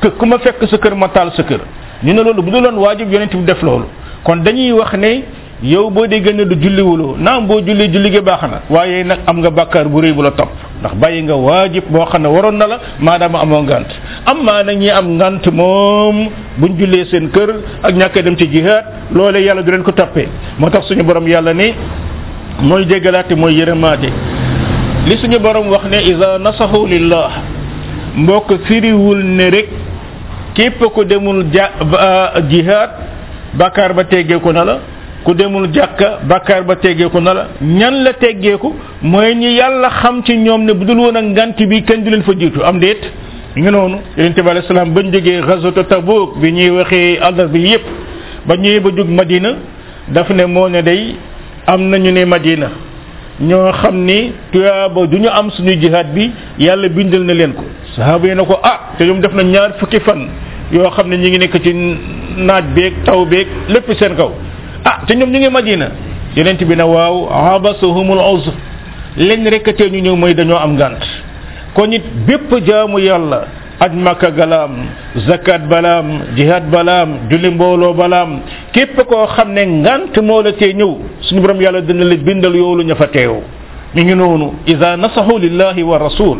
ku 0.00 0.24
ma 0.24 0.38
fekk 0.38 0.66
sa 0.70 0.78
kër 0.78 0.94
ma 0.94 1.08
taal 1.08 1.32
sa 1.36 1.42
kër 1.42 1.60
ñu 2.02 2.12
ne 2.14 2.22
loolu 2.22 2.42
bu 2.42 2.50
dul 2.50 2.62
woon 2.64 2.78
waajib 2.78 3.12
yonente 3.12 3.36
bi 3.36 3.44
def 3.44 3.60
loolu 3.60 3.84
kon 4.24 4.36
dañuy 4.42 4.72
wax 4.72 4.92
ne 4.96 5.22
yow 5.62 5.90
boo 5.90 6.06
dee 6.06 6.20
gën 6.20 6.36
du 6.44 6.54
julliwuloo 6.60 7.16
naam 7.18 7.46
boo 7.46 7.60
julli 7.64 7.88
julli 7.90 8.10
gi 8.12 8.20
baax 8.20 8.42
na 8.42 8.60
waaye 8.70 9.04
nag 9.04 9.18
am 9.26 9.38
nga 9.38 9.50
bàkkaar 9.50 9.88
bu 9.88 10.00
rëy 10.02 10.12
bu 10.12 10.22
la 10.22 10.30
topp 10.30 10.48
ndax 10.80 10.94
bàyyi 10.94 11.22
nga 11.22 11.34
waajib 11.34 11.84
boo 11.90 12.04
xam 12.04 12.22
ne 12.22 12.28
waroon 12.28 12.56
na 12.58 12.66
la 12.66 12.78
maadaama 13.00 13.40
amoo 13.40 13.62
ngant 13.62 13.88
am 14.26 14.44
maa 14.44 14.62
nag 14.62 14.76
ñi 14.76 14.90
am 14.90 15.16
ngant 15.16 15.46
moom 15.50 16.28
buñ 16.60 16.76
jullee 16.78 17.06
seen 17.10 17.30
kër 17.30 17.54
ak 17.82 17.94
ñàkk 17.94 18.18
dem 18.22 18.36
ci 18.36 18.46
jihaad 18.52 18.84
loole 19.14 19.36
yàlla 19.38 19.62
du 19.62 19.70
leen 19.70 19.82
ko 19.82 19.92
toppee 19.92 20.28
moo 20.58 20.68
tax 20.70 20.84
suñu 20.88 21.02
borom 21.02 21.26
yàlla 21.26 21.52
ni 21.54 21.74
mooy 22.60 22.84
jéggalaate 22.86 23.32
mooy 23.34 23.56
yërëmaate 23.58 24.10
li 25.06 25.16
suñu 25.16 25.38
borom 25.40 25.70
wax 25.70 25.84
ne 25.90 25.96
isa 26.04 26.38
nasahu 26.38 26.86
lillah 26.86 27.30
mbokk 28.16 28.58
firiwul 28.66 29.24
ne 29.24 29.50
rek 29.50 29.68
képp 30.54 30.84
ko 30.92 31.04
demul 31.04 31.46
ja 31.52 31.70
jihaad 32.48 32.90
bàkkaar 33.56 33.92
ba 33.94 34.04
teggee 34.04 34.38
ko 34.38 34.52
na 34.52 34.64
la 34.64 34.78
ku 35.26 35.34
demul 35.34 35.66
jàkka 35.74 36.08
bakkaar 36.30 36.62
ba 36.62 36.74
teggeeku 36.76 37.18
na 37.20 37.32
la 37.34 37.44
ñan 37.60 37.94
la 38.04 38.12
teggeeku 38.12 38.68
mooy 39.02 39.34
ñi 39.34 39.56
yàlla 39.58 39.88
xam 40.00 40.22
ci 40.24 40.36
ñoom 40.36 40.64
ne 40.64 40.72
bu 40.72 40.84
dul 40.86 40.98
woon 40.98 41.16
ak 41.16 41.58
bi 41.68 41.82
kenn 41.82 42.04
du 42.04 42.10
leen 42.10 42.22
fa 42.22 42.32
jiitu 42.38 42.60
am 42.62 42.78
déet 42.78 43.00
ngi 43.56 43.70
noonu 43.70 43.96
yonente 44.16 44.40
bi 44.42 44.48
alayhi 44.50 44.66
salaam 44.68 44.92
bañ 44.94 45.10
jógee 45.12 45.40
ghazwatu 45.42 45.82
Tabuk 45.84 46.38
bi 46.40 46.52
ñuy 46.52 46.70
waxee 46.70 47.18
àllar 47.20 47.48
bi 47.48 47.58
yépp 47.58 47.84
ba 48.46 48.54
ñëwee 48.54 48.80
ba 48.80 48.90
jóg 48.96 49.08
Madina 49.08 49.48
dafa 50.08 50.32
ne 50.32 50.44
moo 50.46 50.68
ne 50.68 50.82
day 50.82 51.16
am 51.66 51.88
nañu 51.90 52.12
ne 52.12 52.24
Madina 52.24 52.68
ñoo 53.40 53.72
xam 53.82 54.04
ni 54.04 54.32
ba 54.54 55.06
du 55.10 55.18
ñu 55.18 55.28
am 55.28 55.50
suñuy 55.50 55.76
jihaad 55.80 56.06
bi 56.14 56.30
yàlla 56.58 56.88
bindal 56.88 57.22
na 57.24 57.32
leen 57.34 57.52
ko 57.52 57.64
sahaaba 57.96 58.26
yi 58.28 58.34
na 58.36 58.44
ko 58.44 58.60
ah 58.62 58.92
te 58.96 59.04
ñoom 59.04 59.18
def 59.20 59.34
na 59.34 59.42
ñaar 59.42 59.72
fukki 59.80 59.98
fan 59.98 60.28
yoo 60.72 60.88
xam 60.90 61.08
ne 61.08 61.16
ñu 61.16 61.28
ngi 61.28 61.38
nekk 61.38 61.62
ci 61.64 61.72
naaj 62.36 62.64
beek 62.76 63.02
taw 63.04 63.26
beeg 63.26 63.46
lépp 63.68 63.92
seen 63.98 64.14
kaw 64.14 64.30
a 64.86 64.90
ah 65.00 65.06
te 65.06 65.16
ñoom 65.16 65.30
ma 65.30 65.38
ngi 65.38 65.48
Madina 65.50 65.90
yonent 66.36 66.62
bi 66.64 66.76
ne 66.76 66.84
waaw 66.84 67.26
habasahumul 67.50 68.20
uzr 68.34 68.54
leen 69.16 69.46
rek 69.48 69.66
ñu 69.78 70.00
ñëw 70.00 70.16
mooy 70.16 70.34
dañoo 70.34 70.56
am 70.58 70.74
ngànt 70.74 71.02
kon 71.74 71.90
it 71.92 72.04
bépp 72.26 72.54
jaamu 72.66 72.98
yàlla 72.98 73.42
aj 73.80 73.92
makka 73.94 74.30
galaam 74.30 74.70
zakat 75.26 75.66
balaam 75.68 76.06
jihad 76.36 76.70
balaam 76.70 77.28
julli 77.28 77.50
mbooloo 77.50 77.94
balaam 77.94 78.40
képp 78.72 79.00
koo 79.08 79.26
xam 79.26 79.52
ne 79.52 79.66
ngànt 79.66 80.16
moo 80.22 80.42
la 80.42 80.52
tee 80.52 80.72
ñëw 80.72 80.98
suñu 81.20 81.40
borom 81.42 81.60
yàlla 81.60 81.80
dina 81.80 82.04
la 82.04 82.16
bindal 82.16 82.54
yoolu 82.54 82.82
ñu 82.84 82.94
fa 82.96 83.06
teew 83.08 83.42
mi 83.94 84.04
ngi 84.04 84.14
noonu 84.14 84.52
ida 84.66 84.96
nasaxu 84.96 85.38
lillahi 85.38 85.82
wa 85.82 85.98
rasul 85.98 86.38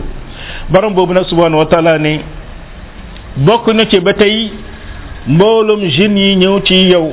borom 0.69 0.95
boobu 0.95 1.13
nag 1.15 1.25
subhanahu 1.25 1.59
wa 1.59 1.67
taala 1.67 1.99
ni 1.99 2.21
bokk 3.37 3.67
na 3.75 3.87
ci 3.87 3.99
ba 4.01 4.13
tey 4.15 4.51
mboolum 5.27 5.81
jeunes 5.91 6.21
yi 6.23 6.37
ñëw 6.37 6.61
ci 6.63 6.75
yow 6.93 7.11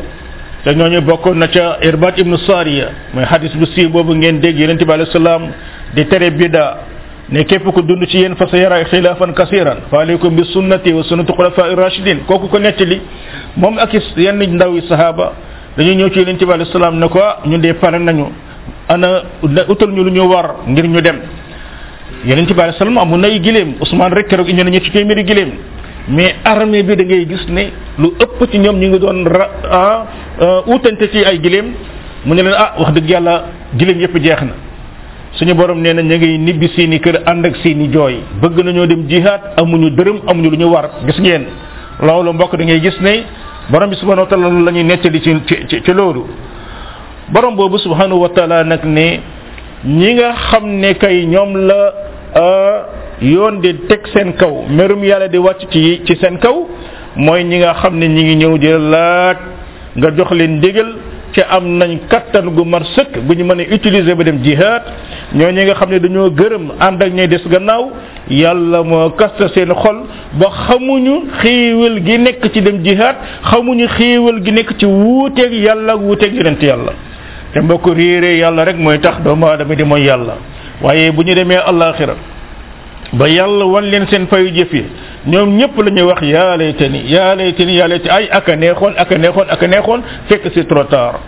te 0.64 0.74
ñooñu 0.76 1.02
bokkoon 1.02 1.36
na 1.40 1.48
ca 1.50 1.78
irbat 1.82 2.18
ibnu 2.18 2.38
sariya 2.38 2.86
mooy 3.14 3.26
xadis 3.26 3.54
bu 3.56 3.66
siiw 3.66 3.90
boobu 3.90 4.16
ngeen 4.16 4.40
dégg 4.40 4.58
yonente 4.60 4.86
bi 4.86 4.92
alei 4.94 5.08
salaam 5.12 5.52
di 5.94 6.06
tere 6.08 6.32
bida 6.32 6.86
ne 7.30 7.44
képp 7.44 7.64
ku 7.74 7.82
dund 7.82 8.06
ci 8.08 8.18
yéen 8.20 8.34
fa 8.38 8.48
sa 8.48 8.56
yara 8.58 8.82
xilaafan 8.86 9.34
kasiran 9.34 9.78
fa 9.92 10.00
aleykum 10.02 10.34
bi 10.36 10.44
sunnati 10.54 10.92
wa 10.94 11.04
sunnati 11.04 11.34
xulafa 11.34 11.70
irachidin 11.72 12.20
kooku 12.26 12.48
ko 12.48 12.58
nettali 12.60 13.02
moom 13.58 13.78
ak 13.78 13.92
yenn 14.16 14.42
ndaw 14.54 14.74
yi 14.76 14.82
sahaaba 14.88 15.34
dañuy 15.78 15.96
ñëw 15.96 16.10
ci 16.12 16.20
yonente 16.20 16.46
bi 16.46 16.52
alei 16.54 16.66
salaam 16.72 16.98
ne 16.98 17.08
ko 17.10 17.20
ah, 17.20 17.40
ñu 17.46 17.58
dee 17.58 17.74
pare 17.74 18.00
nañu 18.00 18.26
ana 18.88 19.22
utal 19.68 19.90
ñu 19.90 20.02
lu 20.06 20.12
ñu 20.12 20.24
war 20.32 20.56
ngir 20.66 20.88
ñu 20.88 21.02
dem 21.02 21.18
yonente 22.26 22.54
bi 22.54 22.62
alei 22.62 22.76
salaam 22.78 22.98
amu 23.00 23.18
nay 23.18 23.40
giléem 23.44 23.74
Ousmane 23.82 24.14
rek 24.16 24.28
keroog 24.30 24.48
ñu 24.48 24.64
ne 24.64 24.70
ñetti 24.72 24.92
téeméeri 24.92 25.24
giléem 25.26 25.50
mais 26.10 26.34
armée 26.44 26.84
bi 26.84 26.96
da 26.96 27.04
ngay 27.04 27.28
gis 27.28 27.48
ne 27.50 27.72
lu 27.98 28.10
ëpp 28.20 28.50
ci 28.52 28.58
ñoom 28.60 28.78
ñu 28.78 28.88
ngi 28.90 29.00
doon 29.00 29.24
ra 29.26 29.50
ah, 29.72 30.06
ah, 30.42 30.64
utante 30.68 31.10
ci 31.12 31.20
ay 31.24 31.40
gileem 31.42 31.66
mu 32.26 32.34
ne 32.36 32.42
leen 32.42 32.54
ah 32.54 32.74
wax 32.78 32.94
dëgg 32.94 33.10
yàlla 33.10 33.44
gileem 33.78 34.00
yëpp 34.02 34.18
jeex 34.22 34.42
na 34.42 34.54
suñu 35.34 35.54
borom 35.56 35.80
nee 35.80 35.94
na 35.94 36.02
ñu 36.02 36.16
ngi 36.16 36.38
nibbi 36.40 36.68
seeni 36.76 37.00
kër 37.00 37.22
ànd 37.26 37.46
ak 37.46 37.56
seeni 37.64 37.88
jooy 37.92 38.18
bëgg 38.42 38.58
na 38.58 38.64
nañoo 38.72 38.86
dem 38.86 39.08
jihaad 39.08 39.42
amuñu 39.58 39.90
dërëm 39.96 40.20
amuñu 40.28 40.50
lu 40.50 40.58
ñu 40.58 40.66
war 40.72 40.90
gis 41.06 41.20
ngeen 41.20 41.46
loolu 42.02 42.34
mbokk 42.34 42.58
da 42.58 42.64
ngay 42.66 42.82
gis 42.82 43.00
ne 43.00 43.24
borom 43.70 43.90
bi 43.90 43.96
subhanahu 43.96 44.24
wa 44.24 44.28
taala 44.30 44.50
la 44.50 44.72
ñuy 44.72 44.84
nettali 44.84 45.22
ci 45.22 45.32
ci 45.68 45.82
ci 45.84 45.94
loolu 45.94 46.26
borom 47.30 47.56
boobu 47.56 47.78
subhanahu 47.80 48.20
wa 48.22 48.64
nag 48.66 48.84
ne 48.84 49.22
ñi 49.86 50.14
nga 50.16 50.34
xam 50.52 50.66
ne 50.66 50.94
kay 50.96 51.26
ñoom 51.26 51.56
la 51.66 51.94
ah, 52.36 52.84
yoon 53.24 53.62
di 53.64 53.72
teg 53.88 54.02
seen 54.14 54.34
kaw 54.38 54.54
merum 54.80 55.04
yàlla 55.04 55.28
di 55.34 55.38
wàcc 55.38 55.72
ci 55.72 56.02
ci 56.06 56.14
seen 56.22 56.38
kaw 56.38 56.66
mooy 57.16 57.44
ñi 57.44 57.58
nga 57.58 57.74
xam 57.82 57.98
ne 57.98 58.08
ñi 58.08 58.24
ngi 58.24 58.36
ñëw 58.36 58.58
di 58.58 58.68
laaj 58.92 59.38
nga 59.96 60.10
jox 60.18 60.32
leen 60.32 60.60
dégal 60.60 60.92
ci 61.32 61.42
am 61.50 61.64
nañ 61.80 61.98
kattan 62.10 62.54
gu 62.54 62.64
mar 62.66 62.84
sëkk 62.86 63.18
bu 63.26 63.34
ñu 63.34 63.46
mënee 63.46 63.68
a 63.72 63.76
utiliser 63.76 64.16
ba 64.16 64.24
dem 64.24 64.44
jihaad 64.44 64.82
ñoo 65.36 65.52
ñi 65.52 65.64
nga 65.64 65.76
xam 65.76 65.90
ne 65.90 66.00
dañoo 66.00 66.32
gërëm 66.32 66.72
ànd 66.80 67.02
ak 67.04 67.14
ñay 67.14 67.28
des 67.28 67.48
gannaaw 67.48 67.92
yàlla 68.30 68.84
moo 68.84 69.10
kasta 69.12 69.48
seen 69.56 69.72
xol 69.74 69.98
ba 70.34 70.50
xamuñu 70.68 71.24
xéewal 71.42 72.04
gi 72.06 72.18
nekk 72.20 72.52
ci 72.54 72.62
dem 72.62 72.84
jihaad 72.84 73.16
xamuñu 73.50 73.88
xéewal 73.98 74.44
gi 74.44 74.52
nekk 74.52 74.76
ci 74.78 74.86
wuuteeg 74.86 75.54
yàlla 75.54 75.94
ak 75.94 76.00
wuuteeg 76.02 76.34
yonent 76.34 76.62
yàlla 76.62 76.92
te 77.54 77.62
mbokk 77.62 77.86
réeree 77.96 78.38
yàlla 78.40 78.64
rek 78.66 78.78
mooy 78.78 79.00
tax 79.00 79.22
doomu 79.24 79.46
aadama 79.46 79.76
di 79.76 79.84
mooy 79.84 80.02
yàlla 80.04 80.34
waaye 80.82 81.12
bu 81.12 81.24
ñu 81.24 81.34
demee 81.36 81.58
àllaaxira 81.58 82.16
ba 83.14 83.30
yàlla 83.30 83.66
wan 83.70 83.86
leen 83.88 84.06
seen 84.10 84.26
fayu 84.28 84.50
jëf 84.52 84.74
yi 84.74 84.84
ñoom 85.30 85.58
ñëpp 85.58 85.78
la 85.78 85.92
ñuy 85.92 86.06
wax 86.10 86.22
yaa 86.26 86.58
laytani 86.58 87.02
yaa 87.06 87.36
laytani 87.36 87.74
yaa 87.78 87.88
layti 87.88 88.10
ay 88.10 88.26
aka 88.32 88.56
neexoon 88.56 88.94
aka 88.98 89.18
neexoon 89.18 89.48
aka 89.50 89.68
neexoon 89.68 90.02
fekk 90.30 90.50
c'est 90.54 90.68
trop 90.68 90.84
tard 90.86 91.20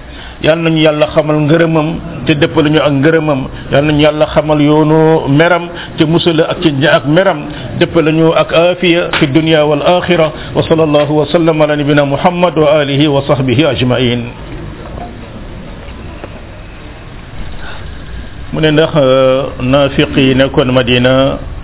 yal 0.44 0.60
nañu 0.60 0.78
yàlla 0.82 1.08
xamal 1.14 1.38
ngërëmam 1.46 1.90
te 2.26 2.34
dëpp 2.36 2.56
lañu 2.58 2.80
ak 2.82 2.92
ngërëmam 2.92 3.42
yal 3.72 3.84
nañu 3.86 4.02
yàlla 4.02 4.26
xamal 4.34 4.62
yoonu 4.62 5.28
meram 5.30 5.70
te 5.98 6.04
musala 6.06 6.48
ak 6.50 6.62
ci 6.66 6.74
ak 6.92 7.06
meram 7.06 7.46
dëpp 7.80 7.96
lañu 8.02 8.34
ak 8.34 8.50
afiya 8.54 9.10
fi 9.20 9.28
dunya 9.28 9.62
wal 9.66 9.82
akhirah 10.02 10.32
wa 10.58 10.62
sallallahu 10.66 11.14
wa 11.22 11.26
sallama 11.32 11.64
ala 11.66 11.76
nabina 11.78 12.04
muhammad 12.06 12.58
wa 12.58 12.82
alihi 12.82 13.06
wa 13.08 13.22
sahbihi 13.30 13.64
ajma'in 13.78 14.34
mu 18.56 18.62
ne 18.64 18.72
ndax 18.72 18.92
euh, 18.96 19.52
naafiq 19.72 20.18
yi 20.18 20.36
nekkoon 20.36 20.72
Madina 20.72 21.12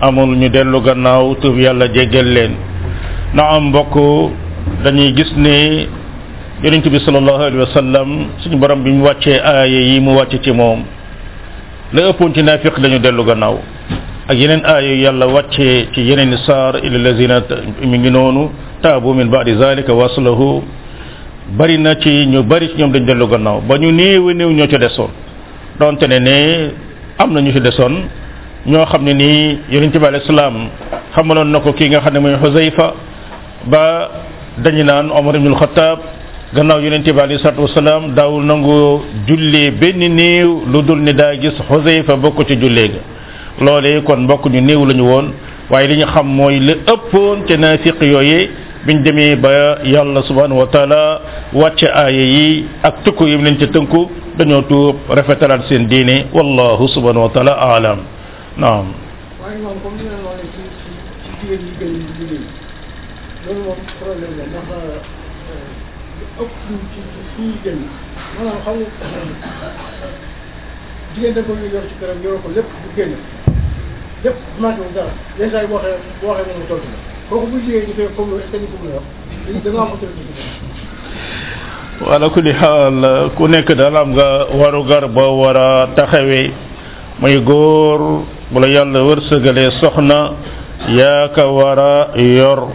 amul 0.00 0.36
ñu 0.40 0.48
dellu 0.50 0.78
gannaaw 0.86 1.34
tuub 1.40 1.56
yàlla 1.58 1.86
jéggal 1.94 2.26
leen 2.34 2.52
na 3.34 3.42
am 3.56 3.68
mbokk 3.68 3.94
dañuy 4.84 5.12
gis 5.16 5.30
ni 5.36 5.42
ne 5.42 5.86
yonent 6.62 6.86
bi 6.92 6.98
sallallahu 7.00 7.42
alayhi 7.46 7.58
wa 7.64 7.72
sallam 7.78 8.08
suñu 8.42 8.56
borom 8.58 8.82
bi 8.84 8.90
mu 8.90 9.04
wàccee 9.06 9.40
aaya 9.40 9.80
yi 9.88 10.00
mu 10.00 10.10
wàcce 10.18 10.38
ci 10.44 10.52
moom 10.52 10.80
la 11.94 12.02
ëppoon 12.10 12.34
ci 12.34 12.42
naafiq 12.42 12.78
dañu 12.80 12.98
dellu 12.98 13.24
gannaaw 13.24 13.56
ak 14.28 14.36
yeneen 14.36 14.60
aaya 14.66 14.92
yu 14.92 15.02
yàlla 15.06 15.26
wàccee 15.26 15.88
ci 15.94 16.00
yeneen 16.02 16.32
i 16.34 16.38
saar 16.46 16.76
illa 16.84 16.98
lazina 16.98 17.40
mi 17.88 17.98
ngi 17.98 18.10
noonu 18.10 18.50
taabu 18.82 19.14
min 19.14 19.30
baadi 19.30 19.54
zalika 19.56 19.94
waslahu 19.94 20.62
bari 21.58 21.78
na 21.78 21.94
ci 21.96 22.26
ñu 22.26 22.42
bari 22.42 22.68
ci 22.68 22.74
ñoom 22.78 22.92
dañu 22.92 23.06
dellu 23.06 23.26
gannaaw 23.28 23.60
ba 23.68 23.78
ñu 23.78 23.90
néew 23.90 24.30
néew 24.34 24.50
ñoo 24.50 24.66
ca 24.68 24.76
desoon 24.78 25.10
donte 25.82 26.06
ne 26.06 26.18
ne 26.20 26.70
am 27.18 27.32
na 27.34 27.40
ñu 27.42 27.52
ci 27.52 27.60
desoon 27.60 27.94
ñoo 28.66 28.84
xam 28.86 29.02
ne 29.04 29.12
nii 29.14 29.58
yonent 29.72 29.94
bi 29.98 30.06
alayhi 30.06 30.26
salaam 30.26 30.68
xamaloon 31.14 31.50
na 31.52 31.58
ko 31.60 31.72
kii 31.72 31.88
nga 31.88 32.00
xam 32.00 32.12
ne 32.14 32.18
mooy 32.20 32.36
Xusayfa 32.42 32.86
ba 33.70 33.82
dañu 34.58 34.84
naan 34.84 35.10
Omar 35.10 35.34
ibnul 35.36 35.56
Xattaab 35.60 35.98
gannaaw 36.54 36.80
yonent 36.80 37.02
bi 37.04 37.20
alayhi 37.20 37.42
salaatu 37.42 37.62
wasalaam 37.62 38.14
daawul 38.14 38.44
nangu 38.44 39.02
jullee 39.26 39.70
benn 39.72 39.98
néew 40.16 40.62
lu 40.72 40.82
dul 40.86 41.00
ne 41.00 41.12
daa 41.12 41.34
gis 41.34 41.56
Xusayfa 41.68 42.14
bokk 42.16 42.44
ci 42.46 42.56
jullee 42.60 42.88
ga 42.92 43.00
loolee 43.64 44.02
kon 44.02 44.18
mbokk 44.24 44.46
ñu 44.50 44.60
néew 44.60 44.84
lañu 44.86 45.02
woon 45.04 45.26
waaye 45.70 45.88
li 45.88 45.96
ñu 46.00 46.06
xam 46.06 46.26
mooy 46.28 46.60
li 46.60 46.72
ëppoon 46.86 47.42
ca 47.48 47.56
naafiq 47.56 48.00
yooyee 48.00 48.50
biñ 48.86 49.02
demee 49.02 49.34
ba 49.36 49.50
yàlla 49.84 50.22
subhanahu 50.22 50.58
wa 50.60 50.66
taala 50.66 51.20
wàcce 51.52 51.86
aaya 51.92 52.12
yi 52.22 52.64
ak 52.84 53.02
tukku 53.04 53.26
yi 53.26 53.36
mu 53.36 53.44
leen 53.44 53.58
ca 53.58 53.66
tënku 53.66 54.10
دانيو 54.38 54.60
توب 54.64 54.96
رفتالات 55.12 55.60
سين 55.68 55.86
ديني 55.92 56.26
والله 56.32 56.78
سبحانه 56.80 57.24
وتعالى 57.24 57.52
اعلم 57.52 57.98
نعم 58.56 58.86
wala 82.00 82.32
ku 82.32 82.40
di 82.40 82.54
xaal 82.56 83.04
ku 83.36 83.44
nekk 83.44 83.76
daal 83.76 83.92
am 84.00 84.16
nga 84.16 84.48
warugar 84.56 85.04
ba 85.12 85.26
war 85.28 85.56
a 85.60 85.72
taxawee 85.92 86.48
muy 87.20 87.36
góor 87.44 88.24
bu 88.48 88.56
la 88.64 88.68
yàlla 88.72 89.00
wërsëgalee 89.04 89.68
soxna 89.80 90.18
yaa 90.96 91.28
ka 91.36 91.44
war 91.52 92.16
yor 92.16 92.72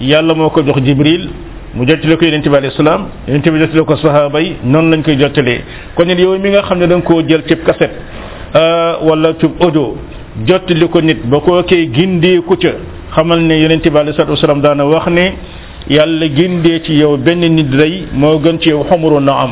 yàlla 0.00 0.34
moo 0.34 0.48
ko 0.50 0.62
jox 0.64 0.82
jibril 0.82 1.28
mu 1.74 1.84
jottale 1.86 2.16
ko 2.16 2.24
yonente 2.24 2.48
bi 2.48 2.56
alayhi 2.56 2.74
salaam 2.76 3.08
yonente 3.28 3.50
bi 3.50 3.58
jottale 3.58 3.84
ko 3.84 3.96
sahaaba 3.96 4.40
yi 4.40 4.56
noonu 4.64 4.90
lañ 4.96 5.02
koy 5.02 5.16
jottalee 5.18 5.60
kon 5.94 6.06
nit 6.06 6.18
yow 6.18 6.38
mi 6.38 6.48
nga 6.50 6.62
xam 6.62 6.78
ne 6.78 6.86
da 6.86 6.96
nga 6.96 7.04
koo 7.04 7.20
jël 7.28 7.42
cib 7.46 7.62
kaset 7.64 7.90
euh, 8.54 8.94
wala 9.02 9.34
cib 9.38 9.50
audio 9.60 9.96
jottali 10.46 10.88
ko 10.88 11.00
nit 11.02 11.20
ba 11.26 11.40
koo 11.40 11.62
koy 11.62 11.90
gindeeku 11.92 12.56
ca 12.56 12.70
xamal 13.14 13.40
ne 13.40 13.60
yonente 13.60 13.90
bi 13.90 13.98
alayhi 13.98 14.16
salaatu 14.16 14.32
wasalaam 14.32 14.62
daana 14.62 14.84
wax 14.86 15.06
ne 15.08 15.32
yàlla 15.90 16.26
ginde 16.34 16.82
ci 16.84 16.92
yow 16.94 17.16
benn 17.18 17.40
nit 17.40 17.68
rey 17.78 18.04
moo 18.14 18.38
gën 18.38 18.58
ci 18.58 18.68
yow 18.70 18.84
xamuru 18.88 19.20
na 19.20 19.32
am 19.42 19.50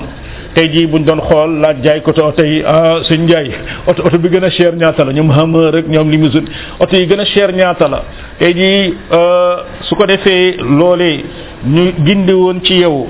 tey 0.59 0.68
jii 0.74 0.86
ñu 0.86 0.98
doon 1.06 1.20
xool 1.28 1.50
laaj 1.62 1.76
jaay 1.84 2.00
ko 2.00 2.11
oto 2.11 2.42
yi 2.42 2.62
ah 2.66 2.98
suñ 3.09 3.20
njaay 3.28 3.46
oto 3.86 4.02
oto 4.06 4.18
bi 4.18 4.28
gën 4.28 4.44
a 4.46 4.50
cher 4.50 4.72
ñaata 4.74 5.04
la 5.04 5.12
ñoom 5.12 5.30
Hummer 5.36 5.70
rek 5.74 5.86
ñoom 5.88 6.11
limousine 6.11 6.48
oto 6.80 6.96
yi 6.96 7.06
gën 7.06 7.20
a 7.20 7.24
cher 7.24 7.50
ñaata 7.54 7.88
la 7.88 8.02
tey 8.40 8.52
jii 8.61 8.94
ah, 9.12 9.56
su 9.86 9.94
ko 9.94 10.04
defee 10.06 10.56
loolee 10.78 11.16
ñu 11.64 11.82
gindi 12.04 12.32
woon 12.32 12.59
ci 12.64 12.74
yow 12.82 13.06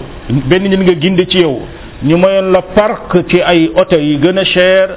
benn 0.48 0.64
nit 0.68 0.76
nga 0.78 0.92
gindi 1.00 1.26
ci 1.26 1.38
yow 1.40 1.58
ñu 2.04 2.16
mayoon 2.18 2.52
la 2.52 2.60
park 2.62 3.16
ci 3.30 3.40
ay 3.40 3.70
oto 3.74 3.96
yi 3.96 4.18
gën 4.22 4.38
a 4.38 4.44
cher 4.44 4.88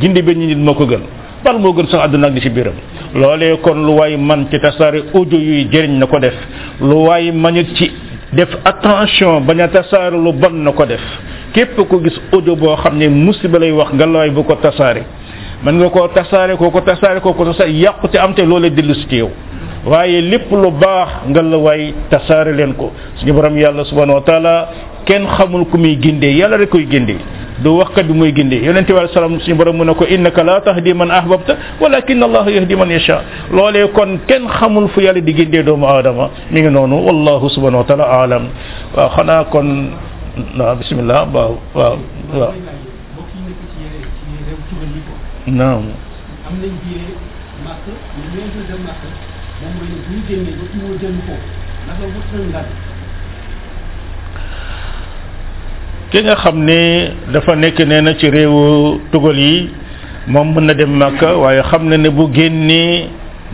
gindi 0.00 0.22
benn 0.22 0.38
nit 0.46 0.56
moo 0.56 0.74
ko 0.74 0.86
gën 0.86 1.02
bal 1.44 1.58
moo 1.58 1.74
gën 1.74 1.86
sax 1.88 2.04
àdduna 2.06 2.26
ak 2.28 2.34
li 2.34 2.40
ci 2.40 2.48
biiram 2.50 2.74
loolee 3.14 3.60
kon 3.60 3.84
lu 3.86 3.92
waay 3.98 4.16
man 4.16 4.46
ci 4.50 4.58
tasaare 4.58 5.04
audio 5.14 5.38
yuy 5.38 5.68
jëriñ 5.70 5.98
na 5.98 6.06
ko 6.06 6.18
def 6.18 6.34
lu 6.80 7.04
waay 7.06 7.30
manit 7.32 7.66
ci 7.76 7.90
def 8.32 8.48
attention 8.70 9.40
bañ 9.40 9.60
a 9.60 9.68
tasaare 9.68 10.16
lu 10.24 10.32
ban 10.34 10.52
na 10.62 10.72
ko 10.72 10.84
def 10.86 11.00
képp 11.54 11.76
ko 11.88 11.96
gis 12.04 12.16
audio 12.32 12.56
boo 12.56 12.76
xam 12.76 12.98
ne 12.98 13.08
musiba 13.08 13.58
lay 13.58 13.70
wax 13.72 13.88
ngalaay 13.94 14.30
bu 14.30 14.44
ko 14.44 14.54
tasaare 14.56 15.02
mën 15.64 15.72
nga 15.78 15.88
ko 15.90 16.08
tasaare 16.16 16.56
koo 16.56 16.70
ko 16.70 16.80
tasaare 16.80 17.20
koo 17.20 17.32
ko 17.32 17.44
tasaare 17.44 17.72
yàqu 17.72 18.08
te 18.08 18.18
am 18.18 18.34
te 18.34 18.42
loolee 18.44 18.70
dellu 18.74 18.94
si 18.94 19.06
ci 19.08 19.16
yow 19.16 19.30
waaye 19.86 20.20
lépp 20.20 20.50
lu 20.50 20.70
baax 20.70 21.30
nga 21.30 21.42
la 21.42 21.56
waay 21.58 21.92
tasaare 22.10 22.52
leen 22.54 22.74
ko 22.74 22.92
suñu 23.20 23.32
borom 23.34 23.56
yàlla 23.56 23.84
subhanahu 23.84 24.16
wa 24.16 24.20
taala 24.22 24.68
kenn 25.04 25.26
xamul 25.36 25.64
ku 25.70 25.76
muy 25.78 25.96
gindee 26.00 26.34
yàlla 26.34 26.56
rek 26.56 26.70
koy 26.70 26.86
gindee 26.90 27.18
du 27.62 27.68
waxkat 27.78 28.06
bi 28.06 28.12
mooy 28.12 28.32
gindee 28.34 28.64
yonente 28.64 28.92
bi 28.92 28.98
alei 28.98 29.12
salaam 29.14 29.38
suñu 29.40 29.54
borom 29.56 29.76
mu 29.76 29.84
ne 29.84 29.94
ko 29.94 30.04
innaka 30.08 30.42
la 30.42 30.60
tahdi 30.60 30.92
man 30.94 31.10
ahbabta 31.10 31.56
walakin 31.80 32.22
allah 32.22 32.46
yahdi 32.50 32.74
man 32.76 32.90
yasha 32.90 33.22
loolee 33.52 33.88
kon 33.94 34.18
kenn 34.26 34.48
xamul 34.48 34.88
fu 34.88 35.00
yàlla 35.00 35.20
di 35.20 35.32
gindee 35.34 35.62
doomu 35.62 35.86
aadama 35.86 36.30
mi 36.50 36.60
ngi 36.60 36.70
noonu 36.70 37.06
wallahu 37.06 37.48
subhanahu 37.48 37.82
wa 37.86 37.86
taala 37.86 38.04
alam 38.22 38.48
waaw 38.96 39.08
xanaa 39.14 39.44
kon 39.44 39.92
waaw 40.58 40.74
bismillah 40.76 41.26
waaw 41.34 41.54
waaw 41.74 41.96
waaw 42.34 42.52
naam 45.46 45.82
moom 49.68 50.94
ki 56.10 56.18
nga 56.24 56.36
xam 56.40 56.56
ne 56.64 56.80
dafa 57.32 57.52
nekk 57.54 57.78
nee 57.86 58.00
na 58.00 58.14
ci 58.18 58.30
réewu 58.32 58.98
tugal 59.12 59.36
yi 59.38 59.68
moom 60.26 60.54
mën 60.54 60.64
na 60.66 60.74
dem 60.74 60.90
Màkka 60.96 61.36
waaye 61.36 61.60
xam 61.70 61.88
na 61.88 61.96
ne 61.98 62.08
bu 62.10 62.28
génnee 62.34 63.10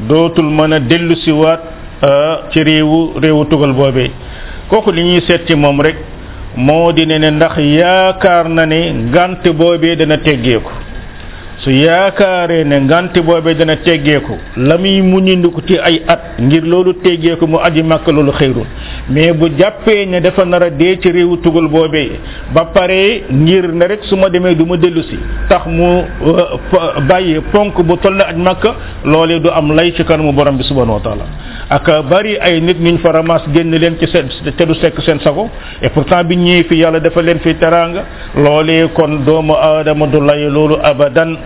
dootul 0.09 0.47
mën 0.51 0.73
a 0.73 0.79
dellu 0.79 1.17
siwaat 1.17 1.61
euh, 2.05 2.37
ci 2.53 2.63
réewu 2.63 3.19
réewu 3.21 3.45
tugal 3.51 3.73
boobee 3.73 4.11
kooku 4.71 4.91
li 4.93 5.03
ñuy 5.03 5.21
seeti 5.27 5.55
moom 5.57 5.81
rekk 5.81 5.99
moo 6.57 6.93
di 6.93 7.07
ne 7.07 7.19
ne 7.19 7.31
ndax 7.33 7.57
yaakaar 7.59 8.49
na 8.49 8.65
ne 8.67 8.93
ngànt 9.11 9.49
boobee 9.53 9.97
dana 9.97 10.19
teggeeku 10.19 10.71
su 11.59 11.71
yaakaaree 11.71 12.65
ne 12.65 12.81
ngànt 12.81 13.15
boobee 13.25 13.55
dana 13.55 13.77
teggeeku 13.77 14.33
la 14.57 14.77
muy 14.79 15.01
muñindiku 15.03 15.61
ci 15.67 15.77
ay 15.79 16.03
at 16.09 16.41
ngir 16.41 16.63
loolu 16.65 16.95
teggeeku 17.03 17.47
mu 17.47 17.59
aji 17.63 17.83
màkk 17.83 18.07
loolu 18.09 18.33
xëyrul 18.33 18.67
mais 19.11 19.33
bu 19.33 19.49
jàppee 19.57 20.07
ne 20.07 20.21
dafa 20.21 20.45
nara 20.45 20.67
a 20.67 20.71
dee 20.71 20.99
ci 21.01 21.11
réewu 21.13 21.37
tugal 21.43 21.69
boobee 21.69 22.13
ba 22.53 22.65
pare 22.67 23.23
ngir 23.31 23.73
ne 23.73 23.87
rek 23.87 24.05
su 24.05 24.17
ma 24.17 24.29
demee 24.29 24.55
du 24.55 24.65
ma 24.67 24.77
dellu 24.77 25.03
si 25.03 25.19
tax 25.49 25.65
mu 25.67 25.83
euh, 25.83 27.01
bàyyi 27.09 27.41
ponk 27.53 27.81
bu 27.83 27.97
toll 27.99 28.17
na 28.17 28.25
aj 28.25 28.37
màkk 28.37 28.65
loolee 29.05 29.39
du 29.41 29.49
am 29.51 29.73
lay 29.77 29.93
ci 29.95 30.05
kanamu 30.05 30.33
borom 30.33 30.57
bi 30.57 30.65
subhanahu 30.65 30.95
wa 30.95 31.01
taala 31.01 31.25
ak 31.71 31.87
bari 32.11 32.37
ay 32.39 32.61
nit 32.61 32.81
ñu 32.81 32.99
fa 32.99 33.13
ramas 33.13 33.43
génn 33.55 33.71
leen 33.71 33.97
ci 33.99 34.07
seen 34.11 34.27
te 34.57 34.67
du 34.67 34.75
sekk 34.75 35.01
seen 35.03 35.21
sago 35.21 35.49
et 35.81 35.89
pourtant 35.91 36.25
bi 36.25 36.37
ñëwee 36.37 36.65
fi 36.65 36.75
yàlla 36.77 36.99
dafa 37.01 37.23
leen 37.23 37.39
fi 37.41 37.55
teraanga 37.55 38.05
loolee 38.37 38.89
kon 38.93 39.23
doomu 39.25 39.55
aadama 39.55 40.07
du 40.07 40.21
lay 40.21 40.49
loolu 40.51 40.77
abadan 40.83 41.37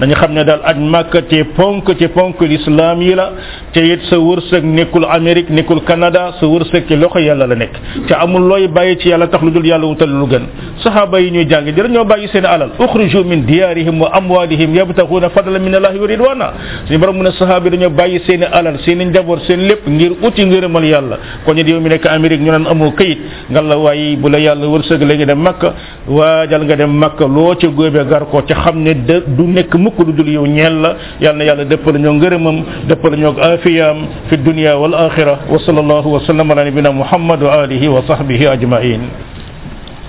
dañu 0.00 0.14
xam 0.20 0.34
ne 0.34 0.44
daal 0.44 0.60
aj 0.64 0.76
màkka 0.78 1.20
te 1.22 1.42
ponk 1.56 1.92
ci 1.98 2.06
ponk 2.08 2.40
lislaam 2.40 3.00
yi 3.02 3.14
la 3.14 3.32
te 3.72 3.80
it 3.80 4.02
sa 4.08 4.16
wërsëg 4.16 4.62
nekkul 4.62 5.04
Amérique 5.08 5.50
nekkul 5.50 5.80
Canada 5.84 6.30
sa 6.40 6.46
wërsëg 6.46 6.86
ci 6.88 6.96
loxo 6.96 7.18
yàlla 7.18 7.46
la 7.48 7.54
nekk 7.56 7.74
te 8.06 8.14
amul 8.14 8.42
looy 8.48 8.68
bàyyi 8.68 8.96
ci 8.98 9.08
yàlla 9.08 9.26
tax 9.26 9.42
lu 9.42 9.50
dul 9.50 9.66
yàlla 9.66 9.86
wutal 9.86 10.08
lu 10.08 10.26
gën 10.30 10.44
saxaaba 10.84 11.18
yi 11.20 11.30
ñuy 11.30 11.44
jàng 11.50 11.64
di 11.64 11.82
ñoo 11.90 12.04
bàyyi 12.04 12.28
seen 12.28 12.44
alal 12.44 12.70
uxriju 12.78 13.24
min 13.24 13.42
diyaarihim 13.46 14.00
wa 14.00 14.10
amwalihim 14.12 14.74
yabtaxuuna 14.74 15.30
fadlan 15.30 15.62
min 15.62 15.74
allahi 15.74 15.98
wa 15.98 16.06
ridwana 16.06 16.52
suñu 16.86 16.98
borom 16.98 17.16
mu 17.16 17.22
ne 17.24 17.30
saxaaba 17.30 17.64
yi 17.68 17.78
dañoo 17.78 17.90
bàyyi 17.90 18.20
seen 18.26 18.44
alal 18.52 18.78
seen 18.84 19.00
i 19.00 19.04
njaboot 19.04 19.40
seen 19.48 19.66
lépp 19.68 19.88
ngir 19.88 20.12
uti 20.22 20.44
ngërëmal 20.44 20.84
yàlla 20.84 21.16
kon 21.44 21.54
ñu 21.56 21.64
yow 21.66 21.80
mi 21.80 21.88
nekk 21.88 22.06
Amérique 22.08 22.42
ñu 22.42 22.50
naan 22.52 22.66
amoo 22.70 22.92
këyit 22.92 23.18
nga 23.50 23.60
la 23.62 23.76
waaye 23.76 24.14
bu 24.16 24.28
la 24.28 24.38
yàlla 24.38 24.64
wërsëg 24.68 25.02
la 25.02 25.14
nga 25.16 25.26
dem 25.26 25.38
Makka 25.42 25.72
waajal 26.06 26.62
nga 26.64 26.76
dem 26.76 26.90
Makka 26.92 27.24
loo 27.26 27.54
ca 27.60 27.66
góobee 27.68 28.06
gar 28.08 28.24
ko 28.30 28.42
ca 28.46 28.54
xam 28.54 28.82
ne 28.84 28.94
du 29.36 29.42
nekk 29.46 29.87
mukk 29.88 29.98
du 30.04 30.12
dul 30.12 30.28
yow 30.28 30.46
ñeel 30.46 30.76
la 30.84 30.90
yal 31.20 31.34
na 31.36 31.44
yàlla 31.44 31.64
dëppal 31.64 31.96
ñoo 32.02 32.14
ngërëmam 32.20 32.56
dëppal 32.92 33.12
ñoo 33.20 33.32
afiyam 33.40 34.28
fi 34.28 34.36
dunya 34.36 34.76
wal 34.76 34.92
akhirah 34.94 35.38
wa 35.48 35.58
sallallahu 35.66 36.08
wa 36.20 36.20
sallam 36.28 36.46
ala 36.52 36.64
nabina 36.68 36.92
muhammad 36.92 37.40
wa 37.42 37.52
alihi 37.64 37.88
wa 37.88 38.02
sahbihi 38.06 38.44
ajma'in 38.54 39.36